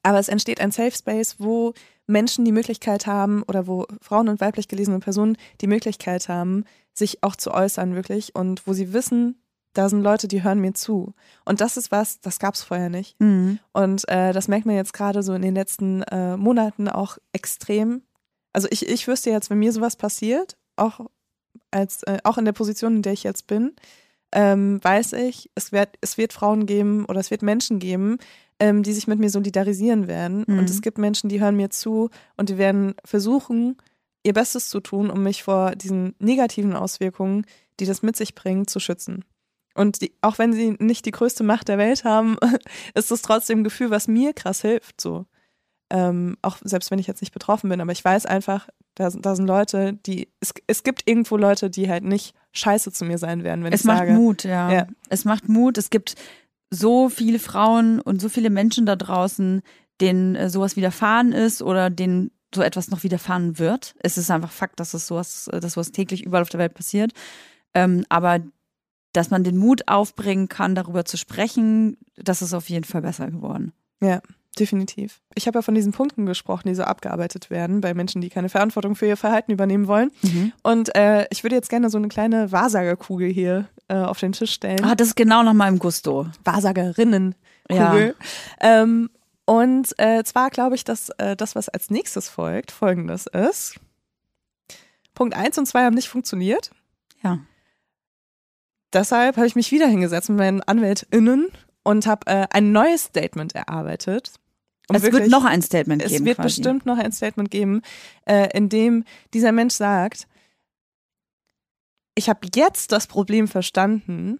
aber 0.03 0.19
es 0.19 0.29
entsteht 0.29 0.61
ein 0.61 0.71
Safe 0.71 0.93
Space, 0.93 1.37
wo 1.39 1.75
Menschen 2.07 2.45
die 2.45 2.53
Möglichkeit 2.53 3.07
haben 3.07 3.43
oder 3.45 3.67
wo 3.67 3.87
Frauen 4.01 4.29
und 4.29 4.41
weiblich 4.41 4.69
gelesene 4.69 4.99
Personen 5.01 5.37
die 5.61 5.67
Möglichkeit 5.67 6.29
haben, 6.29 6.65
sich 6.95 7.23
auch 7.23 7.37
zu 7.37 7.53
äußern 7.53 7.95
wirklich 7.95 8.35
und 8.35 8.67
wo 8.67 8.73
sie 8.73 8.93
wissen, 8.93 9.42
da 9.73 9.89
sind 9.89 10.03
Leute, 10.03 10.29
die 10.29 10.43
hören 10.43 10.61
mir 10.61 10.75
zu. 10.75 11.15
Und 11.45 11.61
das 11.61 11.77
ist 11.77 11.91
was, 11.91 12.21
das 12.21 12.39
gab 12.39 12.55
es 12.55 12.63
vorher 12.63 12.91
nicht. 12.91 13.19
Mhm. 13.21 13.59
Und 13.73 14.09
äh, 14.09 14.33
das 14.33 14.49
merkt 14.49 14.67
man 14.67 14.77
jetzt 14.77 14.93
gerade 14.93 15.23
so 15.23 15.35
in 15.35 15.43
den 15.43 15.55
letzten 15.55 16.03
äh, 16.03 16.37
Monaten 16.37 16.89
auch 16.89 17.19
extrem. 17.33 18.03
Also 18.53 18.69
ich, 18.71 18.89
ich 18.89 19.09
wüsste 19.09 19.31
jetzt, 19.31 19.51
wenn 19.51 19.59
mir 19.59 19.73
sowas 19.73 19.97
passiert, 19.97 20.57
auch 20.77 21.01
als 21.71 22.03
äh, 22.05 22.19
auch 22.25 22.39
in 22.39 22.45
der 22.45 22.53
Position, 22.53 22.97
in 22.97 23.03
der 23.03 23.15
ich 23.15 23.23
jetzt 23.23 23.47
bin, 23.47 23.73
ähm, 24.33 24.83
weiß 24.83 25.15
ich, 25.15 25.51
es 25.55 25.73
wird, 25.73 25.91
es 26.01 26.17
wird 26.17 26.33
Frauen 26.33 26.67
geben 26.67 27.05
oder 27.07 27.21
es 27.21 27.31
wird 27.31 27.43
Menschen 27.43 27.79
geben, 27.79 28.19
ähm, 28.59 28.83
die 28.83 28.93
sich 28.93 29.07
mit 29.07 29.19
mir 29.19 29.31
solidarisieren 29.31 30.09
werden. 30.09 30.45
Mhm. 30.47 30.59
Und 30.59 30.71
es 30.71 30.83
gibt 30.83 30.99
Menschen, 30.99 31.29
die 31.29 31.41
hören 31.41 31.57
mir 31.57 31.71
zu 31.71 32.11
und 32.37 32.49
die 32.49 32.59
werden 32.59 32.95
versuchen, 33.05 33.77
ihr 34.23 34.33
Bestes 34.33 34.69
zu 34.69 34.81
tun, 34.81 35.11
um 35.11 35.23
mich 35.23 35.43
vor 35.43 35.73
diesen 35.73 36.15
negativen 36.19 36.75
Auswirkungen, 36.75 37.45
die 37.81 37.87
das 37.87 38.03
mit 38.03 38.17
sich 38.17 38.35
bringt, 38.35 38.71
zu 38.71 38.81
schützen. 38.81 39.25
Und 39.75 40.01
die, 40.03 40.13
auch 40.21 40.39
wenn 40.39 40.53
sie 40.53 40.77
nicht 40.79 41.07
die 41.07 41.11
größte 41.13 41.43
Macht 41.45 41.69
der 41.69 41.79
Welt 41.79 42.05
haben, 42.05 42.37
ist 42.95 43.11
es 43.11 43.23
trotzdem 43.23 43.61
ein 43.61 43.65
Gefühl, 43.65 43.91
was 43.91 44.09
mir 44.09 44.33
krass 44.33 44.61
hilft. 44.63 45.01
So. 45.01 45.27
Ähm, 45.91 46.37
auch 46.43 46.57
selbst 46.63 46.91
wenn 46.91 46.99
ich 46.99 47.07
jetzt 47.07 47.21
nicht 47.21 47.33
betroffen 47.35 47.69
bin, 47.69 47.81
aber 47.81 47.93
ich 47.93 48.05
weiß 48.05 48.25
einfach, 48.27 48.69
da, 48.95 49.11
sind- 49.11 49.27
da 49.27 49.37
sind 49.37 49.47
Leute, 49.47 49.93
die, 50.07 50.29
es, 50.41 50.53
es 50.67 50.83
gibt 50.85 51.03
irgendwo 51.07 51.37
Leute, 51.37 51.69
die 51.71 51.89
halt 51.91 52.05
nicht 52.05 52.35
scheiße 52.53 52.93
zu 52.93 53.05
mir 53.05 53.19
sein 53.19 53.45
werden, 53.45 53.63
wenn 53.65 53.73
Es 53.73 53.81
ich 53.81 53.87
macht 53.87 53.99
sage. 53.99 54.13
Mut, 54.15 54.45
ja. 54.45 54.73
Ja. 54.73 54.87
Es 55.11 55.25
macht 55.25 55.49
Mut. 55.49 55.77
Es 55.79 55.91
gibt 55.91 56.15
so 56.71 57.11
viele 57.11 57.39
Frauen 57.39 58.01
und 58.01 58.21
so 58.23 58.29
viele 58.31 58.49
Menschen 58.51 58.87
da 58.87 58.97
draußen, 58.97 59.63
denen 60.01 60.35
äh, 60.35 60.49
sowas 60.49 60.77
widerfahren 60.77 61.33
ist 61.33 61.63
oder 61.63 61.91
denen 61.91 62.31
so 62.55 62.63
etwas 62.63 62.91
noch 62.91 63.03
widerfahren 63.03 63.59
wird. 63.59 63.95
Es 64.01 64.17
ist 64.19 64.31
einfach 64.31 64.51
Fakt, 64.51 64.81
dass 64.81 64.95
es 64.95 65.07
sowas, 65.07 65.49
dass 65.51 65.73
sowas 65.75 65.93
täglich 65.93 66.23
überall 66.25 66.43
auf 66.43 66.49
der 66.51 66.61
Welt 66.61 66.75
passiert. 66.75 67.13
Ähm, 67.75 68.05
aber 68.09 68.41
dass 69.13 69.31
man 69.31 69.45
den 69.45 69.57
Mut 69.57 69.89
aufbringen 69.89 70.49
kann, 70.49 70.75
darüber 70.75 71.05
zu 71.05 71.17
sprechen, 71.17 71.97
das 72.17 72.43
ist 72.43 72.55
auf 72.55 72.69
jeden 72.69 72.85
Fall 72.85 73.03
besser 73.03 73.31
geworden. 73.31 73.73
Ja, 74.01 74.21
definitiv. 74.59 75.21
Ich 75.35 75.47
habe 75.47 75.59
ja 75.59 75.63
von 75.63 75.75
diesen 75.75 75.93
Punkten 75.93 76.27
gesprochen, 76.27 76.69
die 76.69 76.75
so 76.75 76.83
abgearbeitet 76.83 77.51
werden 77.51 77.81
bei 77.81 77.95
Menschen, 77.95 78.21
die 78.21 78.31
keine 78.31 78.49
Verantwortung 78.49 78.97
für 78.97 79.07
ihr 79.07 79.17
Verhalten 79.17 79.53
übernehmen 79.53 79.87
wollen. 79.87 80.11
Und 80.63 80.95
äh, 80.95 81.27
ich 81.31 81.45
würde 81.45 81.57
jetzt 81.57 81.71
gerne 81.71 81.91
so 81.91 81.99
eine 81.99 82.09
kleine 82.09 82.53
Wahrsagerkugel 82.53 83.29
hier 83.29 83.69
äh, 83.89 83.97
auf 83.97 84.19
den 84.19 84.33
Tisch 84.33 84.53
stellen. 84.53 84.85
Ah, 84.85 84.95
das 84.95 85.09
ist 85.09 85.17
genau 85.17 85.43
nach 85.43 85.53
meinem 85.53 85.79
Gusto. 85.79 86.27
Wahrsagerinnenkugel. 86.45 87.35
Ja. 87.71 88.13
Ähm, 88.61 89.11
und 89.45 89.99
äh, 89.99 90.23
zwar 90.25 90.51
glaube 90.51 90.75
ich, 90.75 90.85
dass 90.85 91.11
äh, 91.19 91.37
das, 91.37 91.55
was 91.55 91.69
als 91.69 91.91
nächstes 91.91 92.29
folgt, 92.29 92.71
folgendes 92.71 93.27
ist. 93.27 93.79
Punkt 95.15 95.37
1 95.37 95.59
und 95.59 95.67
2 95.67 95.85
haben 95.85 95.95
nicht 95.95 96.09
funktioniert. 96.09 96.71
Ja. 97.23 97.39
Deshalb 98.93 99.37
habe 99.37 99.47
ich 99.47 99.55
mich 99.55 99.71
wieder 99.73 99.87
hingesetzt 99.87 100.29
mit 100.29 100.39
meinen 100.39 100.63
AnwältInnen 100.63 101.49
und 101.83 102.07
habe 102.07 102.27
äh, 102.27 102.47
ein 102.51 102.73
neues 102.73 103.05
Statement 103.05 103.55
erarbeitet. 103.55 104.33
Um 104.89 104.97
es 104.97 105.03
wird 105.03 105.15
wirklich- 105.15 105.31
noch 105.31 105.45
ein 105.45 105.63
Statement 105.63 106.03
es 106.03 106.13
geben. 106.13 106.25
wird 106.27 106.37
quasi. 106.37 106.47
bestimmt 106.61 106.87
noch 106.87 106.99
ein 106.99 107.13
Statement 107.13 107.51
geben, 107.51 107.83
äh, 108.27 108.49
in 108.57 108.69
dem 108.69 109.05
dieser 109.33 109.53
Mensch 109.53 109.75
sagt, 109.75 110.27
ich 112.15 112.29
habe 112.29 112.41
jetzt 112.55 112.93
das 112.93 113.07
Problem 113.07 113.49
verstanden, 113.49 114.39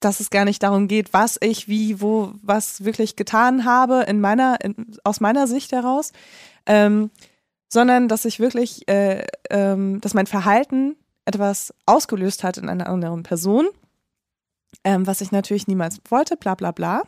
dass 0.00 0.20
es 0.20 0.30
gar 0.30 0.46
nicht 0.46 0.62
darum 0.62 0.88
geht, 0.88 1.12
was 1.12 1.36
ich 1.42 1.68
wie, 1.68 2.00
wo, 2.00 2.32
was 2.42 2.84
wirklich 2.84 3.16
getan 3.16 3.66
habe 3.66 4.04
in 4.08 4.20
meiner, 4.20 4.56
in, 4.64 4.96
aus 5.04 5.20
meiner 5.20 5.46
Sicht 5.46 5.72
heraus, 5.72 6.12
ähm, 6.64 7.10
sondern 7.68 8.08
dass 8.08 8.24
ich 8.24 8.40
wirklich, 8.40 8.88
äh, 8.88 9.26
ähm, 9.50 10.00
dass 10.00 10.14
mein 10.14 10.26
Verhalten 10.26 10.96
etwas 11.26 11.74
ausgelöst 11.84 12.42
hat 12.42 12.56
in 12.56 12.70
einer 12.70 12.88
anderen 12.88 13.22
Person, 13.22 13.68
ähm, 14.84 15.06
was 15.06 15.20
ich 15.20 15.32
natürlich 15.32 15.66
niemals 15.66 16.00
wollte, 16.08 16.36
bla 16.36 16.54
bla 16.54 16.70
bla. 16.72 17.02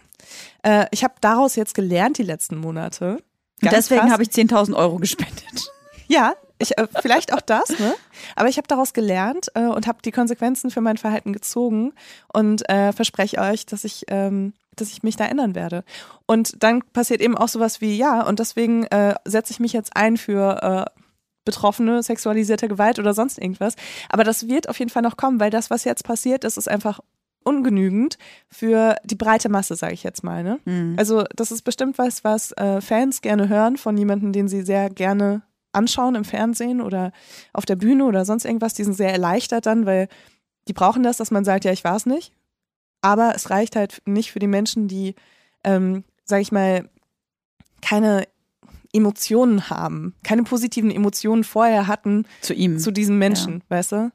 Äh, 0.62 0.86
ich 0.90 1.04
habe 1.04 1.14
daraus 1.20 1.56
jetzt 1.56 1.74
gelernt 1.74 2.18
die 2.18 2.22
letzten 2.22 2.56
Monate. 2.56 3.18
Ganz 3.60 3.74
deswegen 3.74 4.10
habe 4.10 4.22
ich 4.22 4.30
10.000 4.30 4.74
Euro 4.74 4.96
gespendet. 4.96 5.70
Ja, 6.08 6.34
ich, 6.58 6.76
äh, 6.76 6.88
vielleicht 7.00 7.32
auch 7.32 7.40
das, 7.40 7.70
ne? 7.78 7.94
Aber 8.36 8.48
ich 8.50 8.58
habe 8.58 8.68
daraus 8.68 8.92
gelernt 8.92 9.48
äh, 9.54 9.62
und 9.62 9.86
habe 9.86 10.00
die 10.04 10.10
Konsequenzen 10.10 10.70
für 10.70 10.82
mein 10.82 10.98
Verhalten 10.98 11.32
gezogen 11.32 11.94
und 12.32 12.68
äh, 12.68 12.92
verspreche 12.92 13.38
euch, 13.38 13.64
dass 13.64 13.84
ich, 13.84 14.04
ähm, 14.08 14.52
dass 14.76 14.90
ich 14.90 15.02
mich 15.02 15.16
da 15.16 15.24
ändern 15.24 15.54
werde. 15.54 15.84
Und 16.26 16.62
dann 16.62 16.82
passiert 16.92 17.22
eben 17.22 17.38
auch 17.38 17.48
sowas 17.48 17.80
wie, 17.80 17.96
ja, 17.96 18.26
und 18.26 18.40
deswegen 18.40 18.84
äh, 18.86 19.14
setze 19.24 19.52
ich 19.52 19.60
mich 19.60 19.72
jetzt 19.72 19.96
ein 19.96 20.18
für 20.18 20.62
äh, 20.62 21.00
Betroffene, 21.44 22.02
sexualisierte 22.02 22.68
Gewalt 22.68 22.98
oder 22.98 23.14
sonst 23.14 23.38
irgendwas. 23.38 23.74
Aber 24.08 24.22
das 24.22 24.48
wird 24.48 24.68
auf 24.68 24.78
jeden 24.78 24.90
Fall 24.90 25.02
noch 25.02 25.16
kommen, 25.16 25.40
weil 25.40 25.50
das, 25.50 25.70
was 25.70 25.84
jetzt 25.84 26.04
passiert 26.04 26.44
ist, 26.44 26.58
ist 26.58 26.68
einfach 26.68 27.00
ungenügend 27.45 28.18
für 28.49 28.97
die 29.05 29.14
breite 29.14 29.49
Masse, 29.49 29.76
sage 29.76 29.95
ich 29.95 30.03
jetzt 30.03 30.24
mal. 30.24 30.43
Ne? 30.43 30.61
Mhm. 30.64 30.95
Also 30.99 31.24
das 31.36 31.53
ist 31.53 31.62
bestimmt 31.62 31.99
was, 31.99 32.24
was 32.24 32.53
äh, 32.53 32.80
Fans 32.80 33.20
gerne 33.20 33.49
hören 33.49 33.76
von 33.76 33.97
jemandem, 33.97 34.32
den 34.32 34.49
sie 34.49 34.62
sehr 34.62 34.90
gerne 34.90 35.43
anschauen 35.72 36.14
im 36.14 36.24
Fernsehen 36.24 36.80
oder 36.80 37.12
auf 37.53 37.64
der 37.64 37.76
Bühne 37.76 38.05
oder 38.05 38.24
sonst 38.24 38.45
irgendwas. 38.45 38.74
Die 38.74 38.84
sind 38.84 38.95
sehr 38.95 39.12
erleichtert 39.12 39.66
dann, 39.66 39.86
weil 39.86 40.09
die 40.68 40.72
brauchen 40.72 41.03
das, 41.03 41.16
dass 41.16 41.30
man 41.30 41.45
sagt, 41.45 41.64
ja, 41.64 41.72
ich 41.72 41.84
war 41.84 41.97
es 41.97 42.07
nicht. 42.07 42.32
Aber 43.01 43.34
es 43.34 43.51
reicht 43.51 43.74
halt 43.74 44.01
nicht 44.07 44.32
für 44.32 44.38
die 44.38 44.47
Menschen, 44.47 44.86
die, 44.86 45.14
ähm, 45.64 46.05
sage 46.24 46.43
ich 46.43 46.53
mal, 46.53 46.88
keine 47.80 48.28
Emotionen 48.93 49.70
haben, 49.70 50.14
keine 50.22 50.45
positiven 50.45 50.90
Emotionen 50.90 51.45
vorher 51.45 51.86
hatten 51.86 52.26
Zu 52.43 52.55
ihm. 52.55 52.78
zu 52.78 52.90
diesem 52.90 53.18
Menschen, 53.18 53.62
weißt 53.68 53.93
du? 53.93 54.12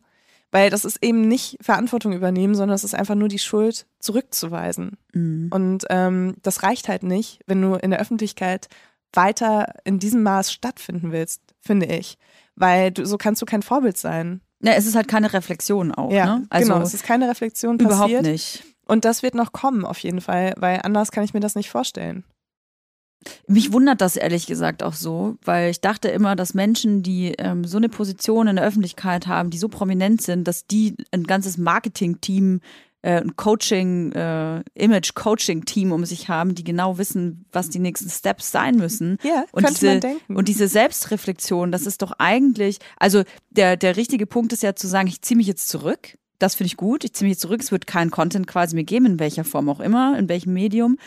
Weil 0.51 0.69
das 0.69 0.85
ist 0.85 1.03
eben 1.03 1.27
nicht 1.27 1.57
Verantwortung 1.61 2.13
übernehmen, 2.13 2.55
sondern 2.55 2.75
es 2.75 2.83
ist 2.83 2.95
einfach 2.95 3.15
nur 3.15 3.27
die 3.27 3.39
Schuld 3.39 3.85
zurückzuweisen. 3.99 4.97
Mhm. 5.13 5.49
Und 5.51 5.85
ähm, 5.89 6.35
das 6.41 6.63
reicht 6.63 6.87
halt 6.87 7.03
nicht, 7.03 7.41
wenn 7.47 7.61
du 7.61 7.75
in 7.75 7.91
der 7.91 7.99
Öffentlichkeit 7.99 8.69
weiter 9.13 9.73
in 9.83 9.99
diesem 9.99 10.23
Maß 10.23 10.51
stattfinden 10.51 11.11
willst, 11.11 11.41
finde 11.59 11.87
ich. 11.87 12.17
Weil 12.55 12.91
du, 12.91 13.05
so 13.05 13.17
kannst 13.17 13.41
du 13.41 13.45
kein 13.45 13.61
Vorbild 13.61 13.97
sein. 13.97 14.41
Ja, 14.61 14.73
es 14.73 14.85
ist 14.85 14.95
halt 14.95 15.07
keine 15.07 15.33
Reflexion 15.33 15.91
auch. 15.91 16.11
ja, 16.11 16.37
ne? 16.37 16.47
Also 16.49 16.73
genau. 16.73 16.83
Es 16.83 16.93
ist 16.93 17.03
keine 17.03 17.29
Reflexion 17.29 17.79
überhaupt 17.79 18.11
passiert. 18.11 18.23
nicht. 18.23 18.63
Und 18.85 19.05
das 19.05 19.21
wird 19.21 19.35
noch 19.35 19.51
kommen, 19.51 19.85
auf 19.85 19.99
jeden 19.99 20.21
Fall, 20.21 20.53
weil 20.57 20.79
anders 20.83 21.11
kann 21.11 21.23
ich 21.23 21.33
mir 21.33 21.41
das 21.41 21.55
nicht 21.55 21.69
vorstellen. 21.69 22.23
Mich 23.47 23.71
wundert 23.73 24.01
das 24.01 24.15
ehrlich 24.15 24.45
gesagt 24.47 24.83
auch 24.83 24.93
so, 24.93 25.37
weil 25.43 25.71
ich 25.71 25.81
dachte 25.81 26.07
immer, 26.09 26.35
dass 26.35 26.53
Menschen, 26.53 27.03
die 27.03 27.33
ähm, 27.37 27.65
so 27.65 27.77
eine 27.77 27.89
Position 27.89 28.47
in 28.47 28.55
der 28.57 28.65
Öffentlichkeit 28.65 29.27
haben, 29.27 29.49
die 29.49 29.57
so 29.57 29.67
prominent 29.67 30.21
sind, 30.21 30.47
dass 30.47 30.65
die 30.67 30.95
ein 31.11 31.23
ganzes 31.23 31.57
Marketing-Team, 31.57 32.61
äh, 33.01 33.21
ein 33.21 33.35
Coaching, 33.35 34.11
äh, 34.13 34.63
Image-Coaching-Team 34.75 35.91
um 35.91 36.05
sich 36.05 36.29
haben, 36.29 36.55
die 36.55 36.63
genau 36.63 36.97
wissen, 36.97 37.45
was 37.51 37.69
die 37.69 37.79
nächsten 37.79 38.09
Steps 38.09 38.51
sein 38.51 38.75
müssen. 38.75 39.17
Ja, 39.23 39.45
Und 39.51 39.63
könnte 39.63 39.79
diese, 39.79 39.91
man 39.91 39.99
denken. 40.01 40.35
Und 40.35 40.47
diese 40.47 40.67
Selbstreflexion, 40.67 41.71
das 41.71 41.85
ist 41.85 42.01
doch 42.01 42.13
eigentlich, 42.17 42.79
also 42.97 43.23
der, 43.49 43.77
der 43.77 43.97
richtige 43.97 44.25
Punkt 44.25 44.53
ist 44.53 44.63
ja 44.63 44.75
zu 44.75 44.87
sagen, 44.87 45.07
ich 45.07 45.21
ziehe 45.21 45.37
mich 45.37 45.47
jetzt 45.47 45.67
zurück. 45.69 46.17
Das 46.39 46.53
finde 46.53 46.67
ich 46.67 46.77
gut. 46.77 47.03
Ich 47.03 47.13
ziehe 47.13 47.27
mich 47.27 47.33
jetzt 47.33 47.41
zurück. 47.41 47.61
Es 47.61 47.71
wird 47.71 47.87
keinen 47.87 48.11
Content 48.11 48.45
quasi 48.45 48.75
mehr 48.75 48.83
geben, 48.83 49.05
in 49.05 49.19
welcher 49.19 49.43
Form 49.43 49.69
auch 49.69 49.79
immer, 49.79 50.17
in 50.19 50.29
welchem 50.29 50.53
Medium. 50.53 50.97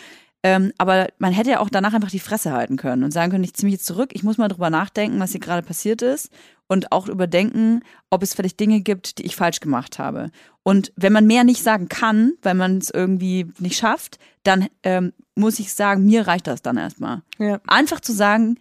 Ähm, 0.43 0.72
aber 0.78 1.09
man 1.18 1.32
hätte 1.32 1.51
ja 1.51 1.61
auch 1.61 1.68
danach 1.68 1.93
einfach 1.93 2.11
die 2.11 2.18
Fresse 2.18 2.53
halten 2.53 2.76
können 2.76 3.05
und 3.05 3.11
sagen 3.11 3.30
können, 3.30 3.45
ich 3.45 3.55
ziehe 3.55 3.66
mich 3.66 3.74
jetzt 3.74 3.86
zurück, 3.86 4.11
ich 4.14 4.22
muss 4.22 4.38
mal 4.38 4.49
drüber 4.49 4.70
nachdenken, 4.70 5.20
was 5.20 5.32
hier 5.32 5.41
gerade 5.41 5.66
passiert 5.66 6.01
ist 6.01 6.30
und 6.66 6.93
auch 6.93 7.09
überdenken, 7.09 7.82
ob 8.09 8.22
es 8.22 8.32
vielleicht 8.32 8.59
Dinge 8.59 8.80
gibt, 8.80 9.18
die 9.18 9.26
ich 9.26 9.36
falsch 9.36 9.61
gemacht 9.61 9.99
habe. 9.99 10.30
Und 10.62 10.93
wenn 10.97 11.12
man 11.12 11.26
mehr 11.26 11.45
nicht 11.45 11.62
sagen 11.62 11.88
kann, 11.88 12.32
weil 12.43 12.55
man 12.55 12.78
es 12.78 12.91
irgendwie 12.91 13.53
nicht 13.59 13.76
schafft, 13.76 14.18
dann 14.45 14.68
ähm, 14.82 15.12
muss 15.34 15.59
ich 15.59 15.74
sagen, 15.74 16.07
mir 16.07 16.26
reicht 16.26 16.47
das 16.47 16.62
dann 16.62 16.78
erstmal. 16.78 17.22
Ja. 17.38 17.61
Einfach 17.66 18.01
zu 18.01 18.12
sagen, 18.12 18.59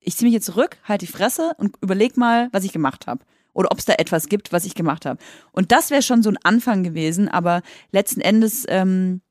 ich 0.00 0.16
ziehe 0.16 0.26
mich 0.26 0.34
jetzt 0.34 0.46
zurück, 0.46 0.78
halt 0.84 1.02
die 1.02 1.06
Fresse 1.06 1.52
und 1.56 1.76
überleg 1.80 2.16
mal, 2.16 2.48
was 2.52 2.64
ich 2.64 2.72
gemacht 2.72 3.06
habe. 3.06 3.24
Oder 3.52 3.72
ob 3.72 3.78
es 3.78 3.84
da 3.84 3.94
etwas 3.94 4.28
gibt, 4.28 4.52
was 4.52 4.64
ich 4.64 4.74
gemacht 4.74 5.06
habe. 5.06 5.20
Und 5.52 5.72
das 5.72 5.90
wäre 5.90 6.02
schon 6.02 6.22
so 6.22 6.30
ein 6.30 6.38
Anfang 6.42 6.82
gewesen, 6.82 7.28
aber 7.28 7.62
letzten 7.90 8.20
Endes, 8.20 8.64
ähm, 8.68 9.22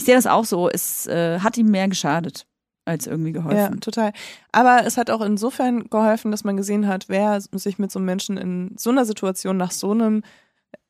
ich 0.00 0.06
sehe 0.06 0.14
das 0.14 0.26
auch 0.26 0.46
so, 0.46 0.70
es 0.70 1.06
äh, 1.06 1.40
hat 1.40 1.58
ihm 1.58 1.66
mehr 1.70 1.88
geschadet 1.88 2.46
als 2.86 3.06
irgendwie 3.06 3.32
Ja, 3.32 3.42
geholfen. 3.42 3.80
total. 3.80 4.12
Aber 4.52 4.86
es 4.86 4.96
hat 4.96 5.10
auch 5.10 5.20
insofern 5.20 5.90
geholfen, 5.90 6.30
dass 6.30 6.42
man 6.44 6.56
gesehen 6.56 6.88
hat, 6.88 7.04
wer 7.08 7.38
sich 7.52 7.78
mit 7.78 7.92
so 7.92 7.98
einem 7.98 8.06
Menschen 8.06 8.38
in 8.38 8.74
so 8.78 8.88
einer 8.88 9.04
Situation 9.04 9.58
nach 9.58 9.70
so 9.70 9.90
einem, 9.90 10.22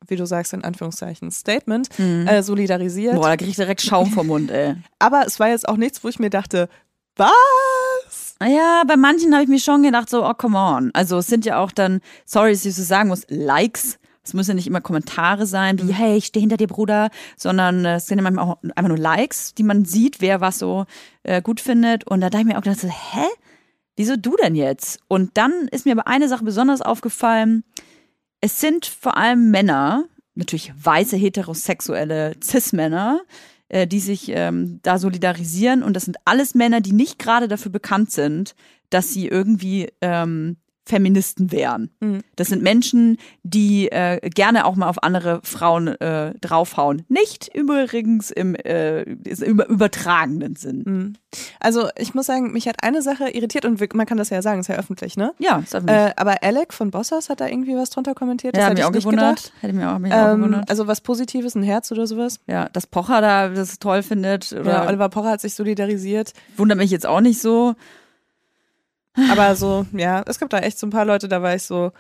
wie 0.07 0.15
du 0.15 0.25
sagst, 0.27 0.53
in 0.53 0.63
Anführungszeichen, 0.63 1.31
Statement 1.33 1.89
Mhm. 1.99 2.29
äh, 2.29 2.43
solidarisiert. 2.45 3.17
Boah, 3.17 3.29
da 3.31 3.37
krieg 3.37 3.49
ich 3.49 3.57
direkt 3.57 3.83
Schaum 3.83 4.11
vom 4.13 4.29
Mund, 4.29 4.51
ey. 4.53 4.77
Aber 5.01 5.25
es 5.27 5.41
war 5.41 5.49
jetzt 5.49 5.69
auch 5.69 5.77
nichts, 5.77 6.03
wo 6.05 6.09
ich 6.09 6.19
mir 6.21 6.31
dachte, 6.31 6.69
was? 7.17 8.37
Naja, 8.41 8.83
bei 8.87 8.97
manchen 8.97 9.33
habe 9.35 9.43
ich 9.43 9.49
mir 9.49 9.61
schon 9.61 9.83
gedacht, 9.83 10.09
so, 10.09 10.25
oh, 10.27 10.33
come 10.35 10.57
on. 10.59 10.91
Also 10.95 11.19
es 11.19 11.27
sind 11.27 11.45
ja 11.45 11.59
auch 11.59 11.73
dann, 11.73 12.01
sorry, 12.25 12.53
dass 12.53 12.65
ich 12.65 12.75
so 12.75 12.83
sagen 12.83 13.09
muss, 13.09 13.25
Likes. 13.29 13.99
Es 14.23 14.35
müssen 14.35 14.51
ja 14.51 14.55
nicht 14.55 14.67
immer 14.67 14.81
Kommentare 14.81 15.47
sein, 15.47 15.81
wie, 15.81 15.93
hey, 15.93 16.17
ich 16.17 16.27
stehe 16.27 16.43
hinter 16.43 16.59
dir, 16.59 16.67
Bruder, 16.67 17.11
sondern 17.37 17.85
äh, 17.85 17.97
es 17.97 18.07
sind 18.07 18.19
ja 18.19 18.23
manchmal 18.23 18.45
auch 18.45 18.59
einfach 18.77 18.89
nur 18.89 18.99
Likes, 18.99 19.55
die 19.55 19.63
man 19.63 19.85
sieht, 19.85 20.21
wer 20.21 20.41
was 20.41 20.59
so 20.59 20.85
äh, 21.23 21.41
gut 21.41 21.61
findet. 21.61 22.05
Und 22.07 22.21
da 22.21 22.29
dachte 22.29 22.43
ich 22.43 22.49
mir 22.49 22.59
auch 22.59 22.63
gedacht, 22.63 22.81
so, 22.81 22.89
hä? 22.89 23.27
Wieso 23.97 24.17
du 24.17 24.37
denn 24.37 24.55
jetzt? 24.55 25.01
Und 25.09 25.37
dann 25.37 25.69
ist 25.71 25.85
mir 25.85 25.93
aber 25.93 26.07
eine 26.07 26.29
Sache 26.29 26.45
besonders 26.45 26.81
aufgefallen. 26.81 27.65
Es 28.41 28.61
sind 28.61 28.87
vor 28.87 29.17
allem 29.17 29.51
Männer, 29.51 30.05
natürlich 30.35 30.73
weiße, 30.75 31.17
heterosexuelle 31.17 32.35
Cis-Männer, 32.43 33.21
äh, 33.69 33.87
die 33.87 34.01
sich 34.01 34.31
ähm, 34.31 34.81
da 34.83 34.99
solidarisieren. 34.99 35.83
Und 35.83 35.95
das 35.95 36.05
sind 36.05 36.17
alles 36.25 36.55
Männer, 36.55 36.81
die 36.81 36.93
nicht 36.93 37.19
gerade 37.19 37.49
dafür 37.49 37.73
bekannt 37.73 38.11
sind, 38.11 38.55
dass 38.91 39.13
sie 39.13 39.29
irgendwie 39.29 39.89
ähm, 40.01 40.57
Feministen 40.91 41.53
wären. 41.53 41.91
Mhm. 42.01 42.21
Das 42.37 42.49
sind 42.49 42.63
Menschen, 42.63 43.17
die 43.45 43.91
äh, 43.93 44.19
gerne 44.29 44.65
auch 44.67 44.75
mal 44.77 44.89
auf 44.89 45.03
andere 45.03 45.41
Frauen 45.45 45.87
äh, 45.89 46.35
draufhauen. 46.41 47.05
Nicht 47.09 47.49
übrigens 47.55 48.31
im, 48.31 48.55
äh, 48.57 49.03
im 49.03 49.61
übertragenen 49.61 50.57
Sinn. 50.57 50.83
Hm. 50.85 51.13
Also 51.61 51.89
ich 51.97 52.13
muss 52.15 52.27
sagen, 52.27 52.53
mich 52.53 52.67
hat 52.67 52.83
eine 52.83 53.03
Sache 53.03 53.31
irritiert 53.31 53.65
und 53.65 53.95
man 53.95 54.07
kann 54.07 54.19
das 54.19 54.31
ja 54.31 54.43
sagen, 54.43 54.61
ist 54.61 54.67
ja 54.69 54.77
öffentlich, 54.77 55.17
ne? 55.17 55.33
Ja, 55.39 55.59
ist 55.61 55.75
einfach 55.75 55.93
Äh, 55.95 56.13
aber 56.17 56.43
Alec 56.43 56.73
von 56.73 56.91
Bossers 56.91 57.29
hat 57.31 57.41
da 57.41 57.47
irgendwie 57.47 57.77
was 57.77 57.91
drunter 57.91 58.15
kommentiert. 58.15 58.57
ja, 58.57 58.63
das 58.63 58.71
hat 58.71 58.75
mich 58.75 58.81
hätte 58.85 58.87
auch 58.89 58.91
ich 58.91 58.95
nicht 58.97 59.05
gewundert. 59.05 59.37
gedacht. 59.37 59.53
Hätte 59.61 59.75
mich 59.75 59.85
auch, 59.87 59.99
mich 59.99 60.13
auch 60.13 60.29
Ähm, 60.33 60.37
gewundert. 60.39 60.69
also 60.71 60.87
was 60.89 61.01
Positives, 61.01 61.55
ein 61.55 61.63
Herz 61.63 61.93
oder 61.93 62.07
sowas. 62.09 62.41
Ja, 62.49 62.69
dass 62.71 62.87
Pocher 62.89 63.21
da 63.21 63.49
das 63.51 63.79
toll 63.79 64.03
findet. 64.03 64.53
Oder 64.53 64.71
Ja, 64.73 64.87
Oliver 64.89 65.09
Pocher 65.09 65.31
hat 65.31 65.41
sich 65.41 65.55
solidarisiert. 65.55 66.33
wundert 66.57 66.79
mich 66.79 66.91
jetzt 66.91 67.07
auch 67.07 67.21
nicht 67.21 67.41
so. 67.41 67.75
Aber 69.31 69.57
so, 69.57 69.87
ja, 69.93 70.23
es 70.27 70.39
gibt 70.39 70.53
da 70.53 70.59
echt 70.61 70.79
so 70.79 70.87
ein 70.87 70.91
paar 70.91 71.05
Leute, 71.05 71.29
da 71.29 71.43
war 71.43 71.55
ich 71.55 71.63
so, 71.65 71.93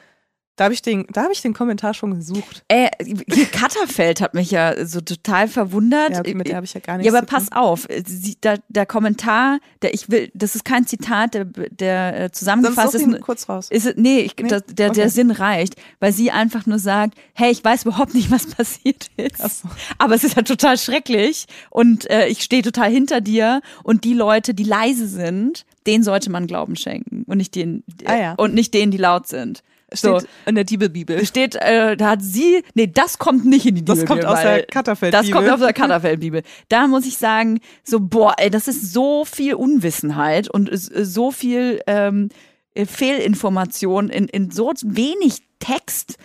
da 0.57 0.65
habe 0.65 0.75
ich 0.75 0.83
den, 0.83 1.07
da 1.11 1.23
habe 1.23 1.33
ich 1.33 1.41
den 1.41 1.55
Kommentar 1.55 1.95
schon 1.95 2.15
gesucht. 2.15 2.65
Äh, 2.69 2.91
hier 3.33 3.47
Katterfeld 3.47 4.21
hat 4.21 4.35
mich 4.35 4.51
ja 4.51 4.85
so 4.85 5.01
total 5.01 5.49
verwundert. 5.49 6.11
Ja, 6.11 6.19
okay, 6.21 6.35
mit 6.35 6.49
der 6.49 6.57
habe 6.57 6.67
ich 6.67 6.75
ja 6.75 6.81
gar 6.81 6.99
nichts 6.99 7.11
Ja, 7.11 7.17
aber 7.19 7.27
pass 7.27 7.51
auf, 7.51 7.89
sie, 8.07 8.37
da, 8.43 8.57
der 8.69 8.85
Kommentar, 8.85 9.59
der 9.81 9.95
ich 9.95 10.11
will, 10.11 10.31
das 10.35 10.55
ist 10.57 10.67
kein 10.67 10.87
Zitat, 10.87 11.33
der, 11.33 11.47
der 11.47 12.21
äh, 12.25 12.31
zusammengefasst 12.31 12.95
ist. 12.95 13.03
ihn 13.03 13.21
kurz 13.21 13.49
raus. 13.49 13.69
Ist 13.71 13.97
nee, 13.97 14.19
ich, 14.21 14.37
Nee? 14.39 14.49
das, 14.49 14.65
der, 14.67 14.89
Okay. 14.91 15.01
der 15.01 15.09
Sinn 15.09 15.31
reicht, 15.31 15.77
weil 15.99 16.13
sie 16.13 16.31
einfach 16.31 16.67
nur 16.67 16.79
sagt, 16.79 17.15
hey, 17.33 17.51
ich 17.51 17.65
weiß 17.65 17.85
überhaupt 17.85 18.13
nicht, 18.13 18.31
was 18.31 18.47
passiert 18.55 19.07
ist. 19.17 19.39
So. 19.63 19.69
Aber 19.97 20.15
es 20.15 20.25
ist 20.25 20.37
halt 20.37 20.47
total 20.47 20.77
schrecklich 20.77 21.47
und 21.71 22.11
äh, 22.11 22.27
ich 22.27 22.43
stehe 22.43 22.61
total 22.61 22.91
hinter 22.91 23.23
dir 23.23 23.63
und 23.83 24.05
die 24.05 24.13
Leute, 24.15 24.53
die 24.53 24.65
leise 24.65 25.09
sind, 25.09 25.65
denen 25.91 26.05
sollte 26.05 26.31
man 26.31 26.47
Glauben 26.47 26.77
schenken 26.77 27.25
und 27.27 27.37
nicht 27.39 27.55
denen 27.55 27.83
Ah 28.05 28.17
ja. 28.17 28.35
und 28.35 28.55
nicht 28.55 28.73
denen, 28.75 28.91
die 28.93 28.99
laut 28.99 29.27
sind. 29.27 29.63
Steht 29.93 30.21
So. 30.21 30.27
in 30.47 30.55
der 30.55 30.63
Diebelbibel. 30.63 31.27
Steht, 31.27 31.57
äh, 31.57 31.97
da 31.97 32.11
hat 32.11 32.23
sie, 32.23 32.63
nee, 32.75 32.87
das 32.87 33.19
kommt 33.19 33.45
nicht 33.45 33.67
in 33.67 33.75
die 33.75 33.85
Das 33.85 33.99
Bibel. 33.99 34.07
kommt 34.07 34.25
aus 34.25 34.41
der 34.41 34.63
Katterfeld. 34.63 35.13
Das 35.13 35.29
kommt 35.33 35.49
aus 35.51 35.59
der 35.59 35.73
Katterfeld-Bibel. 35.73 36.43
Da 36.69 36.87
muss 36.87 37.07
ich 37.07 37.17
sagen, 37.19 37.59
so, 37.83 37.99
boah, 37.99 38.35
ey, 38.39 38.51
das 38.51 38.69
ist 38.69 38.93
so 38.93 39.25
viel 39.25 39.55
Unwissenheit 39.55 40.49
und 40.49 40.69
es- 40.69 40.87
so 40.87 41.33
viel 41.33 41.81
ähm, 41.89 42.29
äh, 42.75 42.87
Fehlinformation 42.87 44.09
in, 44.11 44.27
in 44.29 44.51
so 44.51 44.73
wenig 44.85 45.39
Text. 45.59 46.17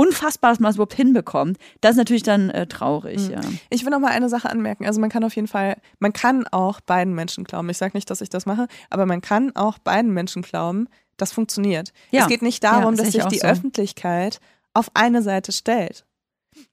Unfassbar, 0.00 0.50
dass 0.52 0.60
man 0.60 0.70
es 0.70 0.76
überhaupt 0.76 0.94
hinbekommt. 0.94 1.58
Das 1.80 1.92
ist 1.92 1.96
natürlich 1.98 2.22
dann 2.22 2.50
äh, 2.50 2.66
traurig, 2.66 3.26
Mhm. 3.28 3.32
ja. 3.32 3.40
Ich 3.68 3.84
will 3.84 3.90
noch 3.90 3.98
mal 4.00 4.10
eine 4.12 4.28
Sache 4.28 4.48
anmerken. 4.48 4.86
Also 4.86 5.00
man 5.00 5.10
kann 5.10 5.24
auf 5.24 5.34
jeden 5.36 5.48
Fall, 5.48 5.76
man 5.98 6.12
kann 6.12 6.46
auch 6.48 6.80
beiden 6.80 7.14
Menschen 7.14 7.44
glauben. 7.44 7.68
Ich 7.68 7.78
sage 7.78 7.96
nicht, 7.96 8.08
dass 8.10 8.20
ich 8.20 8.28
das 8.30 8.46
mache, 8.46 8.66
aber 8.88 9.04
man 9.06 9.20
kann 9.20 9.54
auch 9.56 9.78
beiden 9.78 10.12
Menschen 10.14 10.42
glauben, 10.42 10.88
das 11.16 11.32
funktioniert. 11.32 11.92
Ja. 12.10 12.22
Es 12.22 12.28
geht 12.28 12.42
nicht 12.42 12.64
darum, 12.64 12.94
Ja, 12.94 12.96
sehe 12.96 12.96
dass 13.06 13.14
ich 13.14 13.22
sich 13.22 13.24
die 13.32 13.38
so. 13.40 13.46
Öffentlichkeit 13.46 14.40
auf 14.72 14.90
eine 14.94 15.22
Seite 15.22 15.52
stellt. 15.52 16.04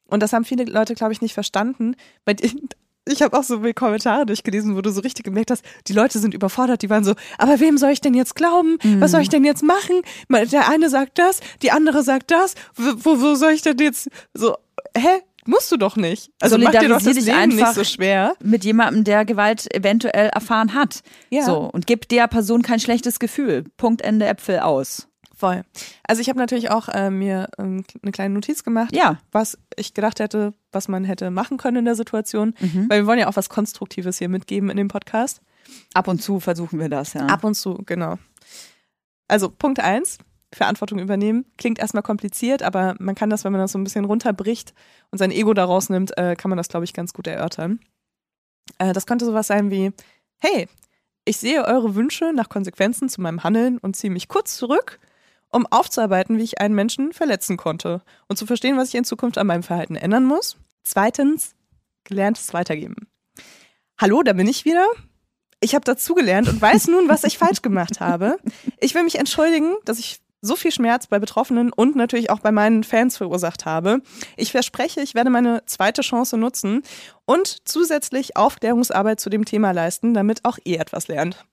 Und 0.05 0.23
das 0.23 0.31
haben 0.33 0.45
viele 0.45 0.63
Leute, 0.63 0.95
glaube 0.95 1.11
ich, 1.13 1.21
nicht 1.21 1.33
verstanden. 1.33 1.95
Die- 2.29 2.67
ich 3.07 3.21
habe 3.21 3.37
auch 3.37 3.43
so 3.43 3.59
viele 3.59 3.73
Kommentare 3.73 4.25
durchgelesen, 4.25 4.75
wo 4.75 4.81
du 4.81 4.91
so 4.91 5.01
richtig 5.01 5.25
gemerkt 5.25 5.51
hast, 5.51 5.63
die 5.87 5.93
Leute 5.93 6.19
sind 6.19 6.33
überfordert, 6.33 6.81
die 6.81 6.89
waren 6.89 7.03
so, 7.03 7.13
aber 7.37 7.59
wem 7.59 7.77
soll 7.77 7.91
ich 7.91 8.01
denn 8.01 8.13
jetzt 8.13 8.35
glauben? 8.35 8.77
Was 8.99 9.11
soll 9.11 9.21
ich 9.21 9.29
denn 9.29 9.43
jetzt 9.43 9.63
machen? 9.63 10.01
Der 10.29 10.69
eine 10.69 10.89
sagt 10.89 11.19
das, 11.19 11.39
die 11.61 11.71
andere 11.71 12.03
sagt 12.03 12.31
das. 12.31 12.55
Wo, 12.75 13.21
wo, 13.21 13.35
soll 13.35 13.51
ich 13.51 13.61
denn 13.61 13.77
jetzt 13.79 14.09
so, 14.33 14.55
hä? 14.95 15.21
Musst 15.45 15.71
du 15.71 15.77
doch 15.77 15.95
nicht. 15.95 16.29
Also 16.41 16.57
mach 16.57 16.71
dir 16.71 16.89
doch 16.89 17.01
das 17.01 17.15
dich 17.15 17.25
Leben 17.25 17.55
nicht 17.55 17.73
so 17.73 17.85
schwer. 17.85 18.35
Mit 18.43 18.65
jemandem, 18.65 19.05
der 19.05 19.23
Gewalt 19.23 19.73
eventuell 19.73 20.27
erfahren 20.27 20.73
hat. 20.73 21.03
Ja. 21.29 21.43
So, 21.43 21.59
und 21.59 21.87
gib 21.87 22.09
der 22.09 22.27
Person 22.27 22.63
kein 22.63 22.81
schlechtes 22.81 23.17
Gefühl. 23.17 23.63
Punkt, 23.77 24.01
Ende, 24.01 24.25
Äpfel 24.25 24.59
aus. 24.59 25.06
Voll. 25.37 25.61
Also 26.07 26.19
ich 26.21 26.29
habe 26.29 26.39
natürlich 26.39 26.71
auch 26.71 26.89
äh, 26.89 27.11
mir 27.11 27.47
ähm, 27.59 27.83
eine 28.01 28.11
kleine 28.11 28.33
Notiz 28.33 28.63
gemacht, 28.63 28.95
Ja. 28.95 29.19
was 29.31 29.55
ich 29.75 29.93
gedacht 29.93 30.19
hätte, 30.19 30.53
was 30.71 30.87
man 30.87 31.03
hätte 31.03 31.29
machen 31.29 31.57
können 31.57 31.77
in 31.77 31.85
der 31.85 31.93
Situation. 31.95 32.55
Mhm. 32.59 32.87
Weil 32.89 33.01
wir 33.03 33.07
wollen 33.07 33.19
ja 33.19 33.27
auch 33.27 33.35
was 33.35 33.47
Konstruktives 33.49 34.17
hier 34.17 34.29
mitgeben 34.29 34.71
in 34.71 34.77
dem 34.77 34.87
Podcast. 34.87 35.41
Ab 35.93 36.07
und 36.07 36.23
zu 36.23 36.39
versuchen 36.39 36.79
wir 36.79 36.89
das, 36.89 37.13
ja. 37.13 37.27
Ab 37.27 37.43
und 37.43 37.53
zu, 37.53 37.75
genau. 37.85 38.17
Also 39.27 39.49
Punkt 39.49 39.79
eins, 39.79 40.17
Verantwortung 40.53 40.97
übernehmen. 40.97 41.45
Klingt 41.57 41.77
erstmal 41.77 42.03
kompliziert, 42.03 42.63
aber 42.63 42.95
man 42.97 43.13
kann 43.13 43.29
das, 43.29 43.43
wenn 43.43 43.51
man 43.51 43.61
das 43.61 43.73
so 43.73 43.77
ein 43.77 43.83
bisschen 43.83 44.05
runterbricht 44.05 44.73
und 45.11 45.19
sein 45.19 45.29
Ego 45.31 45.53
da 45.53 45.65
rausnimmt, 45.65 46.17
äh, 46.17 46.35
kann 46.35 46.49
man 46.49 46.57
das, 46.57 46.69
glaube 46.69 46.85
ich, 46.85 46.93
ganz 46.93 47.13
gut 47.13 47.27
erörtern. 47.27 47.79
Äh, 48.79 48.93
das 48.93 49.05
könnte 49.05 49.25
sowas 49.25 49.45
sein 49.47 49.69
wie, 49.69 49.91
hey, 50.39 50.67
ich 51.25 51.37
sehe 51.37 51.65
eure 51.65 51.93
Wünsche 51.95 52.31
nach 52.33 52.49
Konsequenzen 52.49 53.09
zu 53.09 53.21
meinem 53.21 53.43
Handeln 53.43 53.77
und 53.77 53.95
ziehe 53.97 54.09
mich 54.11 54.29
kurz 54.29 54.55
zurück, 54.55 54.99
um 55.51 55.65
aufzuarbeiten, 55.67 56.37
wie 56.37 56.43
ich 56.43 56.59
einen 56.59 56.75
Menschen 56.75 57.13
verletzen 57.13 57.57
konnte 57.57 58.01
und 58.27 58.37
zu 58.37 58.45
verstehen, 58.45 58.77
was 58.77 58.89
ich 58.89 58.95
in 58.95 59.05
Zukunft 59.05 59.37
an 59.37 59.47
meinem 59.47 59.63
Verhalten 59.63 59.95
ändern 59.95 60.25
muss. 60.25 60.57
Zweitens, 60.83 61.55
gelerntes 62.03 62.53
Weitergeben. 62.53 63.07
Hallo, 63.99 64.23
da 64.23 64.33
bin 64.33 64.47
ich 64.47 64.65
wieder. 64.65 64.85
Ich 65.59 65.73
habe 65.73 65.85
dazugelernt 65.85 66.47
und 66.47 66.61
weiß 66.61 66.87
nun, 66.87 67.09
was 67.09 67.23
ich 67.23 67.37
falsch 67.37 67.61
gemacht 67.61 67.99
habe. 67.99 68.37
Ich 68.79 68.93
will 68.93 69.03
mich 69.03 69.17
entschuldigen, 69.17 69.75
dass 69.85 69.99
ich 69.99 70.21
so 70.41 70.55
viel 70.55 70.71
Schmerz 70.71 71.07
bei 71.07 71.19
Betroffenen 71.19 71.73
und 71.73 71.95
natürlich 71.95 72.29
auch 72.29 72.39
bei 72.39 72.51
meinen 72.51 72.83
Fans 72.83 73.17
verursacht 73.17 73.65
habe. 73.65 74.01
Ich 74.35 74.51
verspreche, 74.51 75.01
ich 75.01 75.15
werde 75.15 75.29
meine 75.29 75.63
zweite 75.65 76.01
Chance 76.01 76.37
nutzen 76.37 76.83
und 77.25 77.67
zusätzlich 77.67 78.37
Aufklärungsarbeit 78.37 79.19
zu 79.19 79.29
dem 79.29 79.45
Thema 79.45 79.71
leisten, 79.71 80.13
damit 80.13 80.45
auch 80.45 80.59
ihr 80.63 80.79
etwas 80.79 81.07
lernt. 81.07 81.45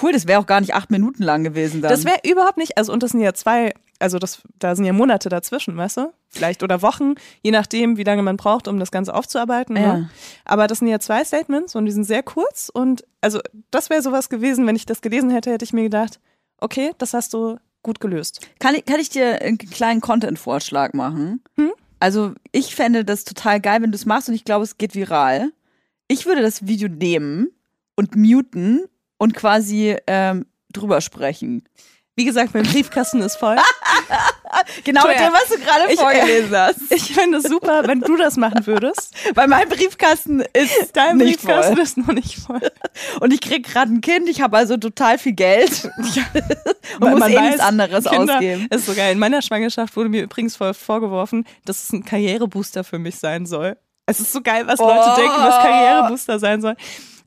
Cool, 0.00 0.12
das 0.12 0.26
wäre 0.26 0.40
auch 0.40 0.46
gar 0.46 0.60
nicht 0.60 0.74
acht 0.74 0.90
Minuten 0.90 1.22
lang 1.22 1.44
gewesen 1.44 1.82
dann. 1.82 1.90
Das 1.90 2.04
wäre 2.04 2.18
überhaupt 2.24 2.58
nicht, 2.58 2.76
also 2.76 2.92
und 2.92 3.02
das 3.02 3.12
sind 3.12 3.20
ja 3.20 3.32
zwei, 3.34 3.72
also 3.98 4.18
das, 4.18 4.42
da 4.58 4.74
sind 4.76 4.84
ja 4.84 4.92
Monate 4.92 5.28
dazwischen, 5.28 5.76
weißt 5.76 5.96
du? 5.98 6.12
Vielleicht 6.28 6.62
oder 6.62 6.82
Wochen, 6.82 7.14
je 7.42 7.50
nachdem, 7.50 7.96
wie 7.96 8.04
lange 8.04 8.22
man 8.22 8.36
braucht, 8.36 8.68
um 8.68 8.78
das 8.78 8.90
Ganze 8.90 9.14
aufzuarbeiten. 9.14 9.76
Ja. 9.76 9.96
Ne? 9.96 10.10
Aber 10.44 10.66
das 10.66 10.80
sind 10.80 10.88
ja 10.88 10.98
zwei 11.00 11.24
Statements 11.24 11.74
und 11.74 11.86
die 11.86 11.92
sind 11.92 12.04
sehr 12.04 12.22
kurz 12.22 12.70
und 12.72 13.04
also 13.20 13.40
das 13.70 13.88
wäre 13.88 14.02
sowas 14.02 14.28
gewesen, 14.28 14.66
wenn 14.66 14.76
ich 14.76 14.86
das 14.86 15.00
gelesen 15.00 15.30
hätte, 15.30 15.50
hätte 15.50 15.64
ich 15.64 15.72
mir 15.72 15.84
gedacht, 15.84 16.20
okay, 16.58 16.92
das 16.98 17.14
hast 17.14 17.32
du 17.34 17.58
gut 17.82 18.00
gelöst. 18.00 18.46
Kann 18.58 18.74
ich, 18.74 18.84
kann 18.84 19.00
ich 19.00 19.10
dir 19.10 19.40
einen 19.40 19.58
kleinen 19.58 20.00
Content-Vorschlag 20.00 20.92
machen? 20.92 21.42
Hm? 21.56 21.72
Also, 22.00 22.34
ich 22.52 22.74
fände 22.74 23.04
das 23.04 23.24
total 23.24 23.60
geil, 23.60 23.80
wenn 23.80 23.92
du 23.92 23.96
es 23.96 24.04
machst 24.04 24.28
und 24.28 24.34
ich 24.34 24.44
glaube, 24.44 24.64
es 24.64 24.76
geht 24.76 24.94
viral. 24.94 25.52
Ich 26.08 26.26
würde 26.26 26.42
das 26.42 26.66
Video 26.66 26.88
nehmen 26.88 27.48
und 27.94 28.16
muten 28.16 28.84
und 29.18 29.34
quasi 29.34 29.96
ähm, 30.06 30.46
drüber 30.72 31.00
sprechen. 31.00 31.64
Wie 32.18 32.24
gesagt, 32.24 32.54
mein 32.54 32.62
Briefkasten 32.64 33.20
ist 33.20 33.36
voll. 33.36 33.56
Genau 34.84 35.06
mit 35.06 35.18
dem, 35.20 35.32
was 35.32 35.48
du 35.48 35.58
gerade 35.58 35.92
ich- 35.92 36.00
vorgelesen 36.00 36.56
hast. 36.56 36.76
Ich 36.90 37.12
finde 37.12 37.38
es 37.38 37.44
super, 37.44 37.82
wenn 37.86 38.00
du 38.00 38.16
das 38.16 38.36
machen 38.36 38.66
würdest. 38.66 39.12
Weil 39.34 39.48
mein 39.48 39.68
Briefkasten 39.68 40.40
ist 40.52 40.92
Dein 40.96 41.18
nicht 41.18 41.40
Briefkasten 41.42 41.74
voll. 41.74 41.82
ist 41.82 41.96
noch 41.98 42.12
nicht 42.14 42.36
voll. 42.38 42.60
Und 43.20 43.34
ich 43.34 43.40
krieg 43.42 43.66
gerade 43.66 43.92
ein 43.92 44.00
Kind, 44.00 44.28
ich 44.30 44.40
habe 44.40 44.56
also 44.56 44.76
total 44.78 45.18
viel 45.18 45.32
Geld 45.32 45.84
und 45.84 46.16
Weil 47.00 47.10
muss 47.10 47.20
man 47.20 47.32
eh 47.32 47.36
weiß, 47.36 47.42
nichts 47.42 47.60
anderes 47.60 48.04
Kinder, 48.04 48.34
ausgeben. 48.36 48.66
Ist 48.70 48.86
so 48.86 48.94
geil. 48.94 49.12
In 49.12 49.18
meiner 49.18 49.42
Schwangerschaft 49.42 49.94
wurde 49.96 50.08
mir 50.08 50.22
übrigens 50.22 50.56
voll 50.56 50.72
vorgeworfen, 50.72 51.44
dass 51.66 51.82
es 51.84 51.92
ein 51.92 52.04
Karrierebooster 52.04 52.82
für 52.84 52.98
mich 52.98 53.16
sein 53.16 53.44
soll. 53.44 53.76
Es 54.06 54.20
ist 54.20 54.32
so 54.32 54.40
geil, 54.40 54.66
was 54.66 54.78
Leute 54.78 55.10
Oh. 55.12 55.16
denken, 55.16 55.36
was 55.36 55.58
Karrierebooster 55.62 56.38
sein 56.38 56.62
soll. 56.62 56.76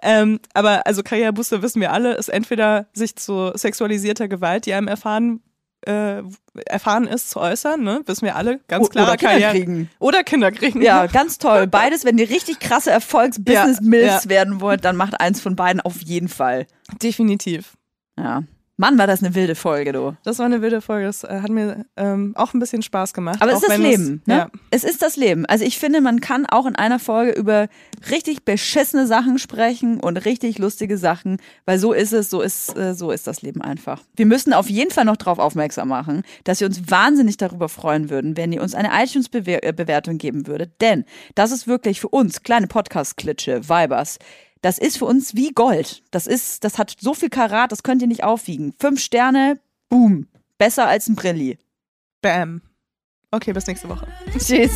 Ähm, 0.02 0.39
aber 0.54 0.88
also 0.88 1.04
Karrierebooster 1.04 1.62
wissen 1.62 1.82
wir 1.82 1.91
alle, 1.91 2.14
ist 2.14 2.30
entweder 2.30 2.88
sich 2.93 3.16
zu 3.16 3.52
sexualisierter 3.54 4.28
Gewalt, 4.28 4.66
die 4.66 4.74
einem 4.74 4.88
erfahren 4.88 5.41
äh, 5.86 6.24
erfahren 6.66 7.08
ist, 7.08 7.30
zu 7.30 7.39
äußern, 7.39 7.82
ne? 7.82 8.02
Wissen 8.06 8.26
wir 8.26 8.36
alle, 8.36 8.60
ganz 8.68 8.89
klar. 8.89 9.08
oder 9.08 9.18
Kinder 9.18 9.52
kriegen. 9.52 9.89
Oder 10.00 10.24
Kinder 10.24 10.52
kriegen. 10.52 10.82
Ja, 10.82 11.06
ganz 11.12 11.38
toll. 11.38 11.68
Beides, 11.68 12.04
wenn 12.04 12.18
ihr 12.18 12.30
richtig 12.30 12.60
krasse 12.60 12.91
Erfolgs-Business-Mills 12.91 14.26
Ja, 14.26 14.30
werden 14.30 14.60
wollt, 14.60 14.84
dann 14.84 14.95
macht 14.97 15.20
eins 15.22 15.39
von 15.39 15.56
beiden 15.56 15.80
auf 15.82 16.02
jeden 16.02 16.28
Fall. 16.28 16.68
Definitiv. 17.02 17.78
Ja. 18.18 18.43
Mann, 18.80 18.98
war 18.98 19.08
das 19.08 19.22
eine 19.22 19.36
wilde 19.36 19.56
Folge, 19.56 19.92
du. 19.92 20.16
Das 20.24 20.40
war 20.40 20.46
eine 20.46 20.62
wilde 20.62 20.80
Folge. 20.80 21.06
Das 21.06 21.26
äh, 21.26 21.42
hat 21.42 21.50
mir 21.50 21.86
ähm, 21.98 22.32
auch 22.38 22.54
ein 22.54 22.62
bisschen 22.62 22.82
Spaß 22.82 23.14
gemacht. 23.14 23.42
Aber 23.42 23.52
es 23.52 23.62
ist 23.62 23.68
das 23.68 23.78
Leben. 23.78 24.22
ne? 24.26 24.34
Ja. 24.34 24.50
Es 24.72 24.86
ist 24.86 25.02
das 25.02 25.18
Leben. 25.18 25.46
Also 25.48 25.66
ich 25.66 25.78
finde, 25.78 26.00
man 26.00 26.22
kann 26.22 26.46
auch 26.46 26.66
in 26.66 26.78
einer 26.78 26.98
Folge 26.98 27.34
über 27.38 27.68
richtig 28.10 28.46
beschissene 28.46 29.06
Sachen 29.06 29.38
sprechen 29.38 30.00
und 30.00 30.16
richtig 30.16 30.60
lustige 30.60 30.98
Sachen, 30.98 31.42
weil 31.66 31.78
so 31.78 31.92
ist 31.92 32.14
es, 32.14 32.30
so 32.30 32.40
ist, 32.40 32.74
äh, 32.78 32.94
so 32.94 33.12
ist 33.12 33.28
das 33.28 33.42
Leben 33.42 33.62
einfach. 33.62 34.02
Wir 34.16 34.26
müssen 34.26 34.54
auf 34.54 34.70
jeden 34.70 34.92
Fall 34.92 35.04
noch 35.04 35.18
darauf 35.18 35.40
aufmerksam 35.40 35.90
machen, 35.90 36.24
dass 36.46 36.62
wir 36.62 36.68
uns 36.68 36.90
wahnsinnig 36.90 37.36
darüber 37.36 37.68
freuen 37.68 38.10
würden, 38.10 38.38
wenn 38.38 38.54
ihr 38.54 38.62
uns 38.62 38.76
eine 38.76 38.92
iTunes-Bewertung 38.94 40.18
geben 40.18 40.48
würdet. 40.48 40.72
Denn 40.80 41.04
das 41.36 41.52
ist 41.52 41.68
wirklich 41.68 42.00
für 42.00 42.08
uns, 42.08 42.44
kleine 42.44 42.68
Podcast-Klitsche, 42.68 43.68
Vibers, 43.68 44.20
das 44.62 44.78
ist 44.78 44.97
für 44.97 45.05
uns 45.05 45.36
wie 45.36 45.51
Gold. 45.51 46.03
Das 46.12 46.28
ist, 46.28 46.64
das 46.64 46.78
hat 46.78 46.95
so 46.99 47.14
viel 47.14 47.30
Karat, 47.30 47.72
das 47.72 47.84
könnt 47.84 48.01
ihr 48.01 48.07
nicht 48.07 48.24
aufwiegen. 48.24 48.74
Fünf 48.80 48.99
Sterne, 48.99 49.60
boom. 49.89 50.28
Besser 50.57 50.88
als 50.88 51.07
ein 51.07 51.16
Brilli. 51.16 51.57
Bam. 52.22 52.62
Okay, 53.32 53.53
bis 53.53 53.68
nächste 53.68 53.88
Woche. 53.88 54.07
Tschüss. 54.38 54.72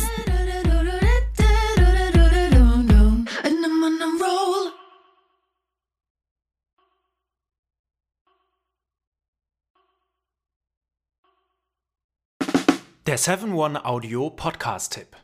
Der 13.06 13.18
7-One-Audio-Podcast-Tipp. 13.18 15.23